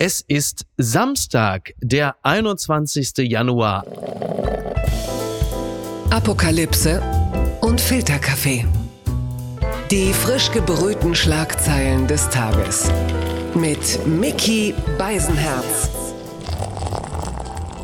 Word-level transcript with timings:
Es 0.00 0.20
ist 0.28 0.64
Samstag, 0.76 1.74
der 1.80 2.14
21. 2.22 3.28
Januar. 3.28 3.84
Apokalypse 6.10 7.02
und 7.62 7.80
Filterkaffee. 7.80 8.64
Die 9.90 10.12
frisch 10.12 10.52
gebrühten 10.52 11.16
Schlagzeilen 11.16 12.06
des 12.06 12.30
Tages. 12.30 12.88
Mit 13.56 14.06
Mickey 14.06 14.72
Beisenherz. 14.98 16.07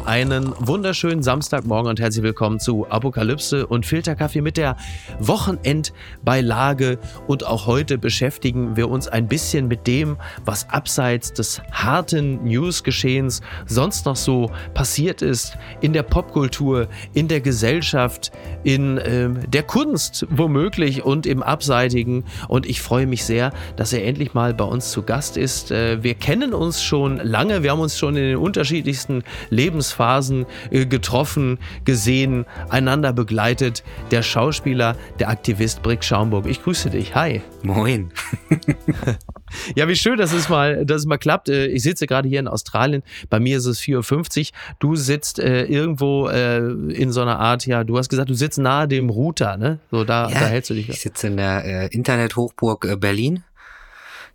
Einen 0.07 0.53
wunderschönen 0.59 1.23
Samstagmorgen 1.23 1.89
und 1.89 1.99
herzlich 1.99 2.23
willkommen 2.23 2.61
zu 2.61 2.87
Apokalypse 2.91 3.67
und 3.67 3.87
Filterkaffee 3.87 4.43
mit 4.43 4.59
der 4.59 4.77
Wochenendbeilage. 5.19 6.99
Und 7.27 7.47
auch 7.47 7.67
heute 7.67 7.97
beschäftigen 7.97 8.77
wir 8.77 8.91
uns 8.91 9.09
ein 9.09 9.29
bisschen 9.29 9.67
mit 9.67 9.87
dem, 9.87 10.19
was 10.45 10.69
abseits 10.69 11.33
des 11.33 11.63
harten 11.73 12.45
Newsgeschehens 12.45 13.41
sonst 13.65 14.05
noch 14.05 14.17
so 14.17 14.51
passiert 14.75 15.23
ist 15.23 15.57
in 15.81 15.95
der 15.95 16.03
Popkultur, 16.03 16.89
in 17.15 17.27
der 17.27 17.41
Gesellschaft, 17.41 18.31
in 18.63 18.99
äh, 18.99 19.31
der 19.49 19.63
Kunst 19.63 20.27
womöglich 20.29 21.03
und 21.03 21.25
im 21.25 21.43
Abseitigen. 21.43 22.25
Und 22.49 22.67
ich 22.67 22.83
freue 22.83 23.07
mich 23.07 23.25
sehr, 23.25 23.53
dass 23.77 23.95
er 23.95 24.05
endlich 24.05 24.35
mal 24.35 24.53
bei 24.53 24.65
uns 24.65 24.91
zu 24.91 25.03
Gast 25.03 25.39
ist. 25.39 25.71
Äh, 25.71 26.03
wir 26.03 26.13
kennen 26.13 26.53
uns 26.53 26.83
schon 26.83 27.17
lange, 27.17 27.63
wir 27.63 27.71
haben 27.71 27.81
uns 27.81 27.99
schon 27.99 28.17
in 28.17 28.25
den 28.25 28.37
unterschiedlichsten 28.37 29.25
Lebensphasen 29.49 29.94
Lebensphasen 29.95 30.47
äh, 30.71 30.87
getroffen, 30.87 31.59
gesehen, 31.85 32.45
einander 32.69 33.13
begleitet. 33.13 33.85
Der 34.11 34.23
Schauspieler, 34.23 34.97
der 35.19 35.29
Aktivist 35.29 35.83
Brick 35.83 36.05
Schaumburg. 36.05 36.47
Ich 36.47 36.63
grüße 36.63 36.91
dich. 36.91 37.15
Hi. 37.15 37.43
Moin. 37.63 38.11
ja, 39.77 39.89
wie 39.89 39.97
schön, 39.97 40.19
dass 40.19 40.33
es 40.33 40.49
mal, 40.49 40.85
dass 40.85 41.03
es 41.03 41.07
mal 41.07 41.19
klappt. 41.19 41.49
Äh, 41.49 41.67
ich 41.67 41.83
sitze 41.83 42.07
gerade 42.07 42.29
hier 42.29 42.41
in 42.41 42.49
Australien. 42.49 43.03
Bei 43.31 43.41
mir 43.41 43.59
ist 43.59 43.67
es 43.67 43.81
4.50 43.81 44.41
Uhr. 44.41 44.59
Du 44.79 44.97
sitzt 44.97 45.39
äh, 45.39 45.65
irgendwo 45.65 46.29
äh, 46.29 46.59
in 46.59 47.13
so 47.13 47.23
einer 47.23 47.39
Art, 47.39 47.67
ja, 47.67 47.85
du 47.85 47.97
hast 47.99 48.09
gesagt, 48.09 48.31
du 48.31 48.35
sitzt 48.35 48.59
nahe 48.59 48.89
dem 48.89 49.11
Router, 49.11 49.57
ne? 49.57 49.79
So, 49.91 50.05
da, 50.05 50.29
ja, 50.29 50.41
da 50.41 50.47
hältst 50.47 50.71
du 50.71 50.75
dich. 50.75 50.89
Ich 50.89 51.01
sitze 51.01 51.29
in 51.29 51.37
der 51.37 51.65
äh, 51.65 51.87
Internethochburg 51.89 52.85
äh, 52.85 52.97
Berlin. 52.97 53.45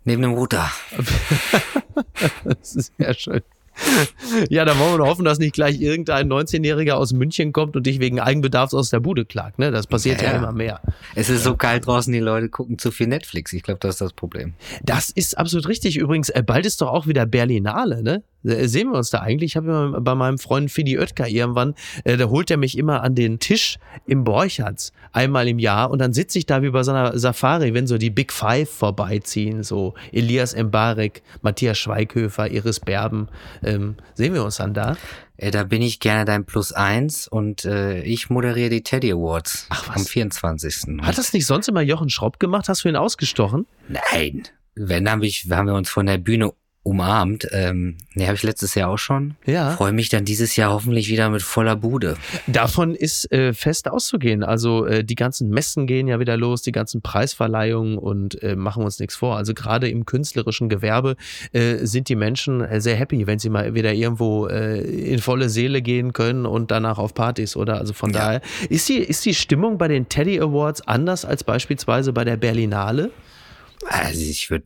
Neben 0.04 0.22
dem 0.22 0.32
Router. 0.32 0.70
das 2.44 2.74
ist 2.74 2.92
sehr 2.96 3.12
schön. 3.12 3.42
ja, 4.50 4.64
da 4.64 4.78
wollen 4.78 4.98
wir 4.98 5.06
hoffen, 5.06 5.24
dass 5.24 5.38
nicht 5.38 5.54
gleich 5.54 5.80
irgendein 5.80 6.30
19-Jähriger 6.30 6.92
aus 6.92 7.12
München 7.12 7.52
kommt 7.52 7.76
und 7.76 7.86
dich 7.86 8.00
wegen 8.00 8.20
Eigenbedarfs 8.20 8.74
aus 8.74 8.90
der 8.90 9.00
Bude 9.00 9.24
klagt. 9.24 9.58
Ne? 9.58 9.70
Das 9.70 9.86
passiert 9.86 10.22
ja, 10.22 10.32
ja 10.32 10.38
immer 10.38 10.52
mehr. 10.52 10.80
Es 11.14 11.30
ist 11.30 11.44
so 11.44 11.56
kalt 11.56 11.86
draußen, 11.86 12.12
die 12.12 12.20
Leute 12.20 12.48
gucken 12.48 12.78
zu 12.78 12.90
viel 12.90 13.06
Netflix. 13.06 13.52
Ich 13.52 13.62
glaube, 13.62 13.80
das 13.80 13.96
ist 13.96 14.00
das 14.00 14.12
Problem. 14.12 14.54
Das 14.82 15.10
ist 15.10 15.38
absolut 15.38 15.68
richtig. 15.68 15.96
Übrigens, 15.96 16.28
äh, 16.30 16.42
bald 16.44 16.66
ist 16.66 16.80
doch 16.80 16.88
auch 16.88 17.06
wieder 17.06 17.26
Berlinale, 17.26 18.02
ne? 18.02 18.22
Äh, 18.44 18.66
sehen 18.66 18.90
wir 18.90 18.98
uns 18.98 19.10
da 19.10 19.20
eigentlich? 19.20 19.52
Ich 19.52 19.56
habe 19.56 19.98
bei 20.00 20.14
meinem 20.14 20.38
Freund 20.38 20.70
Fidi 20.70 20.98
Oetker 20.98 21.28
irgendwann, 21.28 21.74
äh, 22.04 22.16
da 22.16 22.28
holt 22.28 22.50
er 22.50 22.56
mich 22.56 22.78
immer 22.78 23.02
an 23.02 23.14
den 23.14 23.38
Tisch 23.38 23.78
im 24.06 24.24
Borchards 24.24 24.92
einmal 25.12 25.48
im 25.48 25.58
Jahr 25.58 25.90
und 25.90 25.98
dann 25.98 26.12
sitze 26.12 26.38
ich 26.38 26.46
da 26.46 26.62
wie 26.62 26.70
bei 26.70 26.82
so 26.82 26.92
einer 26.92 27.18
Safari, 27.18 27.74
wenn 27.74 27.86
so 27.86 27.98
die 27.98 28.10
Big 28.10 28.32
Five 28.32 28.70
vorbeiziehen, 28.70 29.62
so 29.62 29.94
Elias 30.12 30.56
Mbarek, 30.56 31.22
Matthias 31.42 31.78
Schweighöfer, 31.78 32.50
Iris 32.50 32.80
Berben. 32.80 33.28
Ähm, 33.62 33.96
sehen 34.14 34.34
wir 34.34 34.44
uns 34.44 34.56
dann 34.56 34.74
da? 34.74 34.96
Äh, 35.36 35.50
da 35.50 35.64
bin 35.64 35.82
ich 35.82 36.00
gerne 36.00 36.24
dein 36.24 36.44
Plus 36.44 36.72
eins 36.72 37.26
und 37.26 37.64
äh, 37.64 38.02
ich 38.02 38.30
moderiere 38.30 38.70
die 38.70 38.82
Teddy 38.82 39.12
Awards 39.12 39.66
Ach, 39.70 39.88
was? 39.88 39.96
am 39.96 40.04
24. 40.04 41.00
Hat 41.02 41.18
das 41.18 41.32
nicht 41.32 41.46
sonst 41.46 41.68
immer 41.68 41.80
Jochen 41.80 42.10
Schropp 42.10 42.38
gemacht? 42.38 42.68
Hast 42.68 42.84
du 42.84 42.88
ihn 42.88 42.96
ausgestochen? 42.96 43.66
Nein. 43.88 44.42
Wenn, 44.74 45.10
haben, 45.10 45.22
ich, 45.22 45.46
haben 45.50 45.66
wir 45.66 45.74
uns 45.74 45.90
von 45.90 46.06
der 46.06 46.18
Bühne 46.18 46.52
umarmt. 46.82 47.46
Ähm, 47.52 47.98
ne, 48.14 48.26
habe 48.26 48.36
ich 48.36 48.42
letztes 48.42 48.74
Jahr 48.74 48.88
auch 48.88 48.98
schon. 48.98 49.34
Ja. 49.44 49.72
Freue 49.72 49.92
mich 49.92 50.08
dann 50.08 50.24
dieses 50.24 50.56
Jahr 50.56 50.72
hoffentlich 50.72 51.10
wieder 51.10 51.28
mit 51.28 51.42
voller 51.42 51.76
Bude. 51.76 52.16
Davon 52.46 52.94
ist 52.94 53.30
äh, 53.32 53.52
fest 53.52 53.88
auszugehen. 53.88 54.42
Also 54.42 54.86
äh, 54.86 55.04
die 55.04 55.14
ganzen 55.14 55.50
Messen 55.50 55.86
gehen 55.86 56.08
ja 56.08 56.20
wieder 56.20 56.38
los, 56.38 56.62
die 56.62 56.72
ganzen 56.72 57.02
Preisverleihungen 57.02 57.98
und 57.98 58.42
äh, 58.42 58.56
machen 58.56 58.82
uns 58.82 58.98
nichts 58.98 59.14
vor. 59.14 59.36
Also 59.36 59.52
gerade 59.52 59.90
im 59.90 60.06
künstlerischen 60.06 60.70
Gewerbe 60.70 61.16
äh, 61.52 61.84
sind 61.84 62.08
die 62.08 62.16
Menschen 62.16 62.62
äh, 62.62 62.80
sehr 62.80 62.96
happy, 62.96 63.26
wenn 63.26 63.38
sie 63.38 63.50
mal 63.50 63.74
wieder 63.74 63.92
irgendwo 63.92 64.46
äh, 64.46 64.80
in 64.80 65.18
volle 65.18 65.50
Seele 65.50 65.82
gehen 65.82 66.14
können 66.14 66.46
und 66.46 66.70
danach 66.70 66.98
auf 66.98 67.12
Partys 67.12 67.56
oder 67.56 67.78
also 67.78 67.92
von 67.92 68.12
ja. 68.12 68.20
daher 68.20 68.40
ist 68.70 68.88
die 68.88 68.98
ist 68.98 69.24
die 69.26 69.34
Stimmung 69.34 69.76
bei 69.76 69.88
den 69.88 70.08
Teddy 70.08 70.40
Awards 70.40 70.80
anders 70.82 71.26
als 71.26 71.44
beispielsweise 71.44 72.14
bei 72.14 72.24
der 72.24 72.38
Berlinale? 72.38 73.10
Also 73.86 74.20
ich 74.20 74.50
würde 74.50 74.64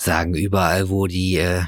sagen, 0.00 0.34
überall, 0.34 0.88
wo 0.88 1.06
die 1.06 1.36
äh, 1.36 1.62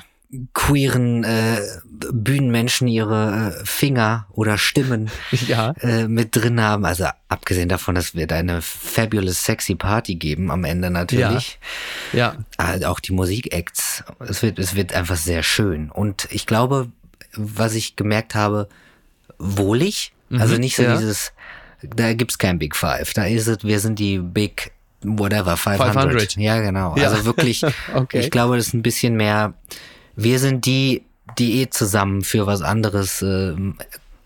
queeren 0.55 1.25
äh, 1.25 1.61
Bühnenmenschen 1.85 2.89
ihre 2.89 3.55
äh, 3.61 3.67
Finger 3.67 4.27
oder 4.33 4.57
Stimmen 4.57 5.11
ja. 5.47 5.73
äh, 5.81 6.09
mit 6.09 6.35
drin 6.35 6.61
haben. 6.61 6.87
Also 6.87 7.07
abgesehen 7.29 7.69
davon, 7.69 7.95
dass 7.95 8.15
wir 8.15 8.27
da 8.27 8.37
eine 8.37 8.63
fabulous 8.63 9.45
sexy 9.45 9.75
Party 9.75 10.15
geben 10.15 10.51
am 10.51 10.65
Ende 10.65 10.91
natürlich. 10.91 11.59
Ja. 12.13 12.35
ja. 12.59 12.75
Äh, 12.77 12.85
auch 12.87 13.01
die 13.01 13.13
Musikacts. 13.13 14.05
Es 14.21 14.43
wird, 14.43 14.59
es 14.59 14.75
wird 14.75 14.95
einfach 14.95 15.17
sehr 15.17 15.43
schön. 15.43 15.91
Und 15.91 16.29
ich 16.31 16.47
glaube, 16.47 16.91
was 17.37 17.75
ich 17.75 17.97
gemerkt 17.97 18.35
habe, 18.35 18.69
wohlig. 19.39 20.15
Mhm. 20.31 20.41
Also 20.41 20.57
nicht 20.57 20.77
so 20.77 20.83
ja. 20.83 20.97
dieses, 20.97 21.33
da 21.83 22.15
gibt's 22.15 22.39
kein 22.39 22.59
Big 22.59 22.75
Five. 22.75 23.13
Da 23.13 23.27
ist 23.27 23.49
es, 23.49 23.65
wir 23.65 23.81
sind 23.81 23.99
die 23.99 24.19
Big 24.19 24.73
whatever, 25.03 25.57
500. 25.57 25.93
500. 25.93 26.37
Ja, 26.37 26.61
genau. 26.61 26.97
Ja. 26.97 27.09
Also 27.09 27.25
wirklich, 27.25 27.63
okay. 27.95 28.21
ich 28.21 28.31
glaube, 28.31 28.57
das 28.57 28.69
ist 28.69 28.75
ein 28.75 28.83
bisschen 28.83 29.17
mehr, 29.17 29.55
wir 30.17 30.39
sind 30.39 30.67
die, 30.67 31.05
die 31.39 31.63
eh 31.63 31.71
zusammen 31.71 32.23
für 32.23 32.47
was 32.47 32.63
anderes 32.63 33.23
äh, 33.23 33.55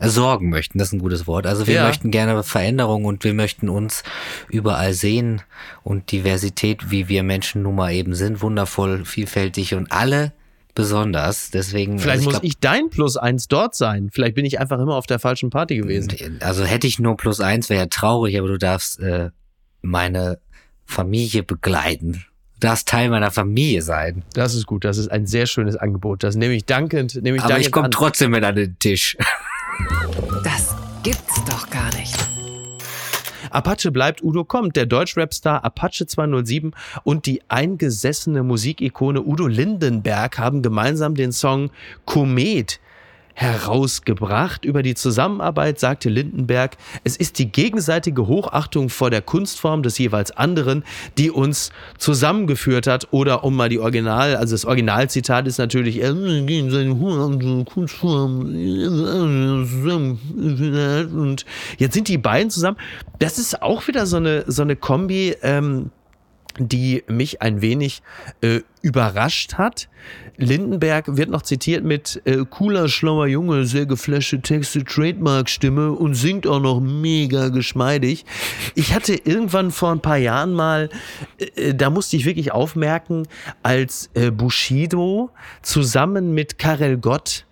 sorgen 0.00 0.50
möchten. 0.50 0.78
Das 0.78 0.88
ist 0.88 0.94
ein 0.94 0.98
gutes 0.98 1.26
Wort. 1.26 1.47
Also 1.47 1.66
wir 1.66 1.75
ja. 1.75 1.86
möchten 1.86 2.10
gerne 2.10 2.42
Veränderung 2.42 3.04
und 3.04 3.25
wir 3.25 3.34
möchten 3.34 3.69
uns 3.69 4.03
überall 4.48 4.92
sehen 4.92 5.42
und 5.82 6.12
Diversität, 6.12 6.91
wie 6.91 7.09
wir 7.09 7.22
Menschen 7.22 7.62
nun 7.62 7.76
mal 7.76 7.92
eben 7.92 8.15
sind, 8.15 8.42
wundervoll, 8.42 9.04
vielfältig 9.04 9.75
und 9.75 9.91
alle 9.92 10.32
besonders. 10.75 11.50
Deswegen. 11.50 11.98
Vielleicht 11.98 12.19
also 12.19 12.31
ich 12.31 12.34
muss 12.36 12.44
ich 12.44 12.59
dein 12.59 12.91
Plus 12.91 13.16
eins 13.16 13.48
dort 13.48 13.75
sein. 13.75 14.10
Vielleicht 14.12 14.34
bin 14.34 14.44
ich 14.44 14.60
einfach 14.60 14.78
immer 14.78 14.94
auf 14.94 15.06
der 15.06 15.19
falschen 15.19 15.50
Party 15.50 15.76
gewesen. 15.76 16.38
Also 16.41 16.65
hätte 16.65 16.86
ich 16.86 16.98
nur 16.98 17.16
Plus 17.16 17.41
eins, 17.41 17.70
wäre 17.70 17.81
ja 17.81 17.86
traurig, 17.86 18.38
aber 18.38 18.48
du 18.48 18.59
darfst 18.59 19.00
äh, 19.00 19.31
meine 19.82 20.38
Familie 20.86 21.42
begleiten. 21.42 22.24
Du 22.54 22.60
darfst 22.60 22.88
Teil 22.88 23.10
meiner 23.10 23.30
Familie 23.30 23.82
sein. 23.82 24.22
Das 24.32 24.54
ist 24.54 24.66
gut. 24.66 24.84
Das 24.84 24.97
ist 24.97 25.08
ein 25.08 25.26
sehr 25.26 25.47
schönes 25.47 25.76
Angebot. 25.76 26.22
Das 26.22 26.36
nehme 26.36 26.54
ich 26.54 26.64
dankend. 26.64 27.14
Nehme 27.22 27.36
ich 27.36 27.42
Aber 27.42 27.50
dankend 27.50 27.66
ich 27.66 27.72
komme 27.72 27.91
trotzdem 27.91 28.30
mit 28.30 28.44
an 28.44 28.56
den 28.56 28.78
Tisch. 28.78 29.16
Das 30.42 30.74
gibt's 31.02 31.44
doch 31.44 31.69
gar 31.69 31.94
nicht. 31.97 32.16
Apache 33.50 33.91
bleibt, 33.91 34.22
Udo 34.22 34.44
kommt. 34.44 34.76
Der 34.76 34.86
Deutschrap-Star 34.86 35.64
Apache 35.64 36.06
207 36.06 36.72
und 37.04 37.26
die 37.26 37.42
eingesessene 37.48 38.42
Musikikone 38.42 39.22
Udo 39.22 39.47
Lindenberg 39.47 40.38
haben 40.38 40.62
gemeinsam 40.62 41.14
den 41.14 41.32
Song 41.32 41.70
Komet 42.04 42.80
herausgebracht. 43.36 44.64
Über 44.64 44.82
die 44.82 44.94
Zusammenarbeit 44.94 45.78
sagte 45.78 46.08
Lindenberg, 46.08 46.78
es 47.04 47.19
ist 47.19 47.38
die 47.38 47.52
gegenseitige 47.52 48.26
Hochachtung 48.26 48.88
vor 48.88 49.10
der 49.10 49.20
Kunstform 49.20 49.82
des 49.82 49.98
jeweils 49.98 50.30
anderen, 50.30 50.84
die 51.19 51.30
uns 51.30 51.70
zusammengeführt 51.98 52.86
hat. 52.86 53.08
Oder 53.10 53.44
um 53.44 53.54
mal 53.54 53.69
die 53.69 53.78
Original, 53.78 54.36
also 54.36 54.54
das 54.54 54.64
Originalzitat 54.64 55.47
ist 55.47 55.58
natürlich, 55.58 56.02
und 56.02 56.48
jetzt 61.76 61.94
sind 61.94 62.08
die 62.08 62.16
beiden 62.18 62.50
zusammen. 62.50 62.78
Das 63.18 63.36
ist 63.38 63.60
auch 63.60 63.86
wieder 63.86 64.06
so 64.06 64.16
eine, 64.16 64.44
so 64.47 64.62
eine 64.62 64.76
Kombi, 64.76 65.36
ähm, 65.42 65.91
die 66.59 67.05
mich 67.09 67.43
ein 67.43 67.61
wenig 67.61 68.03
äh, 68.41 68.61
überrascht 68.83 69.55
hat. 69.55 69.89
Lindenberg 70.37 71.17
wird 71.17 71.31
noch 71.31 71.43
zitiert 71.43 71.83
mit 71.84 72.21
äh, 72.25 72.45
cooler, 72.48 72.89
schlauer 72.89 73.27
Junge, 73.27 73.65
sehr 73.65 73.86
geflashte 73.86 74.41
Texte, 74.41 74.84
Trademark-Stimme 74.84 75.92
und 75.92 76.15
singt 76.15 76.47
auch 76.47 76.60
noch 76.60 76.80
mega 76.80 77.48
geschmeidig. 77.48 78.25
Ich 78.75 78.95
hatte 78.95 79.15
irgendwann 79.15 79.71
vor 79.71 79.91
ein 79.91 80.01
paar 80.01 80.19
Jahren 80.19 80.53
mal, 80.53 80.91
äh, 81.39 81.75
da 81.75 81.91
musste 81.91 82.16
ich 82.16 82.25
wirklich 82.25 82.53
aufmerken, 82.53 83.27
als 83.63 84.10
äh, 84.15 84.30
Bushido 84.30 85.30
zusammen 85.63 86.34
mit 86.34 86.59
Karel 86.59 86.98
Gott 86.98 87.47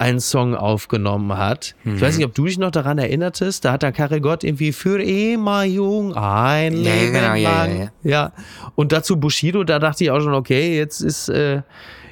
einen 0.00 0.20
Song 0.20 0.54
aufgenommen 0.54 1.36
hat. 1.36 1.74
Mhm. 1.84 1.96
Ich 1.96 2.00
weiß 2.00 2.16
nicht, 2.16 2.24
ob 2.24 2.34
du 2.34 2.46
dich 2.46 2.58
noch 2.58 2.70
daran 2.70 2.96
erinnertest. 2.96 3.64
Da 3.64 3.72
hat 3.72 3.82
der 3.82 3.92
Karel 3.92 4.20
Gott 4.20 4.44
irgendwie 4.44 4.72
für 4.72 5.02
immer 5.02 5.64
jung 5.64 6.14
ein 6.14 6.82
ja, 6.82 6.94
Leben 6.94 7.12
genau, 7.12 7.26
lang. 7.26 7.38
Ja, 7.38 7.66
ja, 7.66 7.78
ja. 7.78 7.90
ja, 8.02 8.32
und 8.76 8.92
dazu 8.92 9.18
Bushido, 9.18 9.62
da 9.62 9.78
dachte 9.78 10.04
ich 10.04 10.10
auch 10.10 10.20
schon, 10.20 10.32
okay, 10.32 10.76
jetzt 10.76 11.02
ist, 11.02 11.28
äh, 11.28 11.62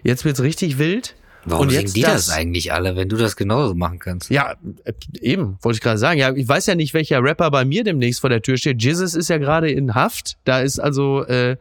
jetzt 0.02 0.26
wird's 0.26 0.42
richtig 0.42 0.78
wild. 0.78 1.14
Warum 1.44 1.68
und 1.68 1.72
singen 1.72 1.92
die 1.94 2.02
das, 2.02 2.26
das, 2.26 2.30
eigentlich 2.30 2.74
alle, 2.74 2.94
wenn 2.94 3.08
du 3.08 3.16
das 3.16 3.36
genauso 3.36 3.74
machen 3.74 3.98
kannst? 3.98 4.28
Ja, 4.28 4.56
äh, 4.84 4.92
eben, 5.22 5.56
wollte 5.62 5.76
ich 5.76 5.82
gerade 5.82 5.96
sagen. 5.96 6.20
Ja, 6.20 6.34
ich 6.34 6.46
weiß 6.46 6.66
ja 6.66 6.74
nicht, 6.74 6.92
welcher 6.92 7.22
Rapper 7.22 7.50
bei 7.50 7.64
mir 7.64 7.84
demnächst 7.84 8.20
vor 8.20 8.28
der 8.28 8.42
Tür 8.42 8.58
steht. 8.58 8.82
Jesus 8.82 9.14
ist 9.14 9.28
ja 9.28 9.38
gerade 9.38 9.70
in 9.70 9.94
Haft. 9.94 10.36
Da 10.44 10.60
ist 10.60 10.78
also, 10.78 11.24
äh, 11.24 11.56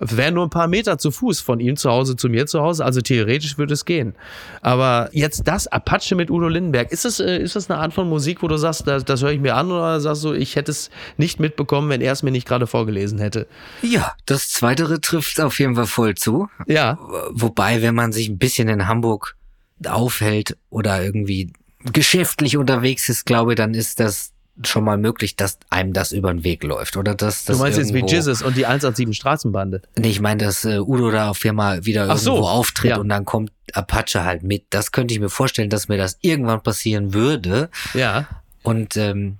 Wären 0.00 0.34
nur 0.34 0.46
ein 0.46 0.50
paar 0.50 0.68
Meter 0.68 0.98
zu 0.98 1.10
Fuß 1.10 1.40
von 1.40 1.58
ihm 1.58 1.76
zu 1.76 1.90
Hause 1.90 2.14
zu 2.14 2.28
mir 2.28 2.46
zu 2.46 2.60
Hause, 2.60 2.84
also 2.84 3.00
theoretisch 3.00 3.58
würde 3.58 3.74
es 3.74 3.84
gehen. 3.84 4.14
Aber 4.62 5.10
jetzt 5.12 5.48
das 5.48 5.66
Apache 5.66 6.14
mit 6.14 6.30
Udo 6.30 6.48
Lindenberg, 6.48 6.92
ist 6.92 7.04
das, 7.04 7.18
äh, 7.18 7.38
ist 7.38 7.56
das 7.56 7.68
eine 7.68 7.80
Art 7.80 7.92
von 7.92 8.08
Musik, 8.08 8.42
wo 8.42 8.48
du 8.48 8.56
sagst, 8.56 8.86
das, 8.86 9.04
das 9.04 9.22
höre 9.22 9.32
ich 9.32 9.40
mir 9.40 9.56
an 9.56 9.72
oder 9.72 10.00
sagst 10.00 10.22
du, 10.22 10.32
ich 10.32 10.54
hätte 10.54 10.70
es 10.70 10.90
nicht 11.16 11.40
mitbekommen, 11.40 11.88
wenn 11.88 12.00
er 12.00 12.12
es 12.12 12.22
mir 12.22 12.30
nicht 12.30 12.46
gerade 12.46 12.68
vorgelesen 12.68 13.18
hätte? 13.18 13.48
Ja, 13.82 14.12
das 14.26 14.50
Zweitere 14.50 15.00
trifft 15.00 15.40
auf 15.40 15.58
jeden 15.58 15.74
Fall 15.74 15.86
voll 15.86 16.14
zu. 16.14 16.48
Ja. 16.66 16.98
Wobei, 17.30 17.82
wenn 17.82 17.94
man 17.94 18.12
sich 18.12 18.28
ein 18.28 18.38
bisschen 18.38 18.68
in 18.68 18.86
Hamburg 18.86 19.36
aufhält 19.84 20.56
oder 20.70 21.02
irgendwie 21.02 21.52
geschäftlich 21.92 22.56
unterwegs 22.56 23.08
ist, 23.08 23.26
glaube 23.26 23.52
ich, 23.52 23.56
dann 23.56 23.74
ist 23.74 24.00
das 24.00 24.32
schon 24.64 24.84
mal 24.84 24.96
möglich, 24.98 25.36
dass 25.36 25.58
einem 25.70 25.92
das 25.92 26.12
über 26.12 26.32
den 26.32 26.44
Weg 26.44 26.64
läuft 26.64 26.96
oder 26.96 27.14
dass 27.14 27.44
das 27.44 27.56
Du 27.56 27.62
meinst 27.62 27.78
irgendwo, 27.78 27.96
jetzt 27.98 28.10
wie 28.10 28.14
Jizzes 28.14 28.42
und 28.42 28.56
die 28.56 28.66
187 28.66 29.16
Straßenbande? 29.16 29.82
Nee, 29.96 30.08
ich 30.08 30.20
meine, 30.20 30.44
dass 30.44 30.64
äh, 30.64 30.78
Udo 30.80 31.10
da 31.10 31.30
auf 31.30 31.44
einmal 31.44 31.84
wieder 31.84 32.04
Ach 32.04 32.16
irgendwo 32.16 32.36
so, 32.36 32.48
auftritt 32.48 32.90
ja. 32.90 32.96
und 32.98 33.08
dann 33.08 33.24
kommt 33.24 33.52
Apache 33.72 34.24
halt 34.24 34.42
mit. 34.42 34.64
Das 34.70 34.92
könnte 34.92 35.14
ich 35.14 35.20
mir 35.20 35.28
vorstellen, 35.28 35.70
dass 35.70 35.88
mir 35.88 35.98
das 35.98 36.18
irgendwann 36.22 36.62
passieren 36.62 37.14
würde. 37.14 37.70
Ja. 37.94 38.26
Und 38.62 38.96
ähm, 38.96 39.38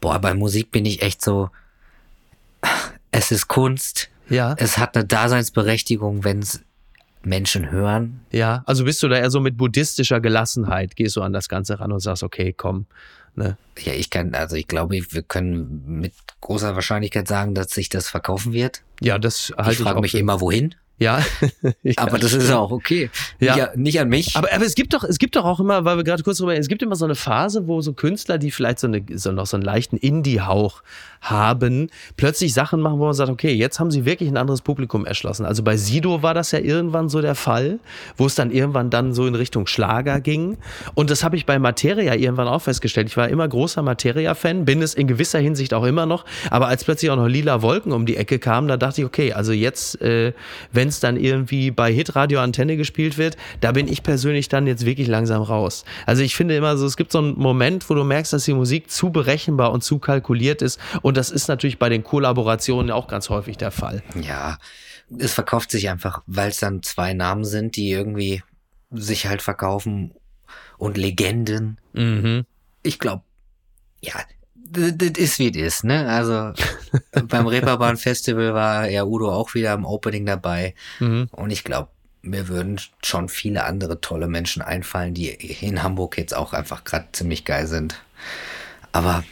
boah, 0.00 0.18
bei 0.18 0.34
Musik 0.34 0.70
bin 0.70 0.86
ich 0.86 1.02
echt 1.02 1.22
so, 1.22 1.50
es 3.10 3.30
ist 3.30 3.48
Kunst, 3.48 4.08
Ja. 4.28 4.54
es 4.58 4.78
hat 4.78 4.96
eine 4.96 5.04
Daseinsberechtigung, 5.06 6.24
wenn 6.24 6.40
es 6.40 6.62
Menschen 7.22 7.70
hören. 7.70 8.20
Ja. 8.30 8.62
Also 8.66 8.84
bist 8.84 9.02
du 9.02 9.08
da 9.08 9.16
eher 9.16 9.30
so 9.30 9.40
mit 9.40 9.56
buddhistischer 9.56 10.20
Gelassenheit, 10.20 10.96
gehst 10.96 11.16
du 11.16 11.22
an 11.22 11.32
das 11.32 11.48
Ganze 11.48 11.78
ran 11.80 11.92
und 11.92 12.00
sagst, 12.00 12.22
okay, 12.22 12.52
komm. 12.56 12.86
Ne? 13.38 13.56
Ja, 13.78 13.92
ich 13.92 14.10
kann, 14.10 14.34
also 14.34 14.56
ich 14.56 14.66
glaube, 14.66 14.98
wir 15.10 15.22
können 15.22 16.00
mit 16.00 16.12
großer 16.40 16.74
Wahrscheinlichkeit 16.74 17.28
sagen, 17.28 17.54
dass 17.54 17.70
sich 17.70 17.88
das 17.88 18.08
verkaufen 18.08 18.52
wird. 18.52 18.82
Ja, 19.00 19.18
das 19.18 19.52
halte 19.56 19.72
ich 19.72 19.78
ich, 19.78 19.84
frage 19.84 20.00
mich 20.00 20.10
für- 20.10 20.18
immer, 20.18 20.40
wohin. 20.40 20.74
Ja. 20.98 21.22
ja. 21.82 21.94
Aber 21.96 22.18
das 22.18 22.32
ist 22.32 22.50
auch 22.50 22.70
okay. 22.70 23.10
Ja. 23.38 23.56
Ja. 23.56 23.70
nicht 23.76 24.00
an 24.00 24.08
mich. 24.08 24.36
Aber, 24.36 24.52
aber 24.52 24.64
es 24.64 24.74
gibt 24.74 24.94
doch, 24.94 25.04
es 25.04 25.18
gibt 25.18 25.36
doch 25.36 25.44
auch 25.44 25.60
immer, 25.60 25.84
weil 25.84 25.96
wir 25.96 26.04
gerade 26.04 26.22
kurz 26.22 26.38
drüber, 26.38 26.56
es 26.56 26.68
gibt 26.68 26.82
immer 26.82 26.96
so 26.96 27.04
eine 27.04 27.14
Phase, 27.14 27.68
wo 27.68 27.80
so 27.80 27.92
Künstler, 27.92 28.38
die 28.38 28.50
vielleicht 28.50 28.80
so, 28.80 28.88
eine, 28.88 29.04
so 29.14 29.32
noch 29.32 29.46
so 29.46 29.56
einen 29.56 29.64
leichten 29.64 29.96
Indie-Hauch 29.96 30.82
haben, 31.20 31.90
plötzlich 32.16 32.54
Sachen 32.54 32.80
machen, 32.80 32.98
wo 32.98 33.04
man 33.04 33.14
sagt, 33.14 33.30
okay, 33.30 33.52
jetzt 33.52 33.80
haben 33.80 33.90
sie 33.90 34.04
wirklich 34.04 34.28
ein 34.28 34.36
anderes 34.36 34.62
Publikum 34.62 35.04
erschlossen. 35.04 35.44
Also 35.46 35.62
bei 35.62 35.76
Sido 35.76 36.22
war 36.22 36.34
das 36.34 36.52
ja 36.52 36.58
irgendwann 36.58 37.08
so 37.08 37.20
der 37.20 37.34
Fall, 37.34 37.78
wo 38.16 38.26
es 38.26 38.34
dann 38.34 38.50
irgendwann 38.50 38.90
dann 38.90 39.14
so 39.14 39.26
in 39.26 39.34
Richtung 39.34 39.66
Schlager 39.66 40.20
ging. 40.20 40.58
Und 40.94 41.10
das 41.10 41.24
habe 41.24 41.36
ich 41.36 41.46
bei 41.46 41.58
Materia 41.58 42.14
irgendwann 42.14 42.48
auch 42.48 42.62
festgestellt. 42.62 43.08
Ich 43.08 43.16
war 43.16 43.28
immer 43.28 43.48
großer 43.48 43.82
Materia-Fan, 43.82 44.64
bin 44.64 44.82
es 44.82 44.94
in 44.94 45.06
gewisser 45.06 45.38
Hinsicht 45.38 45.74
auch 45.74 45.84
immer 45.84 46.06
noch. 46.06 46.24
Aber 46.50 46.68
als 46.68 46.84
plötzlich 46.84 47.10
auch 47.10 47.16
noch 47.16 47.28
Lila 47.28 47.62
Wolken 47.62 47.92
um 47.92 48.06
die 48.06 48.16
Ecke 48.16 48.38
kamen, 48.38 48.68
da 48.68 48.76
dachte 48.76 49.00
ich, 49.00 49.06
okay, 49.06 49.32
also 49.32 49.52
jetzt, 49.52 50.00
äh, 50.00 50.32
wenn 50.72 50.87
es 50.88 51.00
dann 51.00 51.16
irgendwie 51.16 51.70
bei 51.70 51.92
Hitradio 51.92 52.40
Antenne 52.40 52.76
gespielt 52.76 53.18
wird, 53.18 53.36
da 53.60 53.72
bin 53.72 53.88
ich 53.88 54.02
persönlich 54.02 54.48
dann 54.48 54.66
jetzt 54.66 54.84
wirklich 54.84 55.08
langsam 55.08 55.42
raus. 55.42 55.84
Also 56.06 56.22
ich 56.22 56.34
finde 56.34 56.56
immer 56.56 56.76
so, 56.76 56.86
es 56.86 56.96
gibt 56.96 57.12
so 57.12 57.18
einen 57.18 57.38
Moment, 57.38 57.88
wo 57.88 57.94
du 57.94 58.04
merkst, 58.04 58.32
dass 58.32 58.44
die 58.44 58.54
Musik 58.54 58.90
zu 58.90 59.10
berechenbar 59.10 59.72
und 59.72 59.82
zu 59.82 59.98
kalkuliert 59.98 60.62
ist. 60.62 60.80
Und 61.02 61.16
das 61.16 61.30
ist 61.30 61.48
natürlich 61.48 61.78
bei 61.78 61.88
den 61.88 62.04
Kollaborationen 62.04 62.90
auch 62.90 63.08
ganz 63.08 63.30
häufig 63.30 63.56
der 63.56 63.70
Fall. 63.70 64.02
Ja, 64.20 64.58
es 65.16 65.32
verkauft 65.32 65.70
sich 65.70 65.88
einfach, 65.88 66.22
weil 66.26 66.50
es 66.50 66.58
dann 66.58 66.82
zwei 66.82 67.14
Namen 67.14 67.44
sind, 67.44 67.76
die 67.76 67.90
irgendwie 67.90 68.42
sich 68.90 69.26
halt 69.26 69.42
verkaufen 69.42 70.14
und 70.76 70.96
Legenden. 70.96 71.78
Mhm. 71.92 72.44
Ich 72.82 72.98
glaube, 72.98 73.22
ja, 74.02 74.14
das 74.70 74.92
das 74.96 75.10
ist 75.16 75.38
wie 75.38 75.48
es 75.50 75.56
ist, 75.56 75.84
ne? 75.84 76.08
Also 76.08 76.52
beim 77.28 77.46
Reeperbahn 77.46 77.96
Festival 77.96 78.54
war 78.54 78.88
ja 78.88 79.04
Udo 79.04 79.32
auch 79.32 79.54
wieder 79.54 79.72
im 79.74 79.84
Opening 79.84 80.26
dabei 80.26 80.74
Mhm. 81.00 81.28
und 81.32 81.50
ich 81.50 81.64
glaube, 81.64 81.88
mir 82.22 82.48
würden 82.48 82.80
schon 83.04 83.28
viele 83.28 83.64
andere 83.64 84.00
tolle 84.00 84.28
Menschen 84.28 84.60
einfallen, 84.62 85.14
die 85.14 85.28
in 85.30 85.82
Hamburg 85.82 86.18
jetzt 86.18 86.34
auch 86.34 86.52
einfach 86.52 86.84
gerade 86.84 87.06
ziemlich 87.12 87.44
geil 87.44 87.66
sind. 87.66 88.02
Aber 88.92 89.24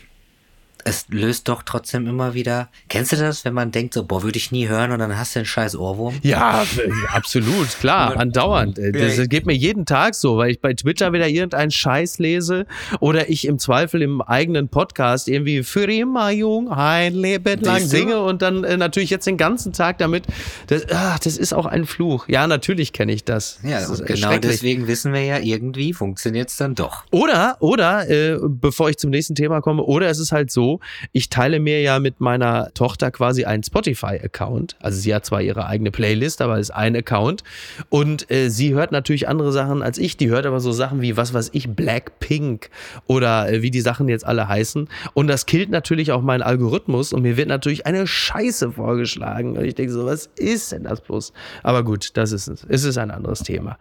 es 0.87 1.07
löst 1.09 1.49
doch 1.49 1.65
trotzdem 1.65 2.07
immer 2.07 2.35
wieder. 2.35 2.69
Kennst 2.89 3.11
du 3.11 3.17
das, 3.17 3.45
wenn 3.45 3.55
man 3.55 3.73
denkt 3.73 3.93
so, 3.93 4.05
boah, 4.05 4.23
würde 4.23 4.39
ich 4.39 4.53
nie 4.53 4.69
hören 4.69 4.93
und 4.93 5.01
dann 5.01 5.19
hast 5.19 5.35
du 5.35 5.41
einen 5.41 5.47
scheiß 5.47 5.75
Ohrwurm? 5.75 6.15
Ja, 6.23 6.63
äh, 6.63 6.91
absolut, 7.13 7.69
klar, 7.81 8.17
andauernd. 8.17 8.79
Äh, 8.79 8.93
Das 8.93 9.29
geht 9.29 9.47
mir 9.47 9.55
jeden 9.55 9.85
Tag 9.85 10.15
so, 10.15 10.37
weil 10.37 10.53
ich 10.53 10.61
bei 10.61 10.75
Twitter 10.75 11.13
wieder 11.13 11.29
irgendeinen 11.29 11.73
Scheiß 11.73 12.21
lese 12.21 12.67
oder 13.01 13.29
ich 13.29 13.47
im 13.47 13.59
Zweifel 13.59 14.01
im 14.01 14.23
eigenen 14.23 14.69
Podcast 14.69 15.27
irgendwie 15.27 15.65
für 15.65 15.93
immer 15.93 16.31
jung 16.31 16.71
ein 16.71 17.15
Leben 17.15 17.63
lang 17.63 17.81
singe 17.81 18.21
und 18.21 18.43
dann 18.43 18.63
äh, 18.63 18.77
natürlich 18.77 19.11
jetzt 19.11 19.27
den 19.27 19.37
ganzen 19.37 19.73
Tag 19.73 19.99
damit. 19.99 20.25
Das, 20.69 20.87
ach, 20.93 21.19
das 21.19 21.37
ist 21.37 21.53
auch 21.53 21.67
ein 21.67 21.87
Fluch. 21.87 22.29
Ja, 22.29 22.47
natürlich 22.47 22.93
kenne 22.93 23.13
ich 23.13 23.25
das. 23.25 23.59
Ja, 23.65 23.81
das 23.81 24.05
genau 24.05 24.39
deswegen 24.39 24.87
wissen 24.87 25.13
wir 25.13 25.25
ja, 25.25 25.39
irgendwie 25.39 25.93
funktioniert 25.93 26.51
es 26.51 26.57
dann 26.57 26.77
doch. 26.77 27.03
Oder, 27.11 27.57
oder, 27.59 28.09
äh, 28.09 28.39
bevor 28.41 28.89
ich 28.89 28.99
zum 28.99 29.11
nächsten 29.11 29.35
Thema 29.35 29.61
komme, 29.61 29.83
oder 29.83 30.09
es 30.09 30.21
ist 30.21 30.31
halt 30.31 30.53
so, 30.53 30.76
ich 31.13 31.29
teile 31.31 31.61
mir 31.61 31.81
ja 31.81 31.99
mit 31.99 32.21
meiner 32.21 32.73
Tochter 32.75 33.11
quasi 33.11 33.45
einen 33.45 33.63
Spotify-Account. 33.63 34.77
Also 34.81 34.99
sie 34.99 35.15
hat 35.15 35.25
zwar 35.27 35.43
ihre 35.43 35.67
eigene 35.67 35.91
Playlist, 35.91 36.43
aber 36.43 36.59
es 36.59 36.69
ist 36.69 36.75
ein 36.75 36.97
Account. 36.97 37.43
Und 37.89 38.31
äh, 38.31 38.49
sie 38.49 38.75
hört 38.75 38.93
natürlich 38.93 39.29
andere 39.29 39.53
Sachen 39.53 39.83
als 39.83 39.99
ich. 39.99 40.17
Die 40.17 40.29
hört 40.29 40.47
aber 40.47 40.61
so 40.61 40.73
Sachen 40.73 41.01
wie, 41.01 41.17
was 41.17 41.35
weiß 41.35 41.51
ich, 41.53 41.69
Blackpink 41.71 42.71
oder 43.07 43.51
äh, 43.51 43.63
wie 43.63 43.71
die 43.71 43.81
Sachen 43.81 44.09
jetzt 44.09 44.27
alle 44.27 44.49
heißen. 44.49 44.89
Und 45.15 45.27
das 45.27 45.47
killt 45.47 45.71
natürlich 45.71 46.13
auch 46.13 46.23
meinen 46.23 46.43
Algorithmus 46.43 47.13
und 47.13 47.23
mir 47.23 47.37
wird 47.37 47.49
natürlich 47.49 47.87
eine 47.87 48.07
Scheiße 48.07 48.73
vorgeschlagen. 48.73 49.57
Und 49.57 49.65
ich 49.65 49.75
denke 49.75 49.93
so, 49.93 50.07
was 50.07 50.31
ist 50.37 50.73
denn 50.73 50.85
das 50.85 51.01
bloß? 51.01 51.33
Aber 51.63 51.85
gut, 51.85 52.17
das 52.17 52.33
ist 52.33 52.49
es. 52.49 52.67
Es 52.69 52.85
ist 52.85 52.99
ein 52.99 53.11
anderes 53.11 53.41
Thema. 53.41 53.79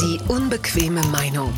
Die 0.00 0.18
unbequeme 0.28 1.00
Meinung. 1.12 1.52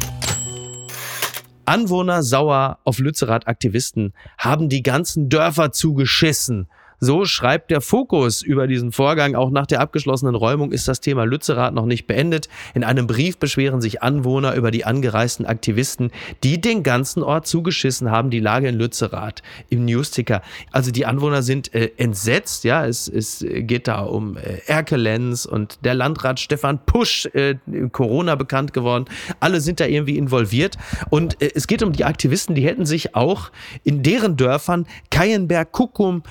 Anwohner 1.69 2.23
sauer 2.23 2.79
auf 2.85 2.99
Lützerath-Aktivisten 2.99 4.15
haben 4.39 4.71
die 4.71 4.83
ganzen 4.83 5.29
Dörfer 5.29 5.71
zugeschissen. 5.71 6.67
So 7.01 7.25
schreibt 7.25 7.71
der 7.71 7.81
Fokus 7.81 8.43
über 8.43 8.67
diesen 8.67 8.91
Vorgang. 8.91 9.35
Auch 9.35 9.51
nach 9.51 9.67
der 9.67 9.81
abgeschlossenen 9.81 10.35
Räumung 10.35 10.73
ist 10.73 10.89
das 10.89 11.01
Thema 11.01 11.25
Lützerath 11.25 11.73
noch 11.73 11.87
nicht 11.87 12.07
beendet. 12.07 12.49
In 12.75 12.83
einem 12.83 13.07
Brief 13.07 13.39
beschweren 13.39 13.81
sich 13.81 14.03
Anwohner 14.03 14.55
über 14.55 14.71
die 14.71 14.85
angereisten 14.85 15.47
Aktivisten, 15.47 16.11
die 16.43 16.61
den 16.61 16.83
ganzen 16.83 17.23
Ort 17.23 17.47
zugeschissen 17.47 18.11
haben, 18.11 18.31
die 18.31 18.41
Lage 18.41 18.69
in 18.69 18.75
Lützerath 18.75 19.43
im 19.69 19.85
Newsticker. 19.85 20.43
Also 20.73 20.91
die 20.91 21.07
Anwohner 21.07 21.43
sind 21.43 21.73
äh, 21.73 21.91
entsetzt. 21.97 22.65
Ja, 22.65 22.85
es, 22.85 23.07
es 23.07 23.45
geht 23.47 23.87
da 23.87 24.01
um 24.01 24.37
äh, 24.37 24.59
Erkelenz 24.67 25.45
und 25.45 25.85
der 25.85 25.95
Landrat 25.95 26.41
Stefan 26.41 26.85
Pusch, 26.85 27.27
äh, 27.27 27.57
Corona 27.93 28.35
bekannt 28.35 28.73
geworden. 28.73 29.05
Alle 29.39 29.61
sind 29.61 29.79
da 29.79 29.87
irgendwie 29.87 30.19
involviert. 30.19 30.77
Und 31.11 31.41
äh, 31.41 31.51
es 31.55 31.69
geht 31.69 31.85
um 31.85 31.93
die 31.93 32.05
Aktivisten, 32.05 32.57
die 32.57 32.67
hätten 32.67 32.87
sich 32.87 33.15
auch 33.15 33.51
in 33.85 34.03
deren 34.03 34.37
Dörfern 34.37 34.87
Keienberg, 35.11 35.71
Kuckum, 35.71 36.23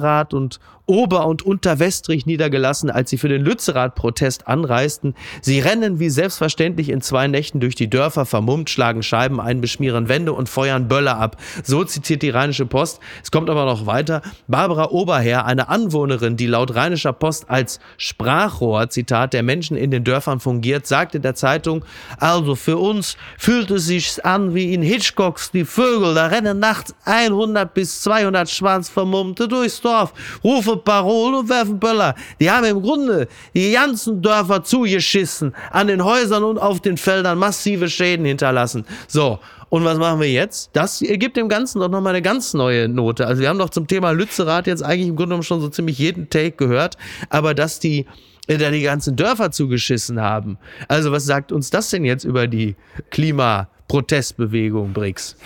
Beverath 0.00 0.34
und 0.34 0.60
Ober- 0.90 1.26
und 1.26 1.42
Unterwestrich 1.42 2.26
niedergelassen, 2.26 2.90
als 2.90 3.10
sie 3.10 3.16
für 3.16 3.28
den 3.28 3.42
Lützerath-Protest 3.42 4.48
anreisten. 4.48 5.14
Sie 5.40 5.60
rennen 5.60 6.00
wie 6.00 6.10
selbstverständlich 6.10 6.88
in 6.88 7.00
zwei 7.00 7.28
Nächten 7.28 7.60
durch 7.60 7.76
die 7.76 7.88
Dörfer, 7.88 8.26
vermummt, 8.26 8.70
schlagen 8.70 9.04
Scheiben 9.04 9.40
ein, 9.40 9.60
beschmieren 9.60 10.08
Wände 10.08 10.32
und 10.32 10.48
feuern 10.48 10.88
Böller 10.88 11.16
ab. 11.16 11.36
So 11.62 11.84
zitiert 11.84 12.22
die 12.22 12.30
Rheinische 12.30 12.66
Post. 12.66 12.98
Es 13.22 13.30
kommt 13.30 13.48
aber 13.50 13.66
noch 13.66 13.86
weiter. 13.86 14.20
Barbara 14.48 14.90
Oberherr, 14.90 15.44
eine 15.44 15.68
Anwohnerin, 15.68 16.36
die 16.36 16.48
laut 16.48 16.74
Rheinischer 16.74 17.12
Post 17.12 17.48
als 17.48 17.78
Sprachrohr, 17.96 18.90
Zitat, 18.90 19.32
der 19.32 19.44
Menschen 19.44 19.76
in 19.76 19.92
den 19.92 20.02
Dörfern 20.02 20.40
fungiert, 20.40 20.88
sagte 20.88 21.20
der 21.20 21.36
Zeitung, 21.36 21.84
also 22.18 22.56
für 22.56 22.78
uns 22.78 23.16
fühlt 23.38 23.70
es 23.70 23.86
sich 23.86 24.24
an 24.24 24.56
wie 24.56 24.74
in 24.74 24.82
Hitchcocks 24.82 25.52
Die 25.52 25.64
Vögel. 25.64 26.14
Da 26.14 26.26
rennen 26.26 26.58
nachts 26.58 26.96
100 27.04 27.72
bis 27.72 28.02
200 28.02 28.50
Schwanzvermummte 28.50 29.46
durchs 29.46 29.80
Dorf, 29.80 30.12
rufen 30.42 30.79
Parolen 30.84 31.34
und 31.34 31.48
werfen 31.48 31.78
Böller. 31.78 32.14
Die 32.40 32.50
haben 32.50 32.64
im 32.64 32.82
Grunde 32.82 33.28
die 33.54 33.72
ganzen 33.72 34.22
Dörfer 34.22 34.62
zugeschissen, 34.62 35.54
an 35.70 35.86
den 35.86 36.04
Häusern 36.04 36.44
und 36.44 36.58
auf 36.58 36.80
den 36.80 36.96
Feldern 36.96 37.38
massive 37.38 37.88
Schäden 37.88 38.26
hinterlassen. 38.26 38.84
So. 39.08 39.38
Und 39.68 39.84
was 39.84 39.98
machen 39.98 40.18
wir 40.20 40.28
jetzt? 40.28 40.70
Das 40.72 40.98
gibt 40.98 41.36
dem 41.36 41.48
Ganzen 41.48 41.78
doch 41.78 41.88
nochmal 41.88 42.12
eine 42.14 42.22
ganz 42.22 42.54
neue 42.54 42.88
Note. 42.88 43.24
Also 43.28 43.40
wir 43.40 43.48
haben 43.48 43.58
doch 43.60 43.70
zum 43.70 43.86
Thema 43.86 44.10
Lützerath 44.10 44.66
jetzt 44.66 44.82
eigentlich 44.82 45.08
im 45.08 45.14
Grunde 45.14 45.28
genommen 45.28 45.44
schon 45.44 45.60
so 45.60 45.68
ziemlich 45.68 45.96
jeden 45.96 46.28
Take 46.28 46.56
gehört. 46.56 46.96
Aber 47.28 47.54
dass 47.54 47.78
die 47.78 48.06
äh, 48.50 48.58
da 48.58 48.70
die 48.70 48.82
ganzen 48.82 49.14
Dörfer 49.14 49.52
zugeschissen 49.52 50.20
haben. 50.20 50.58
Also 50.88 51.12
was 51.12 51.24
sagt 51.24 51.52
uns 51.52 51.70
das 51.70 51.90
denn 51.90 52.04
jetzt 52.04 52.24
über 52.24 52.48
die 52.48 52.74
Klimaprotestbewegung, 53.10 54.92
BRICS? 54.92 55.36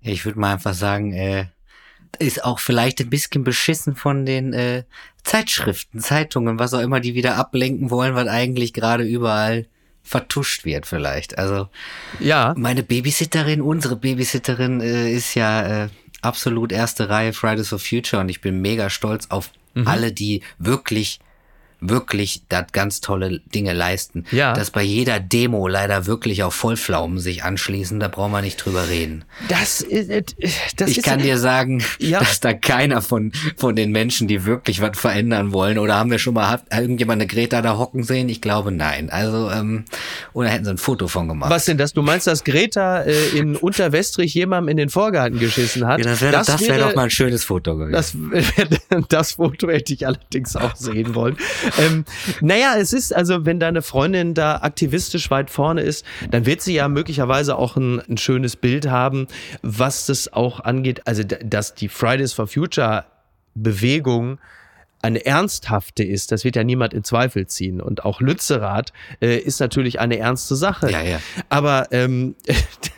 Ich 0.00 0.24
würde 0.24 0.38
mal 0.38 0.54
einfach 0.54 0.72
sagen, 0.72 1.12
äh, 1.12 1.46
ist 2.18 2.44
auch 2.44 2.58
vielleicht 2.58 3.00
ein 3.00 3.10
bisschen 3.10 3.44
beschissen 3.44 3.96
von 3.96 4.26
den 4.26 4.52
äh, 4.52 4.84
Zeitschriften, 5.22 6.00
Zeitungen, 6.00 6.58
was 6.58 6.74
auch 6.74 6.80
immer, 6.80 7.00
die 7.00 7.14
wieder 7.14 7.36
ablenken 7.36 7.90
wollen, 7.90 8.14
was 8.14 8.28
eigentlich 8.28 8.72
gerade 8.72 9.04
überall 9.04 9.66
vertuscht 10.02 10.64
wird 10.64 10.86
vielleicht. 10.86 11.38
Also 11.38 11.68
Ja, 12.18 12.54
meine 12.56 12.82
Babysitterin, 12.82 13.60
unsere 13.60 13.96
Babysitterin 13.96 14.80
äh, 14.80 15.12
ist 15.12 15.34
ja 15.34 15.84
äh, 15.84 15.88
absolut 16.22 16.72
erste 16.72 17.08
Reihe 17.08 17.32
Fridays 17.32 17.68
for 17.68 17.78
Future 17.78 18.20
und 18.22 18.28
ich 18.28 18.40
bin 18.40 18.60
mega 18.60 18.90
stolz 18.90 19.26
auf 19.28 19.50
mhm. 19.74 19.86
alle, 19.86 20.12
die 20.12 20.42
wirklich 20.58 21.20
wirklich 21.80 22.42
da 22.48 22.62
ganz 22.62 23.00
tolle 23.00 23.40
Dinge 23.54 23.72
leisten. 23.72 24.24
Ja. 24.30 24.52
Dass 24.52 24.70
bei 24.70 24.82
jeder 24.82 25.20
Demo 25.20 25.66
leider 25.66 26.06
wirklich 26.06 26.42
auch 26.42 26.52
Vollpflaumen 26.52 27.18
sich 27.18 27.42
anschließen, 27.42 28.00
da 28.00 28.08
brauchen 28.08 28.32
wir 28.32 28.42
nicht 28.42 28.56
drüber 28.56 28.88
reden. 28.88 29.24
Das, 29.48 29.80
äh, 29.82 30.22
das 30.76 30.90
ich 30.90 30.98
ist 30.98 31.04
kann 31.04 31.20
dir 31.20 31.38
sagen, 31.38 31.82
ja. 31.98 32.20
dass 32.20 32.40
da 32.40 32.52
keiner 32.52 33.02
von, 33.02 33.32
von 33.56 33.74
den 33.74 33.92
Menschen, 33.92 34.28
die 34.28 34.44
wirklich 34.44 34.80
was 34.80 34.98
verändern 34.98 35.52
wollen, 35.52 35.78
oder 35.78 35.94
haben 35.94 36.10
wir 36.10 36.18
schon 36.18 36.34
mal 36.34 36.50
hat 36.50 36.64
irgendjemand 36.70 37.20
eine 37.20 37.26
Greta 37.26 37.62
da 37.62 37.78
hocken 37.78 38.02
sehen? 38.02 38.28
Ich 38.28 38.40
glaube 38.40 38.70
nein. 38.72 39.10
Also, 39.10 39.50
ähm, 39.50 39.84
oder 40.32 40.48
hätten 40.48 40.64
sie 40.64 40.70
ein 40.70 40.78
Foto 40.78 41.08
von 41.08 41.28
gemacht. 41.28 41.50
Was 41.50 41.64
denn 41.64 41.78
das? 41.78 41.92
Du 41.92 42.02
meinst, 42.02 42.26
dass 42.26 42.44
Greta 42.44 43.02
äh, 43.02 43.28
in 43.30 43.56
Unterwestrich 43.56 44.34
jemandem 44.34 44.68
in 44.68 44.76
den 44.76 44.90
Vorgarten 44.90 45.38
geschissen 45.38 45.86
hat? 45.86 46.00
Ja, 46.00 46.04
das 46.04 46.20
wäre 46.20 46.32
das 46.32 46.60
wär 46.60 46.78
doch 46.78 46.94
mal 46.94 47.04
ein 47.04 47.10
schönes 47.10 47.44
Foto 47.44 47.76
gewesen. 47.76 47.92
Das, 47.92 48.16
das 49.08 49.32
Foto 49.32 49.70
hätte 49.70 49.94
ich 49.94 50.06
allerdings 50.06 50.56
auch 50.56 50.76
sehen 50.76 51.14
wollen 51.14 51.36
ähm, 51.78 52.04
naja, 52.40 52.74
es 52.78 52.92
ist, 52.92 53.14
also 53.14 53.46
wenn 53.46 53.60
deine 53.60 53.82
Freundin 53.82 54.34
da 54.34 54.56
aktivistisch 54.56 55.30
weit 55.30 55.50
vorne 55.50 55.82
ist, 55.82 56.04
dann 56.30 56.46
wird 56.46 56.60
sie 56.60 56.74
ja 56.74 56.88
möglicherweise 56.88 57.56
auch 57.56 57.76
ein, 57.76 58.00
ein 58.08 58.16
schönes 58.16 58.56
Bild 58.56 58.88
haben, 58.88 59.26
was 59.62 60.06
das 60.06 60.32
auch 60.32 60.60
angeht. 60.60 61.02
Also, 61.06 61.22
dass 61.24 61.74
die 61.74 61.88
Fridays 61.88 62.32
for 62.32 62.46
Future 62.46 63.04
Bewegung 63.54 64.38
eine 65.02 65.24
ernsthafte 65.24 66.04
ist, 66.04 66.30
das 66.30 66.44
wird 66.44 66.56
ja 66.56 66.64
niemand 66.64 66.92
in 66.92 67.04
Zweifel 67.04 67.46
ziehen. 67.46 67.80
Und 67.80 68.04
auch 68.04 68.20
Lützerath 68.20 68.92
äh, 69.20 69.38
ist 69.38 69.58
natürlich 69.60 69.98
eine 69.98 70.18
ernste 70.18 70.56
Sache. 70.56 70.90
Ja, 70.90 71.00
ja. 71.00 71.20
Aber 71.48 71.88
ähm, 71.90 72.34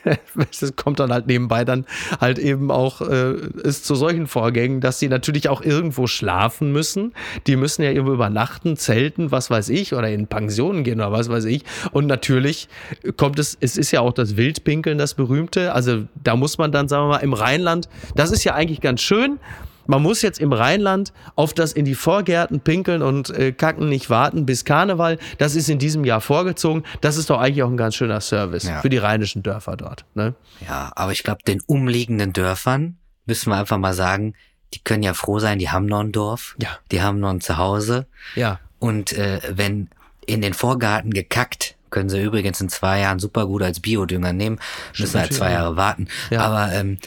das 0.60 0.74
kommt 0.74 0.98
dann 0.98 1.12
halt 1.12 1.28
nebenbei 1.28 1.64
dann 1.64 1.86
halt 2.20 2.38
eben 2.38 2.70
auch 2.70 3.00
äh, 3.02 3.34
ist 3.62 3.84
zu 3.84 3.94
solchen 3.94 4.26
Vorgängen, 4.26 4.80
dass 4.80 4.98
sie 4.98 5.08
natürlich 5.08 5.48
auch 5.48 5.62
irgendwo 5.62 6.06
schlafen 6.08 6.72
müssen. 6.72 7.12
Die 7.46 7.56
müssen 7.56 7.82
ja 7.82 7.90
irgendwo 7.90 8.12
übernachten, 8.12 8.76
zelten, 8.76 9.30
was 9.30 9.50
weiß 9.50 9.68
ich, 9.68 9.94
oder 9.94 10.08
in 10.08 10.26
Pensionen 10.26 10.82
gehen 10.82 11.00
oder 11.00 11.12
was 11.12 11.28
weiß 11.28 11.44
ich. 11.44 11.62
Und 11.92 12.06
natürlich 12.06 12.68
kommt 13.16 13.38
es, 13.38 13.56
es 13.60 13.76
ist 13.76 13.92
ja 13.92 14.00
auch 14.00 14.12
das 14.12 14.36
Wildpinkeln, 14.36 14.98
das 14.98 15.14
berühmte. 15.14 15.72
Also 15.72 16.04
da 16.22 16.34
muss 16.34 16.58
man 16.58 16.72
dann, 16.72 16.88
sagen 16.88 17.04
wir 17.04 17.08
mal, 17.08 17.18
im 17.18 17.32
Rheinland, 17.32 17.88
das 18.16 18.32
ist 18.32 18.42
ja 18.42 18.54
eigentlich 18.54 18.80
ganz 18.80 19.00
schön 19.00 19.38
man 19.86 20.02
muss 20.02 20.22
jetzt 20.22 20.40
im 20.40 20.52
Rheinland 20.52 21.12
auf 21.36 21.54
das 21.54 21.72
in 21.72 21.84
die 21.84 21.94
Vorgärten 21.94 22.60
pinkeln 22.60 23.02
und 23.02 23.30
äh, 23.30 23.52
kacken 23.52 23.88
nicht 23.88 24.10
warten 24.10 24.46
bis 24.46 24.64
Karneval. 24.64 25.18
Das 25.38 25.54
ist 25.54 25.68
in 25.68 25.78
diesem 25.78 26.04
Jahr 26.04 26.20
vorgezogen. 26.20 26.84
Das 27.00 27.16
ist 27.16 27.30
doch 27.30 27.40
eigentlich 27.40 27.62
auch 27.62 27.70
ein 27.70 27.76
ganz 27.76 27.94
schöner 27.94 28.20
Service 28.20 28.64
ja. 28.64 28.80
für 28.80 28.88
die 28.88 28.98
rheinischen 28.98 29.42
Dörfer 29.42 29.76
dort. 29.76 30.04
Ne? 30.14 30.34
Ja, 30.66 30.92
aber 30.94 31.12
ich 31.12 31.22
glaube, 31.22 31.42
den 31.46 31.60
umliegenden 31.66 32.32
Dörfern 32.32 32.96
müssen 33.26 33.50
wir 33.50 33.56
einfach 33.56 33.78
mal 33.78 33.94
sagen, 33.94 34.34
die 34.74 34.80
können 34.80 35.02
ja 35.02 35.14
froh 35.14 35.38
sein, 35.38 35.58
die 35.58 35.70
haben 35.70 35.86
noch 35.86 36.00
ein 36.00 36.12
Dorf, 36.12 36.56
ja. 36.60 36.70
die 36.90 37.02
haben 37.02 37.20
noch 37.20 37.30
ein 37.30 37.40
Zuhause. 37.40 38.06
Ja. 38.34 38.58
Und 38.78 39.12
äh, 39.12 39.40
wenn 39.50 39.90
in 40.26 40.40
den 40.40 40.54
Vorgarten 40.54 41.12
gekackt, 41.12 41.76
können 41.90 42.08
sie 42.08 42.22
übrigens 42.22 42.60
in 42.60 42.68
zwei 42.68 43.00
Jahren 43.00 43.18
super 43.18 43.46
gut 43.46 43.62
als 43.62 43.80
Biodünger 43.80 44.32
nehmen, 44.32 44.58
müssen 44.98 45.20
halt 45.20 45.34
zwei 45.34 45.52
Jahre 45.52 45.76
warten. 45.76 46.08
Ja. 46.30 46.40
Aber 46.40 46.72
ähm, 46.72 46.98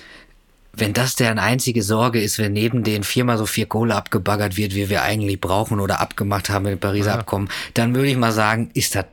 wenn 0.78 0.94
das 0.94 1.16
deren 1.16 1.40
einzige 1.40 1.84
Sorge 1.84 2.22
ist, 2.22 2.38
wenn 2.38 2.54
neben 2.54 2.84
den 2.84 3.04
viermal 3.04 3.38
so 3.38 3.46
viel 3.46 3.66
Kohle 3.66 3.96
abgebaggert 3.96 4.58
wird, 4.58 4.76
wie 4.76 4.90
wir 4.90 5.04
eigentlich 5.04 5.40
brauchen 5.40 5.80
oder 5.80 6.00
abgemacht 6.00 6.50
haben 6.50 6.64
mit 6.64 6.74
dem 6.74 6.80
Pariser 6.80 7.12
ja. 7.12 7.20
Abkommen, 7.20 7.50
dann 7.74 7.96
würde 7.96 8.10
ich 8.10 8.18
mal 8.18 8.32
sagen, 8.32 8.70
ist 8.74 8.96
das 8.96 9.06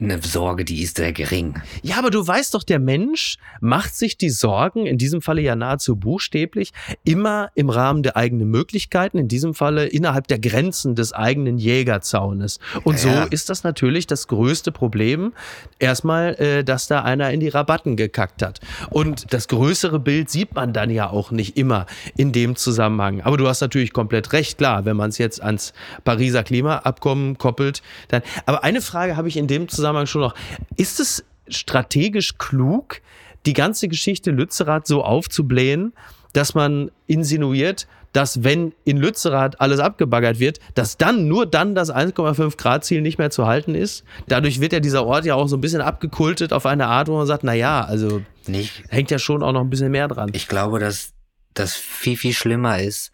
eine 0.00 0.22
Sorge, 0.22 0.64
die 0.64 0.82
ist 0.82 0.96
sehr 0.96 1.12
gering. 1.12 1.54
Ja, 1.82 1.98
aber 1.98 2.10
du 2.10 2.24
weißt 2.24 2.54
doch, 2.54 2.62
der 2.62 2.78
Mensch 2.78 3.36
macht 3.60 3.96
sich 3.96 4.16
die 4.16 4.30
Sorgen, 4.30 4.86
in 4.86 4.96
diesem 4.98 5.22
Falle 5.22 5.40
ja 5.40 5.56
nahezu 5.56 5.96
buchstäblich, 5.96 6.72
immer 7.04 7.50
im 7.54 7.68
Rahmen 7.68 8.02
der 8.02 8.16
eigenen 8.16 8.48
Möglichkeiten, 8.48 9.18
in 9.18 9.28
diesem 9.28 9.54
Falle 9.54 9.86
innerhalb 9.86 10.28
der 10.28 10.38
Grenzen 10.38 10.94
des 10.94 11.12
eigenen 11.12 11.58
Jägerzaunes. 11.58 12.60
Und 12.84 13.02
ja, 13.02 13.24
so 13.24 13.28
ist 13.30 13.50
das 13.50 13.64
natürlich 13.64 14.06
das 14.06 14.28
größte 14.28 14.70
Problem. 14.70 15.32
Erstmal, 15.78 16.34
äh, 16.34 16.64
dass 16.64 16.86
da 16.86 17.02
einer 17.02 17.30
in 17.32 17.40
die 17.40 17.48
Rabatten 17.48 17.96
gekackt 17.96 18.42
hat. 18.42 18.60
Und 18.90 19.32
das 19.32 19.48
größere 19.48 19.98
Bild 19.98 20.30
sieht 20.30 20.54
man 20.54 20.72
dann 20.72 20.90
ja 20.90 21.10
auch 21.10 21.30
nicht 21.32 21.56
immer 21.56 21.86
in 22.16 22.32
dem 22.32 22.54
Zusammenhang. 22.54 23.20
Aber 23.22 23.36
du 23.36 23.48
hast 23.48 23.60
natürlich 23.60 23.92
komplett 23.92 24.32
recht, 24.32 24.58
klar, 24.58 24.84
wenn 24.84 24.96
man 24.96 25.10
es 25.10 25.18
jetzt 25.18 25.42
ans 25.42 25.72
Pariser 26.04 26.44
Klimaabkommen 26.44 27.36
koppelt, 27.38 27.82
dann. 28.08 28.22
Aber 28.46 28.62
eine 28.62 28.80
Frage 28.80 29.16
habe 29.16 29.28
ich 29.28 29.36
in 29.36 29.48
dem 29.48 29.68
Zusammenhang 29.68 29.87
Zusammenhang 29.88 30.06
schon 30.06 30.20
noch. 30.20 30.34
Ist 30.76 31.00
es 31.00 31.24
strategisch 31.48 32.36
klug, 32.36 33.00
die 33.46 33.54
ganze 33.54 33.88
Geschichte 33.88 34.30
Lützerath 34.30 34.86
so 34.86 35.02
aufzublähen, 35.02 35.94
dass 36.34 36.54
man 36.54 36.90
insinuiert, 37.06 37.86
dass 38.12 38.44
wenn 38.44 38.74
in 38.84 38.98
Lützerath 38.98 39.60
alles 39.60 39.80
abgebaggert 39.80 40.40
wird, 40.40 40.60
dass 40.74 40.96
dann 40.96 41.28
nur 41.28 41.46
dann 41.46 41.74
das 41.74 41.90
1,5 41.92 42.56
Grad 42.58 42.84
Ziel 42.84 43.00
nicht 43.00 43.18
mehr 43.18 43.30
zu 43.30 43.46
halten 43.46 43.74
ist. 43.74 44.04
Dadurch 44.26 44.60
wird 44.60 44.72
ja 44.72 44.80
dieser 44.80 45.06
Ort 45.06 45.24
ja 45.24 45.34
auch 45.34 45.46
so 45.46 45.56
ein 45.56 45.60
bisschen 45.60 45.80
abgekultet 45.80 46.52
auf 46.52 46.66
eine 46.66 46.86
Art, 46.86 47.08
wo 47.08 47.16
man 47.16 47.26
sagt, 47.26 47.44
na 47.44 47.54
ja, 47.54 47.82
also 47.82 48.22
nicht. 48.46 48.84
hängt 48.88 49.10
ja 49.10 49.18
schon 49.18 49.42
auch 49.42 49.52
noch 49.52 49.60
ein 49.60 49.70
bisschen 49.70 49.90
mehr 49.90 50.08
dran. 50.08 50.30
Ich 50.34 50.48
glaube, 50.48 50.78
dass 50.78 51.12
das 51.54 51.74
viel 51.74 52.16
viel 52.16 52.34
schlimmer 52.34 52.80
ist, 52.80 53.10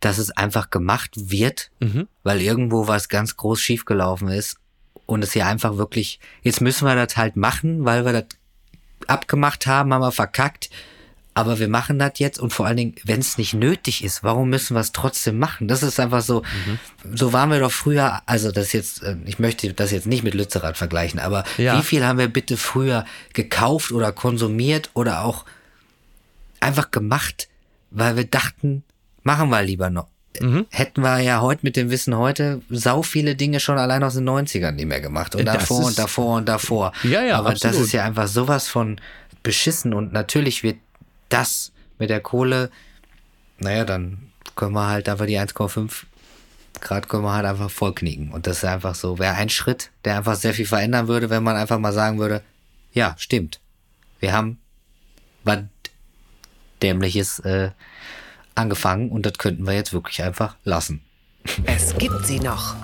dass 0.00 0.18
es 0.18 0.30
einfach 0.30 0.70
gemacht 0.70 1.14
wird, 1.16 1.70
mhm. 1.80 2.08
weil 2.22 2.40
irgendwo 2.40 2.88
was 2.88 3.08
ganz 3.08 3.36
groß 3.36 3.60
schiefgelaufen 3.60 4.28
ist 4.28 4.56
und 5.12 5.22
es 5.22 5.32
hier 5.32 5.46
einfach 5.46 5.76
wirklich, 5.76 6.18
jetzt 6.42 6.60
müssen 6.60 6.86
wir 6.86 6.94
das 6.94 7.16
halt 7.16 7.36
machen, 7.36 7.84
weil 7.84 8.04
wir 8.04 8.12
das 8.12 8.24
abgemacht 9.06 9.66
haben, 9.66 9.92
haben 9.92 10.02
wir 10.02 10.12
verkackt. 10.12 10.70
Aber 11.34 11.58
wir 11.58 11.68
machen 11.68 11.98
das 11.98 12.18
jetzt 12.18 12.38
und 12.38 12.52
vor 12.52 12.66
allen 12.66 12.76
Dingen, 12.76 12.94
wenn 13.04 13.20
es 13.20 13.38
nicht 13.38 13.54
nötig 13.54 14.04
ist, 14.04 14.22
warum 14.22 14.50
müssen 14.50 14.74
wir 14.74 14.80
es 14.80 14.92
trotzdem 14.92 15.38
machen? 15.38 15.66
Das 15.66 15.82
ist 15.82 15.98
einfach 15.98 16.20
so, 16.20 16.42
mhm. 16.66 16.78
so 17.16 17.32
waren 17.32 17.50
wir 17.50 17.58
doch 17.58 17.72
früher, 17.72 18.20
also 18.26 18.52
das 18.52 18.74
jetzt, 18.74 19.02
äh, 19.02 19.16
ich 19.24 19.38
möchte 19.38 19.72
das 19.72 19.92
jetzt 19.92 20.06
nicht 20.06 20.24
mit 20.24 20.34
Lützerath 20.34 20.76
vergleichen, 20.76 21.18
aber 21.20 21.44
ja. 21.56 21.78
wie 21.78 21.82
viel 21.82 22.04
haben 22.04 22.18
wir 22.18 22.28
bitte 22.28 22.58
früher 22.58 23.06
gekauft 23.32 23.92
oder 23.92 24.12
konsumiert 24.12 24.90
oder 24.92 25.24
auch 25.24 25.46
einfach 26.60 26.90
gemacht, 26.90 27.48
weil 27.90 28.16
wir 28.16 28.26
dachten, 28.26 28.84
machen 29.22 29.48
wir 29.48 29.62
lieber 29.62 29.88
noch 29.88 30.11
mhm. 30.40 30.66
hätten 30.70 31.02
wir 31.02 31.18
ja 31.20 31.40
heute 31.40 31.60
mit 31.62 31.76
dem 31.76 31.90
Wissen 31.90 32.16
heute 32.16 32.62
sau 32.70 33.02
viele 33.02 33.34
Dinge 33.34 33.60
schon 33.60 33.78
allein 33.78 34.02
aus 34.02 34.14
den 34.14 34.28
90ern 34.28 34.72
nicht 34.72 34.86
mehr 34.86 35.00
gemacht. 35.00 35.34
Und 35.34 35.44
das 35.44 35.58
davor 35.58 35.86
und 35.86 35.98
davor 35.98 36.36
und 36.36 36.48
davor. 36.48 36.92
Ja, 37.02 37.22
ja, 37.22 37.38
Aber 37.38 37.50
absolut. 37.50 37.76
das 37.76 37.82
ist 37.82 37.92
ja 37.92 38.04
einfach 38.04 38.28
sowas 38.28 38.68
von 38.68 39.00
beschissen. 39.42 39.94
Und 39.94 40.12
natürlich 40.12 40.62
wird 40.62 40.76
das 41.28 41.72
mit 41.98 42.10
der 42.10 42.20
Kohle, 42.20 42.70
naja, 43.58 43.84
dann 43.84 44.30
können 44.56 44.72
wir 44.72 44.88
halt 44.88 45.08
einfach 45.08 45.26
die 45.26 45.38
1,5 45.38 46.04
Grad 46.80 47.08
können 47.08 47.22
wir 47.22 47.32
halt 47.32 47.46
einfach 47.46 47.70
vollknicken. 47.70 48.32
Und 48.32 48.46
das 48.46 48.58
ist 48.58 48.64
einfach 48.64 48.94
so, 48.94 49.18
wäre 49.18 49.34
ein 49.34 49.48
Schritt, 49.48 49.90
der 50.04 50.16
einfach 50.16 50.34
sehr 50.34 50.52
viel 50.52 50.66
verändern 50.66 51.06
würde, 51.08 51.30
wenn 51.30 51.42
man 51.42 51.56
einfach 51.56 51.78
mal 51.78 51.92
sagen 51.92 52.18
würde, 52.18 52.42
ja, 52.92 53.14
stimmt. 53.18 53.60
Wir 54.20 54.32
haben 54.32 54.58
was 55.44 55.60
Dämliches 56.82 57.38
äh, 57.40 57.70
angefangen 58.54 59.10
und 59.10 59.26
das 59.26 59.38
könnten 59.38 59.66
wir 59.66 59.74
jetzt 59.74 59.92
wirklich 59.92 60.22
einfach 60.22 60.56
lassen. 60.64 61.02
Es 61.64 61.96
gibt 61.96 62.26
sie 62.26 62.40
noch. 62.40 62.76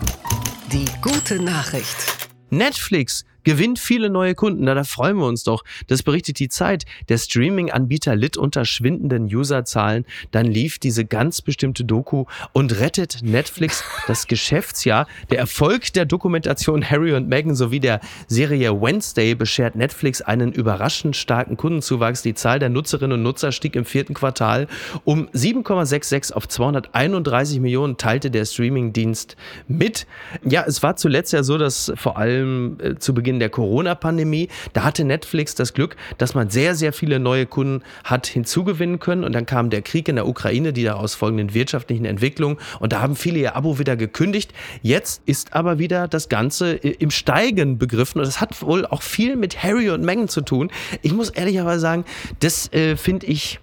Die 0.72 0.86
gute 1.00 1.42
Nachricht. 1.42 2.28
Netflix 2.50 3.24
gewinnt 3.48 3.78
viele 3.78 4.10
neue 4.10 4.34
Kunden. 4.34 4.64
Na, 4.64 4.74
da 4.74 4.84
freuen 4.84 5.16
wir 5.16 5.24
uns 5.24 5.42
doch. 5.42 5.64
Das 5.86 6.02
berichtet 6.02 6.38
die 6.38 6.50
Zeit. 6.50 6.84
Der 7.08 7.16
Streaming-Anbieter 7.16 8.14
litt 8.14 8.36
unter 8.36 8.66
schwindenden 8.66 9.34
Userzahlen. 9.34 10.04
Dann 10.32 10.44
lief 10.44 10.78
diese 10.78 11.06
ganz 11.06 11.40
bestimmte 11.40 11.82
Doku 11.82 12.26
und 12.52 12.78
rettet 12.78 13.20
Netflix 13.22 13.82
das 14.06 14.26
Geschäftsjahr. 14.26 15.06
Der 15.30 15.38
Erfolg 15.38 15.94
der 15.94 16.04
Dokumentation 16.04 16.84
Harry 16.84 17.14
und 17.14 17.30
Meghan 17.30 17.54
sowie 17.54 17.80
der 17.80 18.00
Serie 18.26 18.82
Wednesday 18.82 19.34
beschert 19.34 19.76
Netflix 19.76 20.20
einen 20.20 20.52
überraschend 20.52 21.16
starken 21.16 21.56
Kundenzuwachs. 21.56 22.20
Die 22.20 22.34
Zahl 22.34 22.58
der 22.58 22.68
Nutzerinnen 22.68 23.16
und 23.16 23.22
Nutzer 23.22 23.50
stieg 23.50 23.76
im 23.76 23.86
vierten 23.86 24.12
Quartal 24.12 24.66
um 25.04 25.26
7,66 25.28 26.34
auf 26.34 26.46
231 26.48 27.60
Millionen, 27.60 27.96
teilte 27.96 28.30
der 28.30 28.44
Streamingdienst 28.44 29.36
mit. 29.68 30.06
Ja, 30.44 30.64
es 30.66 30.82
war 30.82 30.96
zuletzt 30.96 31.32
ja 31.32 31.42
so, 31.42 31.56
dass 31.56 31.90
vor 31.96 32.18
allem 32.18 32.76
äh, 32.82 32.96
zu 32.96 33.14
Beginn 33.14 33.37
der 33.40 33.50
Corona-Pandemie. 33.50 34.48
Da 34.72 34.84
hatte 34.84 35.04
Netflix 35.04 35.54
das 35.54 35.74
Glück, 35.74 35.96
dass 36.18 36.34
man 36.34 36.50
sehr, 36.50 36.74
sehr 36.74 36.92
viele 36.92 37.18
neue 37.18 37.46
Kunden 37.46 37.82
hat 38.04 38.26
hinzugewinnen 38.26 38.98
können. 38.98 39.24
Und 39.24 39.32
dann 39.34 39.46
kam 39.46 39.70
der 39.70 39.82
Krieg 39.82 40.08
in 40.08 40.16
der 40.16 40.26
Ukraine, 40.26 40.72
die 40.72 40.84
daraus 40.84 41.14
folgenden 41.14 41.54
wirtschaftlichen 41.54 42.04
Entwicklungen. 42.04 42.58
Und 42.80 42.92
da 42.92 43.00
haben 43.00 43.16
viele 43.16 43.38
ihr 43.38 43.56
Abo 43.56 43.78
wieder 43.78 43.96
gekündigt. 43.96 44.52
Jetzt 44.82 45.22
ist 45.26 45.54
aber 45.54 45.78
wieder 45.78 46.08
das 46.08 46.28
Ganze 46.28 46.72
im 46.72 47.10
Steigen 47.10 47.78
begriffen. 47.78 48.18
Und 48.18 48.26
das 48.26 48.40
hat 48.40 48.60
wohl 48.62 48.86
auch 48.86 49.02
viel 49.02 49.36
mit 49.36 49.62
Harry 49.62 49.90
und 49.90 50.04
Meghan 50.04 50.28
zu 50.28 50.40
tun. 50.40 50.70
Ich 51.02 51.12
muss 51.12 51.30
ehrlicherweise 51.30 51.80
sagen, 51.80 52.04
das 52.40 52.72
äh, 52.72 52.96
finde 52.96 53.26
ich 53.26 53.60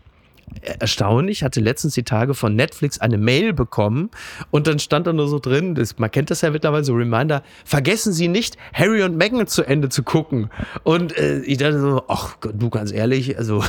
erstaunlich, 0.61 1.43
hatte 1.43 1.59
letztens 1.59 1.93
die 1.93 2.03
Tage 2.03 2.33
von 2.33 2.55
Netflix 2.55 2.99
eine 2.99 3.17
Mail 3.17 3.53
bekommen 3.53 4.09
und 4.51 4.67
dann 4.67 4.79
stand 4.79 5.07
da 5.07 5.13
nur 5.13 5.27
so 5.27 5.39
drin, 5.39 5.75
das, 5.75 5.97
man 5.97 6.11
kennt 6.11 6.31
das 6.31 6.41
ja 6.41 6.49
mittlerweile, 6.49 6.83
so 6.83 6.93
Reminder, 6.93 7.43
vergessen 7.63 8.13
Sie 8.13 8.27
nicht, 8.27 8.57
Harry 8.73 9.03
und 9.03 9.17
Meghan 9.17 9.47
zu 9.47 9.63
Ende 9.63 9.89
zu 9.89 10.03
gucken. 10.03 10.49
Und 10.83 11.17
äh, 11.17 11.39
ich 11.41 11.57
dachte 11.57 11.79
so, 11.79 12.03
ach 12.07 12.37
du 12.53 12.69
ganz 12.69 12.91
ehrlich, 12.91 13.37
also 13.37 13.63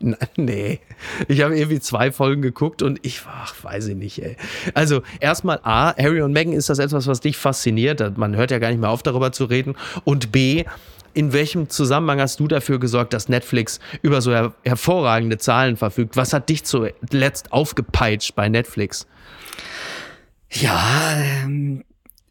nee, 0.36 0.80
ich 1.28 1.42
habe 1.42 1.56
irgendwie 1.56 1.80
zwei 1.80 2.12
Folgen 2.12 2.42
geguckt 2.42 2.82
und 2.82 3.00
ich, 3.02 3.22
ach, 3.26 3.54
weiß 3.62 3.88
ich 3.88 3.96
nicht, 3.96 4.22
ey. 4.22 4.36
Also 4.74 5.02
erstmal 5.20 5.60
A, 5.62 5.94
Harry 5.96 6.22
und 6.22 6.32
Meghan, 6.32 6.54
ist 6.54 6.68
das 6.68 6.78
etwas, 6.78 7.06
was 7.06 7.20
dich 7.20 7.36
fasziniert? 7.36 8.16
Man 8.16 8.36
hört 8.36 8.50
ja 8.50 8.58
gar 8.58 8.68
nicht 8.68 8.80
mehr 8.80 8.90
auf, 8.90 9.02
darüber 9.02 9.32
zu 9.32 9.44
reden. 9.44 9.74
Und 10.04 10.32
B, 10.32 10.64
in 11.14 11.32
welchem 11.32 11.70
Zusammenhang 11.70 12.20
hast 12.20 12.40
du 12.40 12.48
dafür 12.48 12.78
gesorgt, 12.78 13.12
dass 13.12 13.28
Netflix 13.28 13.80
über 14.02 14.20
so 14.20 14.32
her 14.32 14.52
hervorragende 14.64 15.38
Zahlen 15.38 15.76
verfügt? 15.76 16.16
Was 16.16 16.32
hat 16.32 16.48
dich 16.48 16.64
zuletzt 16.64 17.52
aufgepeitscht 17.52 18.34
bei 18.34 18.48
Netflix? 18.48 19.06
Ja, 20.50 21.16
ähm, 21.16 21.84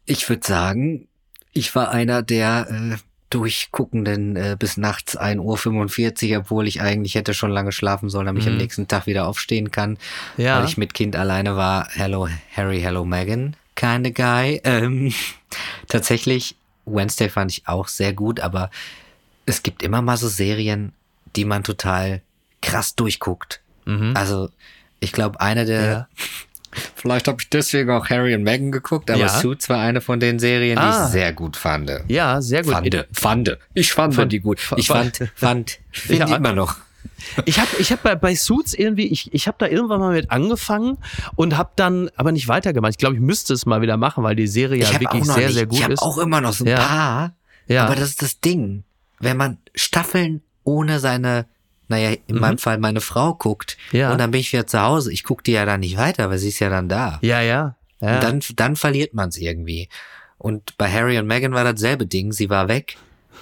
ich 0.06 0.28
würde 0.28 0.46
sagen, 0.46 1.08
ich 1.52 1.74
war 1.74 1.90
einer 1.90 2.22
der 2.22 2.68
äh, 2.70 2.96
durchguckenden 3.30 4.36
äh, 4.36 4.56
bis 4.58 4.76
nachts 4.76 5.18
1.45 5.18 6.30
Uhr, 6.32 6.38
obwohl 6.40 6.68
ich 6.68 6.80
eigentlich 6.80 7.14
hätte 7.14 7.34
schon 7.34 7.50
lange 7.50 7.72
schlafen 7.72 8.08
sollen, 8.08 8.26
damit 8.26 8.42
ich 8.42 8.48
am 8.48 8.54
mhm. 8.54 8.60
nächsten 8.60 8.86
Tag 8.86 9.06
wieder 9.06 9.26
aufstehen 9.26 9.70
kann, 9.70 9.98
ja. 10.36 10.58
weil 10.58 10.66
ich 10.66 10.76
mit 10.76 10.94
Kind 10.94 11.16
alleine 11.16 11.56
war. 11.56 11.88
Hello 11.90 12.28
Harry, 12.54 12.80
hello 12.80 13.04
Megan, 13.04 13.56
kinda 13.74 14.10
guy. 14.10 14.60
Ähm, 14.64 15.12
tatsächlich 15.88 16.56
Wednesday 16.86 17.28
fand 17.28 17.52
ich 17.52 17.66
auch 17.66 17.88
sehr 17.88 18.12
gut, 18.12 18.40
aber 18.40 18.70
es 19.46 19.62
gibt 19.62 19.82
immer 19.82 20.02
mal 20.02 20.16
so 20.16 20.28
Serien, 20.28 20.92
die 21.36 21.44
man 21.44 21.64
total 21.64 22.22
krass 22.62 22.94
durchguckt. 22.94 23.60
Mhm. 23.84 24.12
Also 24.16 24.50
ich 25.00 25.12
glaube, 25.12 25.40
eine 25.40 25.64
der 25.64 25.82
ja. 25.82 26.08
Vielleicht 26.96 27.28
habe 27.28 27.40
ich 27.40 27.48
deswegen 27.50 27.90
auch 27.90 28.08
Harry 28.10 28.34
und 28.34 28.42
Meghan 28.42 28.72
geguckt, 28.72 29.10
aber 29.10 29.20
ja. 29.20 29.28
Suits 29.28 29.68
war 29.68 29.78
eine 29.78 30.00
von 30.00 30.18
den 30.20 30.38
Serien, 30.38 30.76
die 30.76 30.82
ah. 30.82 31.04
ich 31.04 31.12
sehr 31.12 31.32
gut 31.32 31.56
fand. 31.56 31.90
Ja, 32.08 32.42
sehr 32.42 32.62
gut. 32.62 32.72
Fande, 32.72 33.06
fande. 33.12 33.58
Ich 33.74 33.92
fand, 33.92 34.14
fand 34.14 34.32
die 34.32 34.40
gut. 34.40 34.58
Ich 34.76 34.88
fand, 34.88 35.30
fand, 35.34 35.78
finde 35.92 36.26
ja. 36.30 36.36
immer 36.36 36.52
noch. 36.52 36.76
Ich 37.46 37.58
habe 37.58 37.70
ich 37.78 37.92
hab 37.92 38.02
bei, 38.02 38.14
bei 38.14 38.34
Suits 38.34 38.74
irgendwie, 38.74 39.06
ich, 39.06 39.32
ich 39.32 39.46
habe 39.46 39.56
da 39.58 39.66
irgendwann 39.66 40.00
mal 40.00 40.12
mit 40.12 40.30
angefangen 40.30 40.98
und 41.36 41.56
habe 41.56 41.70
dann 41.76 42.10
aber 42.16 42.32
nicht 42.32 42.48
weitergemacht. 42.48 42.92
Ich 42.92 42.98
glaube, 42.98 43.14
ich 43.14 43.20
müsste 43.20 43.54
es 43.54 43.66
mal 43.66 43.82
wieder 43.82 43.96
machen, 43.96 44.24
weil 44.24 44.36
die 44.36 44.46
Serie 44.46 44.82
ja 44.82 45.00
wirklich 45.00 45.24
sehr, 45.24 45.46
nicht, 45.46 45.54
sehr 45.54 45.66
gut 45.66 45.78
ich 45.78 45.88
ist. 45.88 45.92
Ich 45.94 46.00
habe 46.00 46.10
auch 46.10 46.18
immer 46.18 46.40
noch 46.40 46.52
so 46.52 46.64
ein 46.64 46.68
ja. 46.68 46.76
paar, 46.76 47.34
ja. 47.66 47.86
aber 47.86 47.94
das 47.94 48.10
ist 48.10 48.22
das 48.22 48.40
Ding. 48.40 48.84
Wenn 49.20 49.36
man 49.36 49.58
Staffeln 49.74 50.42
ohne 50.64 51.00
seine, 51.00 51.46
naja, 51.88 52.16
in 52.26 52.36
mhm. 52.36 52.40
meinem 52.40 52.58
Fall 52.58 52.78
meine 52.78 53.00
Frau 53.00 53.34
guckt 53.34 53.76
ja. 53.92 54.12
und 54.12 54.18
dann 54.18 54.30
bin 54.30 54.40
ich 54.40 54.52
wieder 54.52 54.66
zu 54.66 54.80
Hause, 54.80 55.12
ich 55.12 55.24
gucke 55.24 55.42
die 55.42 55.52
ja 55.52 55.64
dann 55.64 55.80
nicht 55.80 55.96
weiter, 55.96 56.30
weil 56.30 56.38
sie 56.38 56.48
ist 56.48 56.58
ja 56.58 56.68
dann 56.68 56.88
da. 56.88 57.18
Ja, 57.22 57.40
ja. 57.40 57.76
ja. 58.00 58.20
dann, 58.20 58.40
dann 58.56 58.76
verliert 58.76 59.14
man 59.14 59.28
es 59.28 59.38
irgendwie. 59.38 59.88
Und 60.38 60.76
bei 60.76 60.90
Harry 60.90 61.18
und 61.18 61.26
Meghan 61.26 61.52
war 61.52 61.64
dasselbe 61.64 62.06
Ding, 62.06 62.32
sie 62.32 62.50
war 62.50 62.68
weg. 62.68 62.96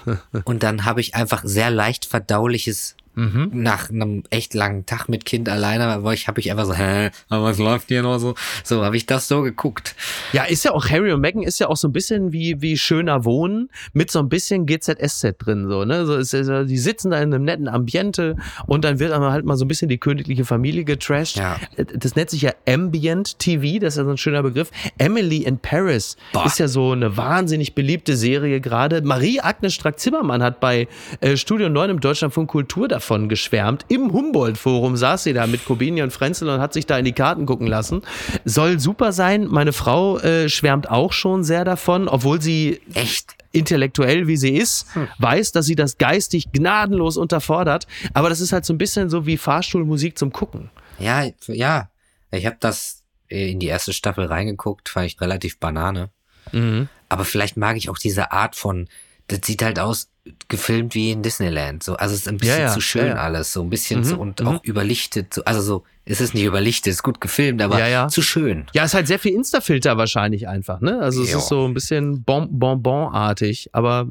und 0.44 0.62
dann 0.62 0.84
habe 0.84 1.00
ich 1.00 1.14
einfach 1.14 1.42
sehr 1.44 1.70
leicht 1.70 2.06
verdauliches 2.06 2.96
Mhm. 3.14 3.50
Nach 3.52 3.90
einem 3.90 4.22
echt 4.30 4.54
langen 4.54 4.86
Tag 4.86 5.08
mit 5.08 5.24
Kind 5.24 5.48
alleine, 5.48 6.02
war 6.02 6.12
ich, 6.14 6.28
habe 6.28 6.40
ich 6.40 6.50
einfach 6.50 6.64
so, 6.64 6.74
hä, 6.74 7.10
was 7.28 7.58
läuft 7.58 7.88
hier 7.88 8.02
noch 8.02 8.18
so? 8.18 8.34
So 8.64 8.84
habe 8.84 8.96
ich 8.96 9.06
das 9.06 9.28
so 9.28 9.42
geguckt. 9.42 9.94
Ja, 10.32 10.44
ist 10.44 10.64
ja 10.64 10.72
auch 10.72 10.88
Harry 10.88 11.12
und 11.12 11.20
Meghan 11.20 11.42
ist 11.42 11.58
ja 11.60 11.68
auch 11.68 11.76
so 11.76 11.88
ein 11.88 11.92
bisschen 11.92 12.32
wie 12.32 12.60
wie 12.62 12.78
schöner 12.78 13.24
Wohnen 13.24 13.68
mit 13.92 14.10
so 14.10 14.18
ein 14.18 14.28
bisschen 14.28 14.66
GZSZ 14.66 15.34
drin 15.38 15.68
so, 15.68 15.84
ne? 15.84 16.06
So 16.06 16.16
ist, 16.16 16.32
ist, 16.32 16.50
die 16.68 16.78
sitzen 16.78 17.10
da 17.10 17.18
in 17.18 17.34
einem 17.34 17.44
netten 17.44 17.68
Ambiente 17.68 18.36
und 18.66 18.84
dann 18.84 18.98
wird 18.98 19.12
aber 19.12 19.32
halt 19.32 19.44
mal 19.44 19.56
so 19.56 19.64
ein 19.64 19.68
bisschen 19.68 19.88
die 19.88 19.98
königliche 19.98 20.44
Familie 20.44 20.84
getrashed. 20.84 21.36
Ja. 21.36 21.58
Das 21.76 22.16
nennt 22.16 22.30
sich 22.30 22.42
ja 22.42 22.52
Ambient 22.66 23.38
TV, 23.38 23.78
das 23.78 23.94
ist 23.94 23.98
ja 23.98 24.04
so 24.04 24.10
ein 24.10 24.16
schöner 24.16 24.42
Begriff. 24.42 24.70
Emily 24.98 25.38
in 25.38 25.58
Paris 25.58 26.16
Boah. 26.32 26.46
ist 26.46 26.58
ja 26.58 26.68
so 26.68 26.92
eine 26.92 27.16
wahnsinnig 27.16 27.74
beliebte 27.74 28.16
Serie 28.16 28.60
gerade. 28.60 29.02
Marie 29.02 29.40
Agnes 29.40 29.74
Strack-Zimmermann 29.74 30.42
hat 30.42 30.60
bei 30.60 30.88
äh, 31.20 31.36
Studio 31.36 31.68
9 31.68 31.90
im 31.90 32.00
Deutschlandfunk 32.00 32.50
Kultur 32.50 32.88
da 32.88 33.00
davon 33.02 33.28
geschwärmt. 33.28 33.84
Im 33.88 34.12
Humboldt-Forum 34.12 34.96
saß 34.96 35.24
sie 35.24 35.32
da 35.32 35.48
mit 35.48 35.64
Kobini 35.64 36.02
und 36.02 36.12
Frenzel 36.12 36.48
und 36.48 36.60
hat 36.60 36.72
sich 36.72 36.86
da 36.86 36.96
in 36.98 37.04
die 37.04 37.12
Karten 37.12 37.46
gucken 37.46 37.66
lassen. 37.66 38.02
Soll 38.44 38.78
super 38.78 39.12
sein. 39.12 39.46
Meine 39.48 39.72
Frau 39.72 40.18
äh, 40.18 40.48
schwärmt 40.48 40.88
auch 40.88 41.12
schon 41.12 41.42
sehr 41.42 41.64
davon, 41.64 42.08
obwohl 42.08 42.40
sie 42.40 42.80
echt 42.94 43.34
intellektuell 43.50 44.28
wie 44.28 44.36
sie 44.36 44.56
ist, 44.56 44.86
hm. 44.94 45.08
weiß, 45.18 45.52
dass 45.52 45.66
sie 45.66 45.74
das 45.74 45.98
geistig 45.98 46.52
gnadenlos 46.52 47.16
unterfordert. 47.16 47.86
Aber 48.14 48.28
das 48.28 48.40
ist 48.40 48.52
halt 48.52 48.64
so 48.64 48.72
ein 48.72 48.78
bisschen 48.78 49.10
so 49.10 49.26
wie 49.26 49.36
Fahrstuhlmusik 49.36 50.16
zum 50.16 50.32
Gucken. 50.32 50.70
Ja, 50.98 51.26
ja. 51.48 51.90
Ich 52.30 52.46
habe 52.46 52.56
das 52.60 53.02
in 53.26 53.58
die 53.58 53.66
erste 53.66 53.92
Staffel 53.92 54.26
reingeguckt, 54.26 54.88
fand 54.88 55.06
ich 55.06 55.20
relativ 55.20 55.58
Banane. 55.58 56.10
Mhm. 56.52 56.88
Aber 57.08 57.24
vielleicht 57.24 57.56
mag 57.56 57.76
ich 57.76 57.90
auch 57.90 57.98
diese 57.98 58.30
Art 58.30 58.54
von, 58.54 58.88
das 59.26 59.40
sieht 59.42 59.62
halt 59.62 59.78
aus, 59.78 60.08
gefilmt 60.48 60.94
wie 60.94 61.10
in 61.10 61.22
Disneyland. 61.22 61.82
So, 61.82 61.96
also 61.96 62.14
es 62.14 62.22
ist 62.22 62.28
ein 62.28 62.36
bisschen 62.36 62.58
ja, 62.58 62.66
ja, 62.66 62.72
zu 62.72 62.80
schön 62.80 63.08
ja, 63.08 63.14
alles, 63.16 63.52
so 63.52 63.62
ein 63.62 63.70
bisschen 63.70 64.00
mhm, 64.00 64.04
zu, 64.04 64.18
und 64.18 64.40
mhm. 64.40 64.48
auch 64.48 64.64
überlichtet. 64.64 65.34
So, 65.34 65.44
also 65.44 65.60
so 65.60 65.84
es 66.04 66.20
ist 66.20 66.34
nicht 66.34 66.44
überlichtet, 66.44 66.88
es 66.88 66.96
ist 66.96 67.02
gut 67.04 67.20
gefilmt, 67.20 67.62
aber 67.62 67.78
ja, 67.78 67.86
ja. 67.86 68.08
zu 68.08 68.22
schön. 68.22 68.66
Ja, 68.74 68.82
es 68.82 68.90
ist 68.90 68.94
halt 68.94 69.06
sehr 69.06 69.20
viel 69.20 69.34
Insta-Filter 69.34 69.96
wahrscheinlich 69.96 70.48
einfach, 70.48 70.80
ne? 70.80 70.98
Also 71.00 71.22
es 71.22 71.30
jo. 71.30 71.38
ist 71.38 71.46
so 71.46 71.64
ein 71.64 71.74
bisschen 71.74 72.24
Bonbon-artig, 72.24 73.70
aber 73.72 74.08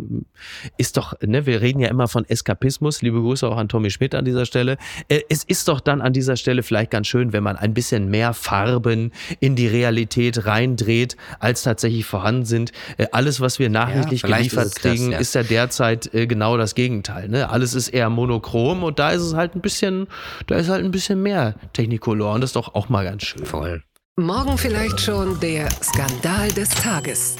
ist 0.77 0.95
doch, 0.95 1.19
ne, 1.21 1.45
wir 1.45 1.59
reden 1.59 1.81
ja 1.81 1.89
immer 1.89 2.07
von 2.07 2.23
Eskapismus, 2.23 3.01
liebe 3.01 3.19
Grüße 3.19 3.45
auch 3.45 3.57
an 3.57 3.67
Tommy 3.67 3.89
Schmidt 3.89 4.15
an 4.15 4.23
dieser 4.23 4.45
Stelle. 4.45 4.77
Äh, 5.09 5.21
es 5.27 5.43
ist 5.43 5.67
doch 5.67 5.81
dann 5.81 5.99
an 5.99 6.13
dieser 6.13 6.37
Stelle 6.37 6.63
vielleicht 6.63 6.91
ganz 6.91 7.07
schön, 7.07 7.33
wenn 7.33 7.43
man 7.43 7.57
ein 7.57 7.73
bisschen 7.73 8.09
mehr 8.09 8.33
Farben 8.33 9.11
in 9.41 9.57
die 9.57 9.67
Realität 9.67 10.45
reindreht, 10.45 11.17
als 11.39 11.63
tatsächlich 11.63 12.05
vorhanden 12.05 12.45
sind. 12.45 12.71
Äh, 12.97 13.07
alles, 13.11 13.41
was 13.41 13.59
wir 13.59 13.69
nachrichtlich 13.69 14.21
ja, 14.21 14.37
geliefert 14.37 14.75
kriegen, 14.75 15.11
das, 15.11 15.21
ist 15.21 15.35
ja 15.35 15.43
derzeit 15.43 16.13
äh, 16.13 16.25
genau 16.25 16.55
das 16.55 16.73
Gegenteil, 16.73 17.27
ne? 17.27 17.49
Alles 17.49 17.73
ist 17.73 17.89
eher 17.89 18.09
monochrom 18.09 18.83
und 18.83 18.97
da 18.97 19.11
ist 19.11 19.23
es 19.23 19.33
halt 19.33 19.55
ein 19.55 19.61
bisschen, 19.61 20.07
da 20.47 20.55
ist 20.55 20.69
halt 20.69 20.85
ein 20.85 20.91
bisschen 20.91 21.21
mehr 21.21 21.55
Technicolor 21.81 22.35
und 22.35 22.41
das 22.41 22.49
ist 22.51 22.55
doch 22.55 22.75
auch 22.75 22.89
mal 22.89 23.03
ganz 23.03 23.23
schön. 23.23 23.45
Voll. 23.45 23.83
Morgen 24.17 24.57
vielleicht 24.57 24.99
schon 24.99 25.39
der 25.39 25.69
Skandal 25.81 26.51
des 26.51 26.69
Tages. 26.69 27.37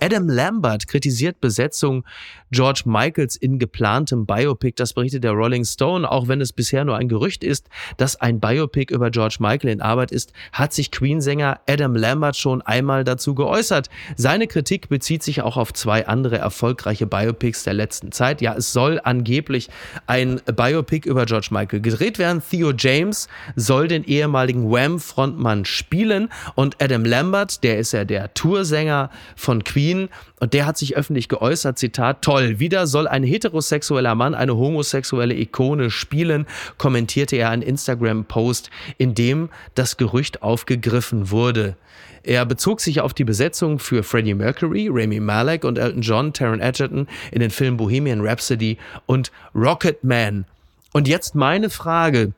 Adam 0.00 0.28
Lambert 0.28 0.86
kritisiert 0.86 1.40
Besetzung 1.40 2.04
George 2.50 2.82
Michaels 2.84 3.36
in 3.36 3.58
geplantem 3.58 4.26
Biopic. 4.26 4.74
Das 4.76 4.92
berichtet 4.92 5.24
der 5.24 5.32
Rolling 5.32 5.64
Stone. 5.64 6.10
Auch 6.10 6.28
wenn 6.28 6.40
es 6.40 6.52
bisher 6.52 6.84
nur 6.84 6.96
ein 6.96 7.08
Gerücht 7.08 7.42
ist, 7.42 7.68
dass 7.96 8.20
ein 8.20 8.38
Biopic 8.38 8.94
über 8.94 9.10
George 9.10 9.36
Michael 9.40 9.70
in 9.70 9.80
Arbeit 9.80 10.12
ist, 10.12 10.32
hat 10.52 10.72
sich 10.72 10.90
Queen-Sänger 10.90 11.60
Adam 11.68 11.96
Lambert 11.96 12.36
schon 12.36 12.62
einmal 12.62 13.02
dazu 13.02 13.34
geäußert. 13.34 13.88
Seine 14.16 14.46
Kritik 14.46 14.88
bezieht 14.88 15.22
sich 15.22 15.42
auch 15.42 15.56
auf 15.56 15.72
zwei 15.72 16.06
andere 16.06 16.38
erfolgreiche 16.38 17.06
Biopics 17.06 17.64
der 17.64 17.74
letzten 17.74 18.12
Zeit. 18.12 18.40
Ja, 18.40 18.54
es 18.54 18.72
soll 18.72 19.00
angeblich 19.02 19.68
ein 20.06 20.40
Biopic 20.44 21.08
über 21.08 21.26
George 21.26 21.48
Michael 21.50 21.80
gedreht 21.80 22.18
werden. 22.18 22.42
Theo 22.48 22.72
James 22.76 23.28
soll 23.56 23.88
den 23.88 24.04
ehemaligen 24.04 24.70
Wham-Frontmann 24.70 25.64
spielen 25.64 26.28
und 26.54 26.80
Adam 26.82 27.04
Lambert, 27.04 27.64
der 27.64 27.78
ist 27.78 27.92
ja 27.92 28.04
der 28.04 28.32
Toursänger 28.34 29.10
von 29.34 29.64
Queen, 29.64 29.93
und 30.40 30.52
der 30.54 30.66
hat 30.66 30.78
sich 30.78 30.96
öffentlich 30.96 31.28
geäußert, 31.28 31.78
Zitat, 31.78 32.22
toll, 32.22 32.58
wieder 32.58 32.86
soll 32.86 33.08
ein 33.08 33.22
heterosexueller 33.22 34.14
Mann 34.14 34.34
eine 34.34 34.56
homosexuelle 34.56 35.34
Ikone 35.34 35.90
spielen, 35.90 36.46
kommentierte 36.78 37.36
er 37.36 37.50
einen 37.50 37.62
Instagram-Post, 37.62 38.70
in 38.98 39.14
dem 39.14 39.48
das 39.74 39.96
Gerücht 39.96 40.42
aufgegriffen 40.42 41.30
wurde. 41.30 41.76
Er 42.22 42.46
bezog 42.46 42.80
sich 42.80 43.00
auf 43.00 43.12
die 43.12 43.24
Besetzung 43.24 43.78
für 43.78 44.02
Freddie 44.02 44.34
Mercury, 44.34 44.88
Rami 44.90 45.20
Malek 45.20 45.64
und 45.64 45.78
Elton 45.78 46.00
John, 46.00 46.32
Taron 46.32 46.60
Egerton 46.60 47.06
in 47.30 47.40
den 47.40 47.50
Filmen 47.50 47.76
Bohemian 47.76 48.26
Rhapsody 48.26 48.78
und 49.04 49.30
Rocket 49.54 50.02
Man. 50.02 50.46
Und 50.94 51.06
jetzt 51.06 51.34
meine 51.34 51.68
Frage. 51.68 52.32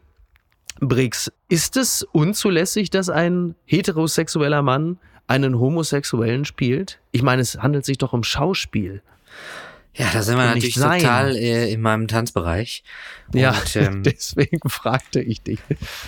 Briggs, 0.81 1.33
ist 1.49 1.77
es 1.77 2.03
unzulässig, 2.12 2.90
dass 2.90 3.09
ein 3.09 3.55
heterosexueller 3.64 4.62
Mann 4.62 4.99
einen 5.27 5.59
Homosexuellen 5.59 6.45
spielt? 6.45 6.99
Ich 7.12 7.23
meine, 7.23 7.43
es 7.43 7.59
handelt 7.59 7.85
sich 7.85 7.99
doch 7.99 8.12
um 8.12 8.25
Schauspiel. 8.25 9.03
Ja, 9.95 10.11
da 10.12 10.23
sind 10.23 10.37
wir 10.37 10.45
natürlich 10.45 10.75
total 10.75 11.35
äh, 11.37 11.73
in 11.73 11.81
meinem 11.81 12.07
Tanzbereich. 12.07 12.85
Und, 13.33 13.41
ja, 13.41 13.55
ähm, 13.75 14.03
deswegen 14.03 14.69
fragte 14.69 15.21
ich 15.21 15.43
dich. 15.43 15.59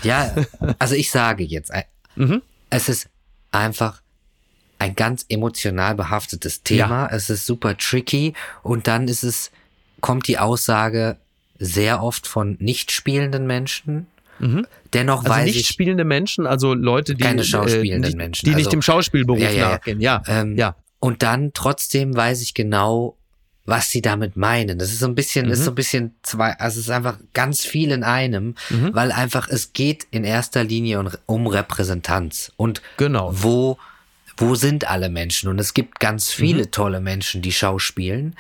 Ja, 0.03 0.35
also 0.79 0.95
ich 0.95 1.11
sage 1.11 1.43
jetzt, 1.45 1.71
äh, 1.71 1.85
mhm. 2.17 2.43
es 2.71 2.89
ist 2.89 3.09
einfach 3.51 4.03
ein 4.79 4.95
ganz 4.95 5.25
emotional 5.29 5.95
behaftetes 5.95 6.63
Thema. 6.63 7.09
Ja. 7.09 7.17
Es 7.17 7.31
ist 7.31 7.47
super 7.47 7.77
tricky 7.77 8.35
und 8.63 8.87
dann 8.87 9.09
ist 9.09 9.23
es, 9.23 9.51
kommt 10.01 10.29
die 10.29 10.39
Aussage 10.39 11.17
sehr 11.59 12.03
oft 12.03 12.27
von 12.27 12.57
nicht 12.61 12.93
spielenden 12.93 13.47
Menschen 13.47 14.07
Mhm. 14.39 14.67
Dennoch 14.95 15.21
also 15.25 15.31
weiß 15.31 15.47
nicht 15.47 15.61
ich, 15.61 15.67
spielende 15.67 16.05
Menschen, 16.05 16.47
also 16.47 16.75
Leute, 16.75 17.15
die 17.15 17.23
keine 17.23 17.45
schauspielenden 17.45 18.13
äh, 18.13 18.17
Menschen, 18.17 18.47
die 18.47 18.51
also, 18.53 18.59
nicht 18.59 18.73
dem 18.73 18.83
Schauspielberuf 18.83 19.41
ja, 19.41 19.51
ja, 19.51 19.69
nachgehen. 19.71 20.01
Ja, 20.01 20.23
ähm, 20.27 20.57
ja. 20.57 20.77
Und 21.01 21.23
dann 21.23 21.53
trotzdem 21.53 22.17
weiß 22.17 22.43
ich 22.43 22.55
genau, 22.55 23.17
was 23.69 23.91
sie 23.91 24.01
damit 24.01 24.37
meinen. 24.37 24.79
Das 24.79 24.91
ist 24.91 25.01
so 25.01 25.07
ein 25.07 25.15
bisschen, 25.15 25.47
mhm. 25.47 25.53
ist 25.53 25.65
so 25.65 25.73
ein 25.73 25.75
bisschen 25.75 26.15
zwei, 26.23 26.53
also 26.59 26.81
es 26.81 26.87
ist 26.87 26.91
einfach 26.91 27.19
ganz 27.35 27.67
viel 27.67 27.91
in 27.91 28.03
einem, 28.03 28.55
mhm. 28.71 28.95
weil 28.95 29.13
einfach 29.13 29.49
es 29.49 29.75
geht 29.75 30.07
in 30.11 30.25
erster 30.25 30.65
Linie 30.65 31.05
um 31.27 31.47
Repräsentanz 31.47 32.51
und 32.57 32.81
genau. 32.97 33.31
wo, 33.33 33.79
wo 34.39 34.55
sind 34.55 34.89
alle 34.91 35.11
Menschen? 35.11 35.51
Und 35.51 35.59
es 35.59 35.75
gibt 35.75 36.01
ganz 36.01 36.33
viele 36.33 36.65
mhm. 36.65 36.71
tolle 36.71 37.01
Menschen, 37.01 37.43
die 37.43 37.53
schauspielen 37.53 38.35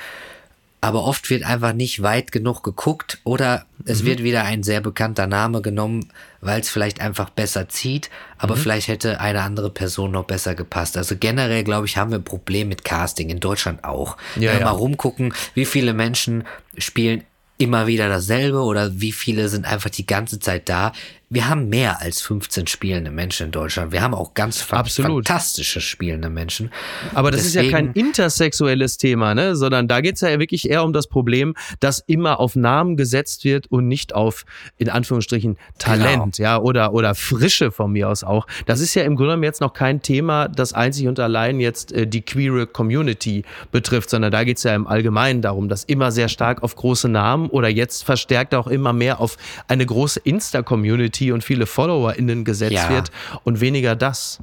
aber 0.81 1.05
oft 1.05 1.29
wird 1.31 1.43
einfach 1.43 1.73
nicht 1.73 2.03
weit 2.03 2.31
genug 2.31 2.62
geguckt 2.62 3.19
oder 3.25 3.67
es 3.85 4.03
mhm. 4.03 4.07
wird 4.07 4.23
wieder 4.23 4.45
ein 4.45 4.62
sehr 4.62 4.81
bekannter 4.81 5.27
Name 5.27 5.61
genommen, 5.61 6.12
weil 6.41 6.61
es 6.61 6.71
vielleicht 6.71 7.01
einfach 7.01 7.31
besser 7.31 7.69
zieht, 7.69 8.11
aber 8.38 8.55
mhm. 8.55 8.61
vielleicht 8.61 8.88
hätte 8.88 9.21
eine 9.21 9.43
andere 9.43 9.71
Person 9.71 10.12
noch 10.12 10.25
besser 10.25 10.55
gepasst. 10.55 10.97
Also 10.97 11.17
generell, 11.19 11.64
glaube 11.64 11.87
ich, 11.87 11.97
haben 11.97 12.11
wir 12.11 12.19
ein 12.19 12.25
Problem 12.25 12.69
mit 12.69 12.85
Casting 12.85 13.29
in 13.29 13.41
Deutschland 13.41 13.83
auch. 13.83 14.17
Ja, 14.37 14.53
Wenn 14.53 14.59
wir 14.59 14.61
ja. 14.61 14.64
mal 14.67 14.71
rumgucken, 14.71 15.35
wie 15.55 15.64
viele 15.64 15.95
Menschen 15.95 16.45
spielen 16.77 17.25
immer 17.59 17.88
wieder 17.88 18.09
dasselbe 18.09 18.61
oder 18.61 19.01
wie 19.01 19.11
viele 19.12 19.49
sind 19.49 19.67
einfach 19.67 19.91
die 19.91 20.07
ganze 20.07 20.38
Zeit 20.38 20.69
da 20.69 20.93
wir 21.31 21.47
haben 21.47 21.69
mehr 21.69 22.01
als 22.01 22.23
15 22.23 22.69
spielende 22.69 23.11
Menschen 23.11 23.47
in 23.47 23.53
Deutschland. 23.53 23.93
Wir 23.93 24.01
haben 24.01 24.14
auch 24.14 24.33
ganz 24.33 24.62
fa 24.62 24.79
Absolut. 24.79 25.29
fantastische 25.29 25.83
spielende 25.83 26.31
Menschen. 26.31 26.71
Aber 27.12 27.31
das 27.31 27.43
Deswegen, 27.43 27.67
ist 27.67 27.71
ja 27.71 27.77
kein 27.77 27.93
intersexuelles 27.93 28.97
Thema, 28.97 29.35
ne? 29.35 29.55
sondern 29.55 29.88
da 29.88 30.01
geht 30.01 30.14
es 30.14 30.23
ja 30.23 30.38
wirklich 30.38 30.71
eher 30.71 30.85
um 30.85 30.95
das 30.95 31.07
Problem, 31.07 31.55
dass 31.81 31.99
immer 31.99 32.41
auf 32.41 32.57
Namen 32.57 32.97
gesetzt 32.97 33.45
wird 33.45 33.67
und 33.67 33.88
nicht 33.88 34.14
auf, 34.14 34.47
in 34.79 34.88
Anführungsstrichen, 34.88 35.59
Talent, 35.79 36.37
genau. 36.37 36.49
ja, 36.49 36.59
oder, 36.59 36.95
oder 36.95 37.14
Frische 37.14 37.73
von 37.73 37.93
mir 37.93 38.09
aus 38.09 38.25
auch. 38.25 38.47
Das 38.64 38.81
ist 38.81 38.95
ja 38.95 39.03
im 39.03 39.14
Grunde 39.14 39.33
genommen 39.33 39.45
jetzt 39.45 39.61
noch 39.61 39.75
kein 39.75 40.01
Thema, 40.01 40.49
das 40.49 40.73
einzig 40.73 41.09
und 41.09 41.21
allein 41.21 41.61
jetzt 41.61 41.93
äh, 41.93 42.07
die 42.07 42.23
queere 42.23 42.67
Community 42.67 43.45
betrifft, 43.71 44.09
sondern 44.09 44.33
da 44.33 44.45
geht 44.45 44.57
es 44.57 44.62
ja 44.62 44.75
im 44.75 44.87
Allgemeinen 44.87 45.43
darum, 45.43 45.69
dass 45.69 45.85
immer 45.85 46.11
sehr 46.11 46.31
stark 46.31 46.62
auf 46.62 46.75
große 46.75 47.11
Namen 47.11 47.51
oder 47.51 47.69
jetzt 47.69 48.05
verstärkt 48.05 48.55
auch 48.55 48.67
immer 48.67 48.95
mehr 48.95 49.21
auf 49.21 49.37
eine 49.67 49.85
große 49.85 50.21
Insta-Community 50.21 51.17
Community 51.18 51.33
und 51.33 51.44
viele 51.44 51.66
FollowerInnen 51.66 52.44
gesetzt 52.44 52.72
ja. 52.72 52.90
wird 52.90 53.11
und 53.44 53.61
weniger 53.61 53.96
das. 53.96 54.38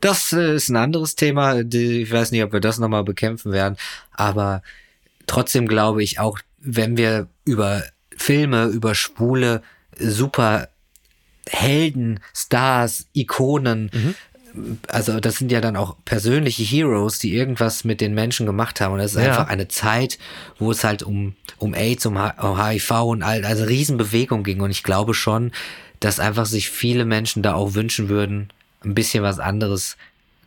Das 0.00 0.32
äh, 0.32 0.54
ist 0.54 0.68
ein 0.68 0.76
anderes 0.76 1.16
Thema. 1.16 1.60
Ich 1.60 2.10
weiß 2.10 2.32
nicht, 2.32 2.42
ob 2.42 2.52
wir 2.52 2.60
das 2.60 2.78
nochmal 2.78 3.04
bekämpfen 3.04 3.52
werden, 3.52 3.76
aber 4.12 4.62
trotzdem 5.26 5.68
glaube 5.68 6.02
ich 6.02 6.18
auch, 6.18 6.38
wenn 6.60 6.96
wir 6.96 7.28
über 7.44 7.82
Filme, 8.16 8.66
über 8.66 8.94
schwule, 8.94 9.62
super 9.98 10.68
Helden, 11.48 12.20
Stars, 12.32 13.06
Ikonen, 13.12 13.90
mhm 13.92 14.14
also 14.88 15.20
das 15.20 15.36
sind 15.36 15.50
ja 15.50 15.60
dann 15.60 15.76
auch 15.76 15.96
persönliche 16.04 16.62
Heroes, 16.62 17.18
die 17.18 17.34
irgendwas 17.34 17.84
mit 17.84 18.00
den 18.00 18.14
Menschen 18.14 18.46
gemacht 18.46 18.80
haben. 18.80 18.92
Und 18.92 18.98
das 18.98 19.14
ist 19.14 19.20
ja. 19.20 19.30
einfach 19.30 19.48
eine 19.48 19.68
Zeit, 19.68 20.18
wo 20.58 20.70
es 20.70 20.84
halt 20.84 21.02
um, 21.02 21.34
um 21.58 21.74
AIDS, 21.74 22.06
um, 22.06 22.16
HIV 22.16 22.90
und 23.02 23.22
all, 23.22 23.44
also 23.44 23.64
Riesenbewegung 23.64 24.44
ging. 24.44 24.60
Und 24.60 24.70
ich 24.70 24.82
glaube 24.82 25.14
schon, 25.14 25.50
dass 26.04 26.20
einfach 26.20 26.44
sich 26.44 26.68
viele 26.68 27.06
Menschen 27.06 27.42
da 27.42 27.54
auch 27.54 27.72
wünschen 27.72 28.10
würden, 28.10 28.50
ein 28.84 28.94
bisschen 28.94 29.22
was 29.24 29.38
anderes 29.38 29.96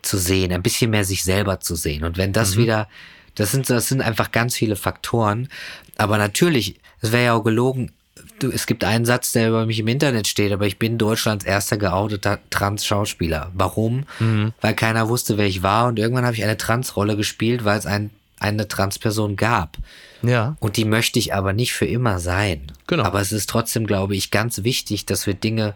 zu 0.04 0.20
sehen, 0.20 0.54
ein 0.54 0.62
bisschen 0.62 0.92
mehr 0.92 1.04
sich 1.04 1.24
selber 1.24 1.60
zu 1.60 1.76
sehen. 1.76 2.04
Und 2.04 2.16
wenn 2.16 2.32
das 2.32 2.56
mhm. 2.56 2.60
wieder, 2.60 2.88
das 3.34 3.54
sind, 3.54 3.68
das 3.68 3.88
sind 3.88 4.02
einfach 4.02 4.32
ganz 4.32 4.56
viele 4.56 4.76
Faktoren. 4.76 5.50
Aber 5.98 6.20
natürlich, 6.20 6.76
es 7.02 7.12
wäre 7.12 7.26
ja 7.26 7.34
auch 7.34 7.44
gelogen, 7.44 7.92
du, 8.38 8.52
es 8.52 8.68
gibt 8.68 8.84
einen 8.84 9.06
Satz, 9.06 9.32
der 9.32 9.50
über 9.50 9.66
mich 9.66 9.80
im 9.80 9.88
Internet 9.88 10.28
steht, 10.28 10.52
aber 10.52 10.68
ich 10.68 10.78
bin 10.78 11.00
Deutschlands 11.00 11.44
erster 11.44 11.78
geouteter 11.78 12.38
Trans-Schauspieler. 12.52 13.52
Warum? 13.56 14.06
Mhm. 14.20 14.54
Weil 14.62 14.76
keiner 14.76 15.10
wusste, 15.10 15.40
wer 15.40 15.48
ich 15.48 15.64
war 15.64 15.88
und 15.88 15.98
irgendwann 15.98 16.26
habe 16.26 16.36
ich 16.36 16.44
eine 16.44 16.58
Trans-Rolle 16.58 17.18
gespielt, 17.18 17.66
weil 17.66 17.80
es 17.80 17.88
ein, 17.88 18.12
eine 18.40 18.68
Trans-Person 18.68 19.36
gab. 19.38 19.80
Ja. 20.22 20.56
Und 20.60 20.78
die 20.78 20.86
möchte 20.86 21.20
ich 21.20 21.34
aber 21.34 21.54
nicht 21.54 21.74
für 21.74 21.86
immer 21.86 22.20
sein. 22.20 22.72
Genau. 22.88 23.04
Aber 23.04 23.22
es 23.22 23.32
ist 23.32 23.50
trotzdem, 23.50 23.86
glaube 23.86 24.16
ich, 24.16 24.32
ganz 24.32 24.64
wichtig, 24.64 25.06
dass 25.06 25.28
wir 25.28 25.34
Dinge 25.34 25.76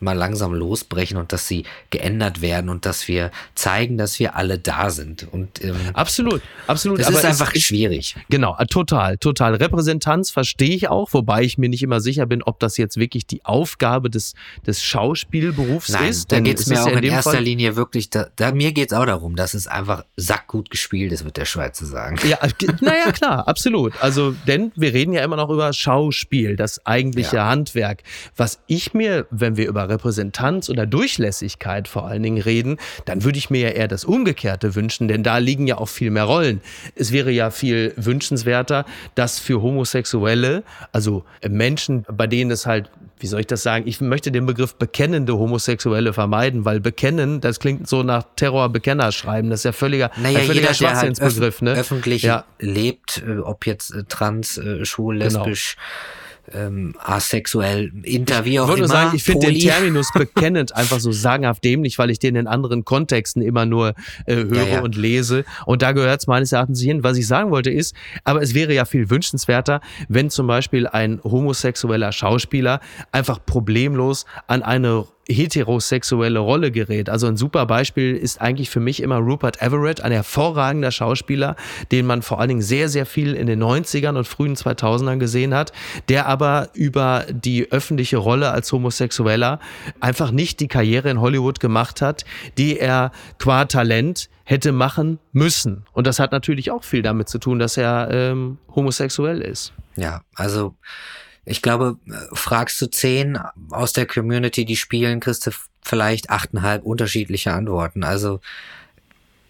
mal 0.00 0.16
langsam 0.16 0.54
losbrechen 0.54 1.16
und 1.16 1.32
dass 1.32 1.46
sie 1.46 1.64
geändert 1.90 2.40
werden 2.40 2.68
und 2.70 2.86
dass 2.86 3.08
wir 3.08 3.30
zeigen, 3.54 3.98
dass 3.98 4.18
wir 4.18 4.36
alle 4.36 4.58
da 4.58 4.90
sind. 4.90 5.26
Und 5.30 5.62
ähm, 5.62 5.76
absolut, 5.94 6.42
absolut. 6.66 7.00
Das 7.00 7.08
Aber 7.08 7.18
ist 7.18 7.24
einfach 7.24 7.54
ist, 7.54 7.62
schwierig. 7.62 8.16
Genau, 8.28 8.56
äh, 8.58 8.66
total, 8.66 9.18
total. 9.18 9.54
Repräsentanz 9.54 10.30
verstehe 10.30 10.74
ich 10.74 10.88
auch, 10.88 11.12
wobei 11.12 11.42
ich 11.42 11.58
mir 11.58 11.68
nicht 11.68 11.82
immer 11.82 12.00
sicher 12.00 12.26
bin, 12.26 12.42
ob 12.42 12.58
das 12.60 12.76
jetzt 12.76 12.96
wirklich 12.96 13.26
die 13.26 13.44
Aufgabe 13.44 14.10
des 14.10 14.34
des 14.66 14.82
Schauspielberufs 14.82 15.90
Nein, 15.90 16.08
ist. 16.08 16.32
Da 16.32 16.40
geht 16.40 16.58
es 16.58 16.66
mir 16.66 16.82
auch 16.82 16.86
ja 16.86 16.92
in, 16.92 17.04
in 17.04 17.12
erster 17.12 17.32
Fall 17.32 17.42
Linie 17.42 17.76
wirklich. 17.76 18.10
Da, 18.10 18.28
da 18.36 18.52
mir 18.52 18.72
geht 18.72 18.92
es 18.92 18.96
auch 18.96 19.06
darum, 19.06 19.36
dass 19.36 19.54
es 19.54 19.66
einfach 19.66 20.04
sackgut 20.16 20.70
gespielt 20.70 21.12
ist, 21.12 21.24
wird 21.24 21.36
der 21.36 21.44
Schweizer 21.44 21.86
sagen. 21.86 22.18
Ja, 22.26 22.38
äh, 22.38 22.50
naja, 22.80 23.12
klar, 23.12 23.48
absolut. 23.48 23.92
Also, 24.00 24.34
denn 24.46 24.72
wir 24.76 24.92
reden 24.92 25.12
ja 25.12 25.22
immer 25.22 25.36
noch 25.36 25.50
über 25.50 25.72
Schauspiel, 25.72 26.56
das 26.56 26.84
eigentliche 26.86 27.36
ja. 27.36 27.48
Handwerk. 27.48 28.02
Was 28.36 28.60
ich 28.66 28.94
mir, 28.94 29.26
wenn 29.30 29.56
wir 29.56 29.68
über 29.68 29.88
Repräsentanz 29.90 30.68
oder 30.70 30.86
Durchlässigkeit 30.86 31.88
vor 31.88 32.06
allen 32.06 32.22
Dingen 32.22 32.40
reden, 32.40 32.78
dann 33.04 33.24
würde 33.24 33.38
ich 33.38 33.50
mir 33.50 33.60
ja 33.60 33.68
eher 33.68 33.88
das 33.88 34.04
Umgekehrte 34.04 34.74
wünschen, 34.74 35.08
denn 35.08 35.22
da 35.22 35.38
liegen 35.38 35.66
ja 35.66 35.78
auch 35.78 35.88
viel 35.88 36.10
mehr 36.10 36.24
Rollen. 36.24 36.60
Es 36.94 37.12
wäre 37.12 37.30
ja 37.30 37.50
viel 37.50 37.92
wünschenswerter, 37.96 38.86
dass 39.14 39.38
für 39.38 39.62
Homosexuelle, 39.62 40.62
also 40.92 41.24
Menschen, 41.48 42.06
bei 42.10 42.26
denen 42.26 42.50
es 42.50 42.66
halt 42.66 42.90
wie 43.20 43.26
soll 43.26 43.40
ich 43.40 43.46
das 43.46 43.62
sagen? 43.62 43.86
Ich 43.86 44.00
möchte 44.00 44.32
den 44.32 44.46
Begriff 44.46 44.74
bekennende 44.76 45.36
Homosexuelle 45.36 46.14
vermeiden, 46.14 46.64
weil 46.64 46.80
bekennen, 46.80 47.42
das 47.42 47.60
klingt 47.60 47.86
so 47.86 48.02
nach 48.02 48.24
Terrorbekenner 48.36 49.12
schreiben. 49.12 49.50
Das 49.50 49.60
ist 49.60 49.64
ja 49.64 49.72
völliger, 49.72 50.10
naja, 50.16 50.38
ein 50.38 50.46
völliger 50.46 50.72
jeder, 50.72 50.74
Schwachsinnsbegriff. 50.74 51.40
Halt 51.40 51.44
öf 51.44 51.62
ne? 51.62 51.72
öffentlich 51.74 52.22
ja. 52.22 52.44
lebt, 52.58 53.22
äh, 53.26 53.38
ob 53.38 53.66
jetzt 53.66 53.94
äh, 53.94 54.04
trans, 54.04 54.56
äh, 54.56 54.86
schwul, 54.86 55.18
genau. 55.18 55.44
lesbisch, 55.44 55.76
genau 55.76 56.19
ähm, 56.54 56.94
asexuell, 56.98 57.92
Interview 58.02 58.62
auch 58.62 58.68
Ich 58.68 58.76
würde 58.76 58.88
sagen, 58.88 59.16
ich 59.16 59.22
finde 59.22 59.48
den 59.48 59.58
Terminus 59.58 60.10
bekennend 60.14 60.74
einfach 60.74 61.00
so 61.00 61.12
sagenhaft 61.12 61.64
dämlich, 61.64 61.98
weil 61.98 62.10
ich 62.10 62.18
den 62.18 62.36
in 62.36 62.46
anderen 62.46 62.84
Kontexten 62.84 63.42
immer 63.42 63.66
nur 63.66 63.94
äh, 64.26 64.36
höre 64.36 64.56
ja, 64.56 64.74
ja. 64.74 64.80
und 64.80 64.96
lese. 64.96 65.44
Und 65.66 65.82
da 65.82 65.92
gehört 65.92 66.20
es 66.20 66.26
meines 66.26 66.52
Erachtens 66.52 66.80
hin. 66.80 67.02
Was 67.02 67.16
ich 67.16 67.26
sagen 67.26 67.50
wollte 67.50 67.70
ist, 67.70 67.94
aber 68.24 68.42
es 68.42 68.54
wäre 68.54 68.74
ja 68.74 68.84
viel 68.84 69.10
wünschenswerter, 69.10 69.80
wenn 70.08 70.30
zum 70.30 70.46
Beispiel 70.46 70.86
ein 70.86 71.20
homosexueller 71.22 72.12
Schauspieler 72.12 72.80
einfach 73.12 73.44
problemlos 73.44 74.26
an 74.46 74.62
eine 74.62 75.06
heterosexuelle 75.30 76.38
Rolle 76.38 76.70
gerät. 76.70 77.08
Also 77.08 77.26
ein 77.26 77.36
super 77.36 77.66
Beispiel 77.66 78.16
ist 78.16 78.40
eigentlich 78.40 78.70
für 78.70 78.80
mich 78.80 79.02
immer 79.02 79.16
Rupert 79.16 79.62
Everett, 79.62 80.00
ein 80.00 80.12
hervorragender 80.12 80.90
Schauspieler, 80.90 81.56
den 81.92 82.06
man 82.06 82.22
vor 82.22 82.40
allen 82.40 82.48
Dingen 82.48 82.62
sehr, 82.62 82.88
sehr 82.88 83.06
viel 83.06 83.34
in 83.34 83.46
den 83.46 83.62
90ern 83.62 84.16
und 84.16 84.26
frühen 84.26 84.56
2000ern 84.56 85.18
gesehen 85.18 85.54
hat, 85.54 85.72
der 86.08 86.26
aber 86.26 86.68
über 86.74 87.26
die 87.30 87.70
öffentliche 87.70 88.16
Rolle 88.16 88.50
als 88.50 88.70
Homosexueller 88.72 89.60
einfach 90.00 90.30
nicht 90.30 90.60
die 90.60 90.68
Karriere 90.68 91.10
in 91.10 91.20
Hollywood 91.20 91.60
gemacht 91.60 92.02
hat, 92.02 92.24
die 92.58 92.78
er 92.78 93.12
qua 93.38 93.64
Talent 93.64 94.28
hätte 94.44 94.72
machen 94.72 95.18
müssen. 95.32 95.84
Und 95.92 96.06
das 96.06 96.18
hat 96.18 96.32
natürlich 96.32 96.70
auch 96.70 96.82
viel 96.82 97.02
damit 97.02 97.28
zu 97.28 97.38
tun, 97.38 97.58
dass 97.58 97.76
er 97.76 98.08
ähm, 98.10 98.58
homosexuell 98.74 99.40
ist. 99.40 99.72
Ja, 99.96 100.22
also 100.34 100.74
ich 101.44 101.62
glaube, 101.62 101.96
fragst 102.32 102.80
du 102.80 102.86
zehn 102.86 103.38
aus 103.70 103.92
der 103.92 104.06
Community, 104.06 104.64
die 104.64 104.76
spielen, 104.76 105.20
kriegst 105.20 105.46
du 105.46 105.50
vielleicht 105.82 106.30
achteinhalb 106.30 106.82
unterschiedliche 106.82 107.52
Antworten. 107.52 108.04
Also 108.04 108.40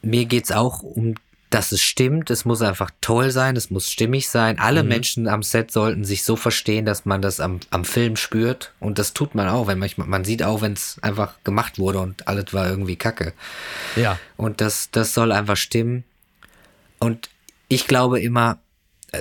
mir 0.02 0.24
geht's 0.24 0.52
auch 0.52 0.82
um, 0.82 1.14
dass 1.50 1.72
es 1.72 1.82
stimmt. 1.82 2.30
Es 2.30 2.44
muss 2.44 2.62
einfach 2.62 2.90
toll 3.00 3.32
sein, 3.32 3.56
es 3.56 3.70
muss 3.70 3.90
stimmig 3.90 4.28
sein. 4.28 4.58
Alle 4.58 4.82
mhm. 4.82 4.88
Menschen 4.88 5.28
am 5.28 5.42
Set 5.42 5.72
sollten 5.72 6.04
sich 6.04 6.24
so 6.24 6.36
verstehen, 6.36 6.86
dass 6.86 7.04
man 7.04 7.20
das 7.20 7.40
am, 7.40 7.58
am 7.70 7.84
Film 7.84 8.16
spürt. 8.16 8.72
Und 8.78 8.98
das 8.98 9.12
tut 9.12 9.34
man 9.34 9.48
auch, 9.48 9.66
wenn 9.66 9.78
manchmal, 9.78 10.06
man 10.06 10.24
sieht 10.24 10.42
auch, 10.44 10.62
wenn 10.62 10.74
es 10.74 10.98
einfach 11.02 11.34
gemacht 11.42 11.78
wurde 11.78 11.98
und 11.98 12.28
alles 12.28 12.54
war 12.54 12.68
irgendwie 12.68 12.96
Kacke. 12.96 13.32
Ja. 13.96 14.18
Und 14.36 14.60
das, 14.60 14.90
das 14.92 15.12
soll 15.12 15.32
einfach 15.32 15.56
stimmen. 15.56 16.04
Und 17.00 17.28
ich 17.68 17.86
glaube 17.86 18.20
immer, 18.20 18.52
äh, 18.52 18.56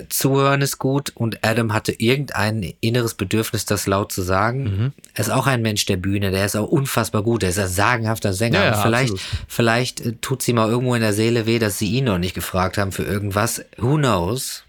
zuhören 0.10 0.62
ist 0.62 0.78
gut 0.78 1.12
und 1.16 1.44
Adam 1.44 1.74
hatte 1.74 1.92
irgendein 1.92 2.74
inneres 2.80 3.16
Bedürfnis, 3.16 3.66
das 3.66 3.88
laut 3.88 4.12
zu 4.12 4.22
sagen. 4.22 4.64
Mhm. 4.64 4.94
Er 5.14 5.22
ist 5.22 5.32
auch 5.32 5.48
ein 5.48 5.62
Mensch 5.62 5.86
der 5.86 5.98
Bühne, 5.98 6.32
der 6.32 6.46
ist 6.46 6.56
auch 6.56 6.68
unfassbar 6.68 7.24
gut, 7.24 7.44
er 7.44 7.50
ist 7.50 7.60
ein 7.60 7.68
sagenhafter 7.68 8.34
Sänger. 8.34 8.60
Ja, 8.60 8.72
ja, 8.72 8.82
vielleicht, 8.82 9.16
vielleicht 9.48 10.02
äh, 10.02 10.14
tut 10.22 10.42
sie 10.42 10.54
mal 10.54 10.70
irgendwo 10.70 10.96
in 10.96 11.02
der 11.02 11.14
Seele 11.14 11.46
weh, 11.46 11.60
dass 11.60 11.80
sie 11.80 11.90
ihn 11.90 12.06
noch 12.06 12.20
nicht 12.20 12.36
gefragt 12.36 12.78
haben 12.78 12.92
für 12.92 13.04
irgendwas. 13.04 13.66
Who 13.78 13.96
knows? 13.96 14.64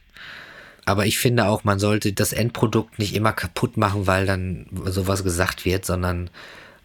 Aber 0.87 1.07
ich 1.07 1.19
finde 1.19 1.47
auch, 1.47 1.65
man 1.65 1.79
sollte 1.79 2.13
das 2.13 2.33
Endprodukt 2.33 2.99
nicht 2.99 3.15
immer 3.15 3.33
kaputt 3.33 3.77
machen, 3.77 4.07
weil 4.07 4.27
dann 4.27 4.67
sowas 4.87 5.23
gesagt 5.23 5.65
wird, 5.65 5.85
sondern 5.85 6.31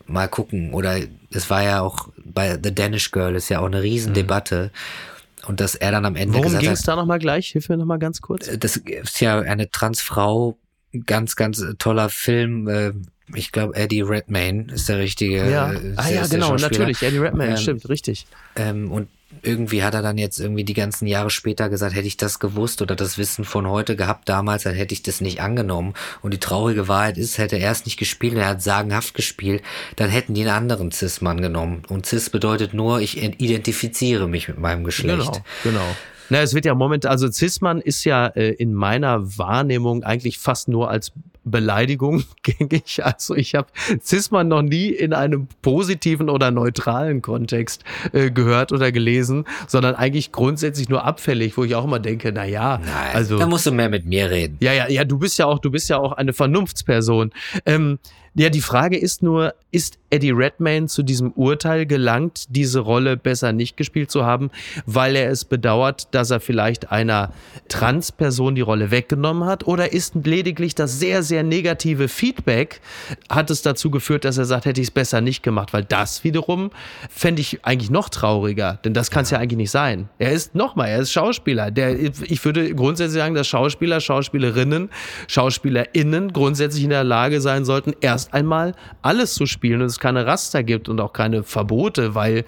mal 0.05 0.27
gucken. 0.27 0.73
Oder 0.73 0.99
es 1.31 1.49
war 1.49 1.63
ja 1.63 1.81
auch 1.81 2.09
bei 2.23 2.59
The 2.61 2.75
Danish 2.75 3.11
Girl 3.11 3.35
ist 3.35 3.49
ja 3.49 3.61
auch 3.61 3.65
eine 3.65 3.81
Riesendebatte. 3.81 4.71
Mhm 4.73 5.14
und 5.47 5.59
dass 5.59 5.75
er 5.75 5.91
dann 5.91 6.05
am 6.05 6.15
Ende 6.15 6.37
Worum 6.37 6.57
ging 6.57 6.71
es 6.71 6.83
da 6.83 6.95
nochmal 6.95 7.19
gleich? 7.19 7.47
Hilf 7.49 7.69
mir 7.69 7.77
nochmal 7.77 7.99
ganz 7.99 8.21
kurz. 8.21 8.47
Äh, 8.47 8.57
das 8.57 8.77
ist 8.77 9.21
ja 9.21 9.39
eine 9.39 9.69
Transfrau, 9.69 10.57
ganz, 11.05 11.35
ganz 11.35 11.63
toller 11.77 12.09
Film. 12.09 12.67
Äh, 12.67 12.93
ich 13.33 13.51
glaube, 13.51 13.75
Eddie 13.75 14.01
Redmayne 14.01 14.71
ist 14.71 14.87
der 14.87 14.99
richtige. 14.99 15.49
Ja, 15.49 15.73
äh, 15.73 15.93
ah, 15.95 16.09
ja 16.09 16.27
genau, 16.27 16.55
natürlich. 16.55 17.01
Eddie 17.01 17.17
Redmayne, 17.17 17.51
ähm, 17.51 17.57
stimmt, 17.57 17.89
richtig. 17.89 18.27
Ähm, 18.55 18.91
und 18.91 19.07
irgendwie 19.41 19.83
hat 19.83 19.93
er 19.93 20.01
dann 20.01 20.17
jetzt 20.17 20.39
irgendwie 20.39 20.63
die 20.63 20.73
ganzen 20.73 21.07
Jahre 21.07 21.29
später 21.29 21.69
gesagt, 21.69 21.95
hätte 21.95 22.07
ich 22.07 22.17
das 22.17 22.39
gewusst 22.39 22.81
oder 22.81 22.95
das 22.95 23.17
Wissen 23.17 23.43
von 23.43 23.67
heute 23.67 23.95
gehabt 23.95 24.29
damals, 24.29 24.63
dann 24.63 24.75
hätte 24.75 24.93
ich 24.93 25.03
das 25.03 25.21
nicht 25.21 25.41
angenommen. 25.41 25.93
Und 26.21 26.33
die 26.33 26.39
traurige 26.39 26.87
Wahrheit 26.87 27.17
ist, 27.17 27.37
hätte 27.37 27.57
er 27.57 27.71
es 27.71 27.85
nicht 27.85 27.97
gespielt, 27.97 28.35
er 28.35 28.47
hat 28.47 28.61
sagenhaft 28.61 29.13
gespielt, 29.13 29.63
dann 29.95 30.09
hätten 30.09 30.33
die 30.33 30.41
einen 30.41 30.51
anderen 30.51 30.91
Cis-Mann 30.91 31.41
genommen. 31.41 31.83
Und 31.87 32.05
Cis 32.05 32.29
bedeutet 32.29 32.73
nur, 32.73 33.01
ich 33.01 33.21
identifiziere 33.21 34.27
mich 34.27 34.47
mit 34.47 34.59
meinem 34.59 34.83
Geschlecht. 34.83 35.41
Genau, 35.63 35.79
genau. 35.79 35.95
Na, 36.29 36.41
es 36.41 36.53
wird 36.53 36.65
ja 36.65 36.73
momentan, 36.73 37.11
also 37.11 37.29
Cis-Mann 37.31 37.81
ist 37.81 38.03
ja 38.03 38.27
äh, 38.27 38.49
in 38.49 38.73
meiner 38.73 39.37
Wahrnehmung 39.37 40.03
eigentlich 40.03 40.39
fast 40.39 40.67
nur 40.67 40.89
als 40.89 41.11
Beleidigung 41.45 42.23
gängig. 42.43 43.05
Also 43.05 43.35
ich 43.35 43.55
habe 43.55 43.67
Cis-Mann 44.03 44.47
noch 44.47 44.61
nie 44.61 44.89
in 44.89 45.13
einem 45.13 45.47
positiven 45.61 46.29
oder 46.29 46.51
neutralen 46.51 47.21
Kontext 47.21 47.83
äh, 48.11 48.31
gehört 48.31 48.71
oder 48.71 48.91
gelesen, 48.91 49.45
sondern 49.67 49.95
eigentlich 49.95 50.31
grundsätzlich 50.31 50.89
nur 50.89 51.05
abfällig, 51.05 51.57
wo 51.57 51.63
ich 51.63 51.75
auch 51.75 51.85
immer 51.85 51.99
denke, 51.99 52.31
na 52.33 52.45
ja, 52.45 52.81
also 53.13 53.37
da 53.37 53.47
musst 53.47 53.65
du 53.65 53.71
mehr 53.71 53.89
mit 53.89 54.05
mir 54.05 54.29
reden. 54.29 54.57
Ja, 54.59 54.73
ja, 54.73 54.89
ja, 54.89 55.05
du 55.05 55.19
bist 55.19 55.37
ja 55.37 55.45
auch, 55.45 55.59
du 55.59 55.71
bist 55.71 55.89
ja 55.89 55.97
auch 55.97 56.13
eine 56.13 56.33
Vernunftsperson. 56.33 57.31
Ähm, 57.65 57.99
ja, 58.35 58.49
die 58.49 58.61
Frage 58.61 58.97
ist 58.97 59.23
nur, 59.23 59.53
ist 59.71 59.97
Eddie 60.09 60.31
Redmayne 60.31 60.87
zu 60.87 61.03
diesem 61.03 61.31
Urteil 61.31 61.85
gelangt, 61.85 62.45
diese 62.49 62.79
Rolle 62.79 63.17
besser 63.17 63.53
nicht 63.53 63.77
gespielt 63.77 64.11
zu 64.11 64.25
haben, 64.25 64.51
weil 64.85 65.15
er 65.15 65.29
es 65.29 65.45
bedauert, 65.45 66.09
dass 66.11 66.31
er 66.31 66.39
vielleicht 66.41 66.91
einer 66.91 67.31
Transperson 67.69 68.55
die 68.55 68.61
Rolle 68.61 68.91
weggenommen 68.91 69.45
hat? 69.45 69.67
Oder 69.67 69.93
ist 69.93 70.15
lediglich 70.23 70.75
das 70.75 70.99
sehr, 70.99 71.23
sehr 71.23 71.43
negative 71.43 72.09
Feedback, 72.09 72.81
hat 73.29 73.49
es 73.49 73.61
dazu 73.61 73.89
geführt, 73.89 74.25
dass 74.25 74.37
er 74.37 74.45
sagt, 74.45 74.65
hätte 74.65 74.81
ich 74.81 74.87
es 74.87 74.91
besser 74.91 75.21
nicht 75.21 75.41
gemacht? 75.41 75.73
Weil 75.73 75.83
das 75.83 76.23
wiederum 76.23 76.71
fände 77.09 77.41
ich 77.41 77.65
eigentlich 77.65 77.89
noch 77.89 78.09
trauriger, 78.09 78.79
denn 78.83 78.93
das 78.93 79.11
kann 79.11 79.23
es 79.23 79.31
ja. 79.31 79.37
ja. 79.37 79.43
eigentlich 79.43 79.57
nicht 79.57 79.71
sein. 79.71 80.09
Er 80.19 80.31
ist 80.31 80.55
nochmal, 80.55 80.89
er 80.89 80.99
ist 80.99 81.11
Schauspieler. 81.11 81.71
Der, 81.71 81.97
ich 81.99 82.43
würde 82.43 82.75
grundsätzlich 82.75 83.21
sagen, 83.21 83.35
dass 83.35 83.47
Schauspieler, 83.47 84.01
Schauspielerinnen, 84.01 84.89
SchauspielerInnen 85.27 86.33
grundsätzlich 86.33 86.83
in 86.83 86.89
der 86.89 87.03
Lage 87.05 87.39
sein 87.39 87.63
sollten, 87.63 87.93
erst 88.01 88.24
erst 88.25 88.33
einmal 88.33 88.73
alles 89.01 89.33
zu 89.33 89.45
spielen 89.45 89.81
und 89.81 89.87
es 89.87 89.99
keine 89.99 90.25
Raster 90.25 90.63
gibt 90.63 90.89
und 90.89 90.99
auch 90.99 91.13
keine 91.13 91.43
Verbote, 91.43 92.15
weil 92.15 92.45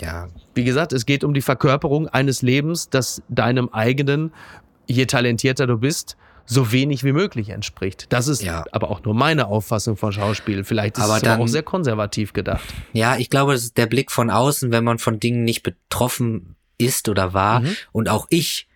ja, 0.00 0.28
wie 0.54 0.64
gesagt, 0.64 0.92
es 0.92 1.06
geht 1.06 1.22
um 1.22 1.32
die 1.32 1.42
Verkörperung 1.42 2.08
eines 2.08 2.42
Lebens, 2.42 2.90
das 2.90 3.22
deinem 3.28 3.68
eigenen, 3.68 4.32
je 4.86 5.06
talentierter 5.06 5.66
du 5.66 5.78
bist, 5.78 6.16
so 6.44 6.72
wenig 6.72 7.04
wie 7.04 7.12
möglich 7.12 7.50
entspricht. 7.50 8.06
Das 8.08 8.26
ist 8.26 8.42
ja. 8.42 8.64
aber 8.72 8.90
auch 8.90 9.04
nur 9.04 9.14
meine 9.14 9.46
Auffassung 9.46 9.96
von 9.96 10.12
Schauspiel. 10.12 10.64
Vielleicht 10.64 10.98
ist 10.98 11.04
aber 11.04 11.16
es 11.16 11.22
dann, 11.22 11.40
auch 11.40 11.46
sehr 11.46 11.62
konservativ 11.62 12.32
gedacht. 12.32 12.64
Ja, 12.92 13.16
ich 13.16 13.30
glaube, 13.30 13.52
das 13.52 13.62
ist 13.62 13.78
der 13.78 13.86
Blick 13.86 14.10
von 14.10 14.28
außen, 14.28 14.72
wenn 14.72 14.82
man 14.82 14.98
von 14.98 15.20
Dingen 15.20 15.44
nicht 15.44 15.62
betroffen 15.62 16.56
ist 16.78 17.08
oder 17.08 17.32
war. 17.32 17.60
Mhm. 17.60 17.76
Und 17.92 18.08
auch 18.08 18.26
ich 18.28 18.66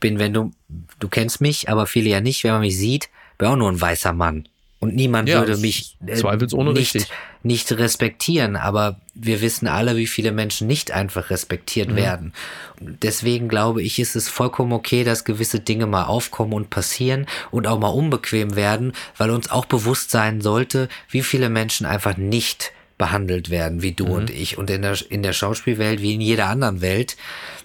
bin, 0.00 0.18
wenn 0.18 0.32
du, 0.32 0.52
du 0.98 1.08
kennst 1.08 1.42
mich, 1.42 1.68
aber 1.68 1.86
viele 1.86 2.08
ja 2.08 2.22
nicht, 2.22 2.44
wenn 2.44 2.52
man 2.52 2.62
mich 2.62 2.78
sieht, 2.78 3.10
bin 3.36 3.48
auch 3.48 3.56
nur 3.56 3.70
ein 3.70 3.80
weißer 3.80 4.14
Mann. 4.14 4.48
Und 4.80 4.96
niemand 4.96 5.28
ja, 5.28 5.40
würde 5.40 5.58
mich 5.58 5.98
äh, 6.06 6.14
zweifelsohne 6.14 6.72
nicht, 6.72 6.94
richtig. 6.94 7.12
nicht 7.42 7.70
respektieren. 7.70 8.56
Aber 8.56 8.98
wir 9.12 9.42
wissen 9.42 9.68
alle, 9.68 9.96
wie 9.96 10.06
viele 10.06 10.32
Menschen 10.32 10.66
nicht 10.66 10.90
einfach 10.90 11.28
respektiert 11.28 11.90
mhm. 11.90 11.96
werden. 11.96 12.32
Deswegen 12.80 13.48
glaube 13.48 13.82
ich, 13.82 13.98
ist 13.98 14.16
es 14.16 14.30
vollkommen 14.30 14.72
okay, 14.72 15.04
dass 15.04 15.24
gewisse 15.26 15.60
Dinge 15.60 15.86
mal 15.86 16.04
aufkommen 16.04 16.54
und 16.54 16.70
passieren 16.70 17.26
und 17.50 17.66
auch 17.66 17.78
mal 17.78 17.88
unbequem 17.88 18.56
werden, 18.56 18.92
weil 19.18 19.30
uns 19.30 19.50
auch 19.50 19.66
bewusst 19.66 20.10
sein 20.10 20.40
sollte, 20.40 20.88
wie 21.10 21.22
viele 21.22 21.50
Menschen 21.50 21.84
einfach 21.84 22.16
nicht 22.16 22.72
behandelt 23.00 23.48
werden, 23.48 23.80
wie 23.80 23.92
du 23.92 24.04
mhm. 24.04 24.12
und 24.12 24.30
ich. 24.30 24.58
Und 24.58 24.68
in 24.68 24.82
der, 24.82 24.94
in 25.08 25.22
der 25.22 25.32
Schauspielwelt, 25.32 26.02
wie 26.02 26.12
in 26.12 26.20
jeder 26.20 26.48
anderen 26.48 26.82
Welt, 26.82 27.16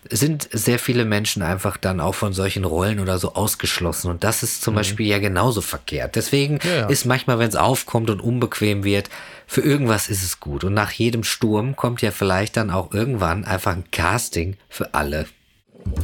sind 0.10 0.48
sehr 0.50 0.80
viele 0.80 1.04
Menschen 1.04 1.44
einfach 1.44 1.76
dann 1.76 2.00
auch 2.00 2.16
von 2.16 2.32
solchen 2.32 2.64
Rollen 2.64 3.02
oder 3.02 3.20
so 3.20 3.34
ausgeschlossen. 3.34 4.10
Und 4.10 4.24
das 4.24 4.44
ist 4.44 4.62
zum 4.62 4.74
mhm. 4.74 4.78
Beispiel 4.78 5.08
ja 5.08 5.20
genauso 5.20 5.60
verkehrt. 5.60 6.16
Deswegen 6.16 6.60
ja, 6.64 6.76
ja. 6.76 6.86
ist 6.88 7.06
manchmal, 7.06 7.38
wenn 7.38 7.50
es 7.50 7.58
aufkommt 7.58 8.10
und 8.10 8.22
unbequem 8.22 8.86
wird, 8.86 9.10
für 9.46 9.62
irgendwas 9.62 10.08
ist 10.08 10.24
es 10.24 10.40
gut. 10.40 10.64
Und 10.64 10.74
nach 10.74 10.92
jedem 10.92 11.26
Sturm 11.26 11.76
kommt 11.76 12.02
ja 12.02 12.12
vielleicht 12.12 12.56
dann 12.56 12.72
auch 12.72 12.94
irgendwann 12.94 13.44
einfach 13.44 13.74
ein 13.74 13.84
Casting 13.92 14.56
für 14.70 14.94
alle. 14.94 15.26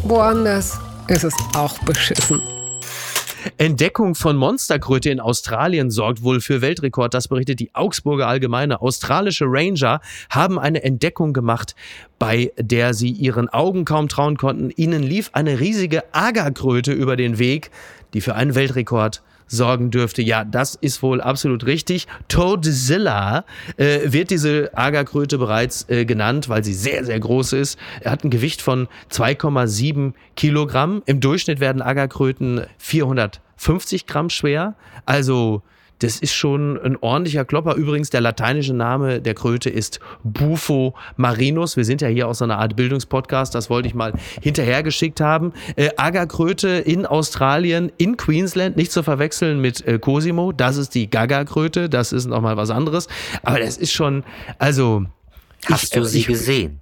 Woanders 0.04 0.78
ist 1.08 1.24
es 1.24 1.34
auch 1.56 1.80
beschissen. 1.80 2.41
Entdeckung 3.58 4.16
von 4.16 4.36
Monsterkröte 4.36 5.10
in 5.10 5.20
Australien 5.20 5.90
sorgt 5.92 6.24
wohl 6.24 6.42
für 6.42 6.62
Weltrekord. 6.62 7.14
Das 7.14 7.28
berichtet 7.28 7.60
die 7.60 7.74
Augsburger 7.74 8.28
Allgemeine. 8.28 8.82
Australische 8.82 9.46
Ranger 9.48 10.02
haben 10.30 10.60
eine 10.60 10.84
Entdeckung 10.84 11.34
gemacht, 11.34 11.76
bei 12.20 12.52
der 12.58 12.94
sie 12.94 13.10
ihren 13.10 13.50
Augen 13.50 13.86
kaum 13.86 14.08
trauen 14.08 14.38
konnten. 14.38 14.72
Ihnen 14.76 15.04
lief 15.04 15.32
eine 15.34 15.60
riesige 15.60 16.04
Agerkröte 16.14 16.92
über 16.92 17.16
den 17.16 17.40
Weg, 17.40 17.72
die 18.14 18.22
für 18.22 18.36
einen 18.36 18.56
Weltrekord 18.56 19.22
sorgen 19.52 19.92
dürfte. 19.92 20.22
Ja, 20.22 20.44
das 20.44 20.76
ist 20.76 21.04
wohl 21.04 21.22
absolut 21.22 21.66
richtig. 21.66 22.08
Toadzilla 22.28 23.46
äh, 23.78 24.00
wird 24.06 24.32
diese 24.32 24.72
Agerkröte 24.74 25.38
bereits 25.38 25.88
äh, 25.90 26.06
genannt, 26.06 26.50
weil 26.50 26.64
sie 26.64 26.74
sehr, 26.74 27.06
sehr 27.06 27.20
groß 27.20 27.54
ist. 27.54 27.78
Er 28.00 28.12
hat 28.12 28.24
ein 28.24 28.30
Gewicht 28.30 28.62
von 28.62 28.88
2,7 29.12 30.14
Kilogramm. 30.36 31.04
Im 31.06 31.20
Durchschnitt 31.20 31.60
werden 31.60 31.82
Agerkröten 31.82 32.62
450 32.78 34.08
Gramm 34.08 34.30
schwer. 34.30 34.76
Also 35.06 35.62
das 36.02 36.18
ist 36.18 36.34
schon 36.34 36.80
ein 36.82 36.98
ordentlicher 37.00 37.46
Klopper. 37.46 37.76
Übrigens, 37.76 38.10
der 38.10 38.22
lateinische 38.22 38.74
Name 38.74 39.22
der 39.22 39.36
Kröte 39.36 39.70
ist 39.70 40.00
Bufo 40.24 40.96
marinus. 41.16 41.78
Wir 41.78 41.86
sind 41.86 42.02
ja 42.02 42.08
hier 42.08 42.28
aus 42.28 42.40
so 42.40 42.46
einer 42.46 42.58
Art 42.58 42.76
Bildungspodcast. 42.76 43.54
Das 43.54 43.70
wollte 43.70 43.88
ich 43.88 43.94
mal 43.94 44.14
hinterhergeschickt 44.42 45.22
haben. 45.22 45.54
Äh, 45.76 45.90
Agerkröte 45.98 46.70
in 46.70 47.06
Australien, 47.06 47.92
in 47.98 48.18
Queensland, 48.18 48.78
nicht 48.78 48.92
zu 48.92 49.04
verwechseln 49.04 49.62
mit 49.62 49.86
äh, 49.86 50.00
Cosimo. 50.00 50.52
Das 50.52 50.78
ist 50.78 50.96
die 50.96 51.08
Gaga-Kröte. 51.08 51.88
Das 51.88 52.14
ist 52.14 52.26
nochmal 52.26 52.58
was 52.58 52.72
anderes. 52.72 53.08
Aber 53.44 53.60
das 53.60 53.78
ist 53.78 53.92
schon, 53.92 54.24
also. 54.58 55.06
Hast 55.66 55.84
ich, 55.84 55.90
du 55.92 56.04
sie 56.04 56.20
ich, 56.22 56.28
gesehen? 56.28 56.82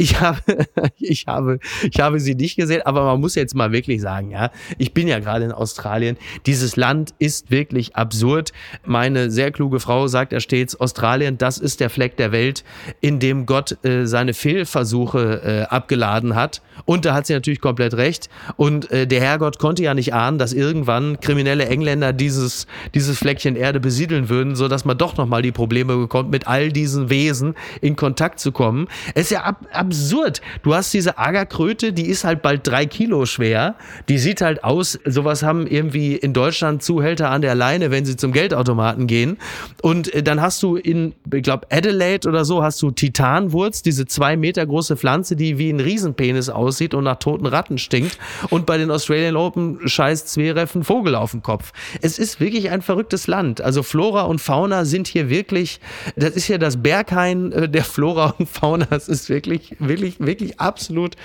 Ich 0.00 0.18
habe, 0.18 0.40
ich 0.98 1.26
habe, 1.26 1.58
ich 1.90 2.00
habe 2.00 2.20
sie 2.20 2.34
nicht 2.34 2.56
gesehen, 2.56 2.80
aber 2.86 3.04
man 3.04 3.20
muss 3.20 3.34
jetzt 3.34 3.54
mal 3.54 3.70
wirklich 3.70 4.00
sagen, 4.00 4.30
ja, 4.30 4.50
ich 4.78 4.94
bin 4.94 5.06
ja 5.06 5.18
gerade 5.18 5.44
in 5.44 5.52
Australien. 5.52 6.16
Dieses 6.46 6.76
Land 6.76 7.12
ist 7.18 7.50
wirklich 7.50 7.96
absurd. 7.96 8.52
Meine 8.86 9.30
sehr 9.30 9.50
kluge 9.50 9.78
Frau 9.78 10.06
sagt 10.06 10.32
ja 10.32 10.40
stets, 10.40 10.74
Australien, 10.74 11.36
das 11.36 11.58
ist 11.58 11.80
der 11.80 11.90
Fleck 11.90 12.16
der 12.16 12.32
Welt, 12.32 12.64
in 13.02 13.18
dem 13.18 13.44
Gott 13.44 13.76
äh, 13.84 14.06
seine 14.06 14.32
Fehlversuche 14.32 15.42
äh, 15.44 15.62
abgeladen 15.74 16.34
hat. 16.34 16.62
Und 16.86 17.04
da 17.04 17.12
hat 17.12 17.26
sie 17.26 17.34
natürlich 17.34 17.60
komplett 17.60 17.92
recht. 17.92 18.30
Und 18.56 18.90
äh, 18.90 19.06
der 19.06 19.20
Herrgott 19.20 19.58
konnte 19.58 19.82
ja 19.82 19.92
nicht 19.92 20.14
ahnen, 20.14 20.38
dass 20.38 20.54
irgendwann 20.54 21.20
kriminelle 21.20 21.66
Engländer 21.66 22.14
dieses, 22.14 22.66
dieses 22.94 23.18
Fleckchen 23.18 23.54
Erde 23.54 23.80
besiedeln 23.80 24.30
würden, 24.30 24.56
so 24.56 24.66
dass 24.66 24.86
man 24.86 24.96
doch 24.96 25.18
nochmal 25.18 25.42
die 25.42 25.52
Probleme 25.52 25.94
bekommt, 25.98 26.30
mit 26.30 26.46
all 26.46 26.72
diesen 26.72 27.10
Wesen 27.10 27.54
in 27.82 27.96
Kontakt 27.96 28.40
zu 28.40 28.50
kommen. 28.50 28.88
Es 29.14 29.24
ist 29.24 29.32
ja 29.32 29.42
ab, 29.42 29.66
ab 29.72 29.89
absurd. 29.90 30.40
Du 30.62 30.74
hast 30.74 30.94
diese 30.94 31.18
Agerkröte, 31.18 31.92
die 31.92 32.06
ist 32.06 32.24
halt 32.24 32.42
bald 32.42 32.66
drei 32.66 32.86
Kilo 32.86 33.26
schwer. 33.26 33.74
Die 34.08 34.18
sieht 34.18 34.40
halt 34.40 34.62
aus, 34.62 34.98
sowas 35.04 35.42
haben 35.42 35.66
irgendwie 35.66 36.14
in 36.14 36.32
Deutschland 36.32 36.82
Zuhälter 36.82 37.30
an 37.30 37.42
der 37.42 37.54
Leine, 37.54 37.90
wenn 37.90 38.04
sie 38.04 38.16
zum 38.16 38.32
Geldautomaten 38.32 39.06
gehen. 39.06 39.38
Und 39.82 40.12
äh, 40.14 40.22
dann 40.22 40.40
hast 40.40 40.62
du 40.62 40.76
in, 40.76 41.14
ich 41.32 41.42
glaube, 41.42 41.66
Adelaide 41.70 42.28
oder 42.28 42.44
so, 42.44 42.62
hast 42.62 42.80
du 42.82 42.90
Titanwurz, 42.90 43.82
diese 43.82 44.06
zwei 44.06 44.36
Meter 44.36 44.64
große 44.64 44.96
Pflanze, 44.96 45.36
die 45.36 45.58
wie 45.58 45.70
ein 45.70 45.80
Riesenpenis 45.80 46.48
aussieht 46.48 46.94
und 46.94 47.04
nach 47.04 47.16
toten 47.16 47.46
Ratten 47.46 47.78
stinkt. 47.78 48.18
Und 48.50 48.66
bei 48.66 48.78
den 48.78 48.90
Australian 48.90 49.36
Open 49.36 49.80
scheißt 49.84 50.28
Zverev 50.28 50.74
ein 50.76 50.84
Vogel 50.84 51.14
auf 51.14 51.32
den 51.32 51.42
Kopf. 51.42 51.72
Es 52.00 52.18
ist 52.18 52.40
wirklich 52.40 52.70
ein 52.70 52.82
verrücktes 52.82 53.26
Land. 53.26 53.60
Also 53.60 53.82
Flora 53.82 54.22
und 54.22 54.40
Fauna 54.40 54.84
sind 54.84 55.08
hier 55.08 55.28
wirklich, 55.28 55.80
das 56.16 56.30
ist 56.30 56.48
ja 56.48 56.58
das 56.58 56.82
Berghain 56.82 57.52
äh, 57.52 57.68
der 57.68 57.84
Flora 57.84 58.34
und 58.38 58.48
Fauna. 58.48 58.86
Es 58.90 59.08
ist 59.08 59.28
wirklich 59.28 59.79
wirklich, 59.80 60.20
wirklich 60.20 60.60
absolut. 60.60 61.16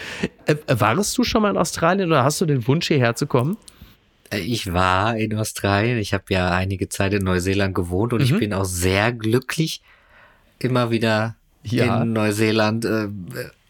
Äh, 0.45 0.55
warst 0.67 1.17
du 1.17 1.23
schon 1.23 1.41
mal 1.41 1.51
in 1.51 1.57
Australien 1.57 2.09
oder 2.09 2.23
hast 2.23 2.41
du 2.41 2.45
den 2.45 2.67
Wunsch, 2.67 2.87
hierher 2.87 3.15
zu 3.15 3.27
kommen? 3.27 3.57
Äh, 4.29 4.39
ich 4.39 4.73
war 4.73 5.17
in 5.17 5.37
Australien. 5.37 5.97
Ich 5.97 6.13
habe 6.13 6.25
ja 6.29 6.51
einige 6.51 6.89
Zeit 6.89 7.13
in 7.13 7.23
Neuseeland 7.23 7.75
gewohnt 7.75 8.13
und 8.13 8.19
mhm. 8.19 8.25
ich 8.25 8.37
bin 8.37 8.53
auch 8.53 8.65
sehr 8.65 9.11
glücklich 9.11 9.81
immer 10.59 10.91
wieder 10.91 11.35
ja. 11.63 12.01
in 12.01 12.13
Neuseeland 12.13 12.85
äh, 12.85 13.07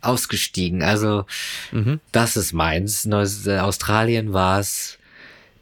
ausgestiegen. 0.02 0.84
Also 0.84 1.26
mhm. 1.72 2.00
das 2.12 2.38
ist 2.38 2.54
meins. 2.54 3.06
Neus 3.06 3.48
äh, 3.48 3.60
Australien 3.60 4.34
war 4.34 4.60
es. 4.60 4.98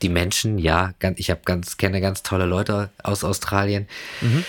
Die 0.02 0.10
Menschen, 0.10 0.58
ja, 0.58 0.94
ich 1.16 1.30
habe 1.30 1.42
ganz 1.46 1.78
kenne 1.78 2.02
ganz 2.02 2.24
tolle 2.24 2.46
Leute 2.46 2.90
aus 3.04 3.24
Australien. 3.24 3.88
Mhm. 4.20 4.44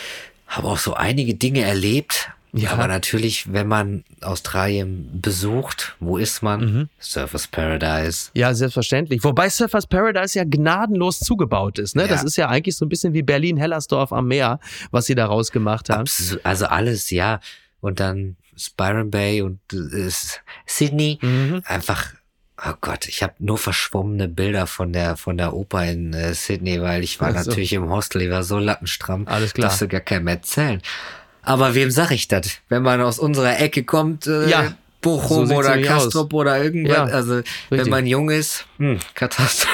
Habe 0.48 0.66
auch 0.66 0.78
so 0.78 0.94
einige 0.94 1.34
Dinge 1.34 1.60
erlebt, 1.60 2.30
ja. 2.55 2.71
Aber 2.71 2.87
natürlich, 2.87 3.53
wenn 3.53 3.67
man 3.67 4.05
Australien 4.21 5.21
besucht, 5.21 5.97
wo 5.99 6.19
ist 6.19 6.43
man? 6.43 6.61
Mhm. 6.61 6.88
Surfers 7.01 7.49
Paradise. 7.49 8.31
Ja, 8.35 8.55
selbstverständlich. 8.55 9.25
Wobei 9.25 9.51
Surfers 9.51 9.87
Paradise 9.87 10.38
ja 10.38 10.45
gnadenlos 10.45 11.19
zugebaut 11.19 11.79
ist. 11.79 11.97
Ne? 11.97 12.03
Ja. 12.03 12.09
Das 12.09 12.23
ist 12.23 12.37
ja 12.37 12.49
eigentlich 12.49 12.77
so 12.77 12.85
ein 12.85 12.88
bisschen 12.88 13.12
wie 13.12 13.23
Berlin-Hellersdorf 13.23 14.12
am 14.12 14.29
Meer, 14.29 14.61
was 14.93 15.07
sie 15.07 15.14
da 15.14 15.27
rausgemacht 15.27 15.90
haben. 15.90 16.03
Abs 16.03 16.38
also 16.45 16.67
alles, 16.67 17.11
ja. 17.11 17.40
Und 17.81 18.01
dann 18.01 18.37
Byron 18.77 19.11
Bay 19.11 19.43
und 19.43 19.61
äh, 19.73 20.09
Sydney. 20.67 21.19
Mhm. 21.21 21.62
Einfach, 21.64 22.12
oh 22.64 22.75
Gott, 22.81 23.09
ich 23.09 23.23
habe 23.23 23.35
nur 23.38 23.59
verschwommene 23.59 24.29
Bilder 24.29 24.67
von 24.67 24.93
der 24.93 25.17
von 25.17 25.37
der 25.37 25.55
Oper 25.55 25.85
in 25.87 26.14
äh, 26.14 26.35
Sydney, 26.35 26.81
weil 26.81 27.03
ich 27.03 27.21
war 27.21 27.35
also. 27.35 27.51
natürlich 27.51 27.73
im 27.73 27.90
Hostel, 27.90 28.23
ich 28.23 28.31
war 28.31 28.45
so 28.45 28.59
lattenstramm, 28.59 29.27
Alles 29.27 29.55
klar. 29.55 29.69
dass 29.69 29.81
du 29.81 29.88
gar 29.88 30.01
keinem 30.01 30.29
erzählen. 30.29 30.81
Aber 31.44 31.74
wem 31.74 31.90
sag 31.90 32.11
ich 32.11 32.28
das? 32.28 32.59
Wenn 32.68 32.83
man 32.83 33.00
aus 33.00 33.18
unserer 33.18 33.61
Ecke 33.61 33.85
kommt, 33.85 34.26
äh, 34.26 34.48
ja. 34.48 34.74
Bochum 35.00 35.46
so 35.46 35.54
oder 35.57 35.78
Kastrop 35.83 36.33
oder 36.33 36.62
irgendwas, 36.62 36.96
ja, 36.96 37.04
also 37.04 37.35
richtig. 37.35 37.46
wenn 37.70 37.88
man 37.90 38.07
jung 38.07 38.30
ist, 38.30 38.64
hm, 38.78 38.98
Katastrophe. 39.14 39.68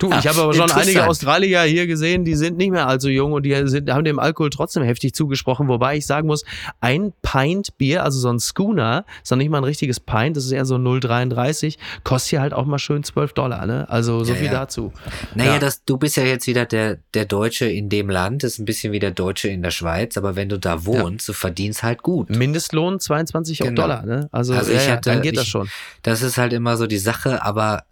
Du, 0.00 0.10
ich 0.10 0.26
habe 0.26 0.40
aber 0.40 0.54
schon 0.54 0.70
einige 0.70 1.06
Australier 1.06 1.62
hier 1.62 1.86
gesehen, 1.86 2.24
die 2.24 2.34
sind 2.34 2.56
nicht 2.56 2.70
mehr 2.70 2.88
allzu 2.88 3.10
jung 3.10 3.32
und 3.32 3.44
die 3.44 3.54
sind, 3.66 3.90
haben 3.90 4.04
dem 4.04 4.18
Alkohol 4.18 4.48
trotzdem 4.48 4.82
heftig 4.82 5.14
zugesprochen. 5.14 5.68
Wobei 5.68 5.98
ich 5.98 6.06
sagen 6.06 6.26
muss, 6.26 6.44
ein 6.80 7.12
Pint 7.20 7.76
Bier, 7.76 8.02
also 8.02 8.18
so 8.18 8.30
ein 8.30 8.40
Schooner, 8.40 9.04
ist 9.22 9.30
noch 9.30 9.36
nicht 9.36 9.50
mal 9.50 9.58
ein 9.58 9.64
richtiges 9.64 10.00
Pint, 10.00 10.38
das 10.38 10.46
ist 10.46 10.52
eher 10.52 10.64
so 10.64 10.76
0,33, 10.76 11.76
kostet 12.02 12.30
hier 12.30 12.40
halt 12.40 12.54
auch 12.54 12.64
mal 12.64 12.78
schön 12.78 13.04
12 13.04 13.34
Dollar. 13.34 13.66
Ne? 13.66 13.88
Also 13.90 14.24
so 14.24 14.32
ja, 14.32 14.38
viel 14.38 14.46
ja. 14.46 14.52
dazu. 14.52 14.90
Naja, 15.34 15.52
ja. 15.52 15.58
Das, 15.58 15.84
du 15.84 15.98
bist 15.98 16.16
ja 16.16 16.24
jetzt 16.24 16.46
wieder 16.46 16.64
der, 16.64 16.98
der 17.12 17.26
Deutsche 17.26 17.66
in 17.66 17.90
dem 17.90 18.08
Land, 18.08 18.42
das 18.42 18.54
ist 18.54 18.58
ein 18.58 18.64
bisschen 18.64 18.92
wie 18.92 19.00
der 19.00 19.10
Deutsche 19.10 19.48
in 19.48 19.62
der 19.62 19.70
Schweiz, 19.70 20.16
aber 20.16 20.34
wenn 20.34 20.48
du 20.48 20.58
da 20.58 20.86
wohnst, 20.86 21.28
du 21.28 21.34
verdienst 21.34 21.82
halt 21.82 22.02
gut. 22.02 22.30
Mindestlohn 22.30 23.00
22 23.00 23.58
genau. 23.58 23.82
Dollar. 23.82 24.06
Ne? 24.06 24.30
Also, 24.32 24.54
also 24.54 24.72
ich 24.72 24.88
hatte, 24.88 25.10
dann 25.10 25.20
geht 25.20 25.34
ich, 25.34 25.40
das 25.40 25.46
schon. 25.46 25.68
Das 26.02 26.22
ist 26.22 26.38
halt 26.38 26.54
immer 26.54 26.78
so 26.78 26.86
die 26.86 26.98
Sache, 26.98 27.44
aber 27.44 27.84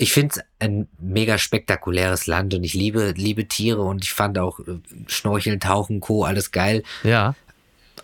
ich 0.00 0.14
finde 0.14 0.36
es 0.36 0.44
ein 0.58 0.88
mega 0.98 1.36
spektakuläres 1.36 2.26
Land 2.26 2.54
und 2.54 2.64
ich 2.64 2.72
liebe, 2.72 3.12
liebe 3.16 3.46
Tiere 3.46 3.82
und 3.82 4.02
ich 4.02 4.12
fand 4.12 4.38
auch 4.38 4.58
äh, 4.60 4.78
Schnorcheln, 5.08 5.60
Tauchen, 5.60 6.00
Co. 6.00 6.24
alles 6.24 6.52
geil. 6.52 6.82
Ja. 7.02 7.34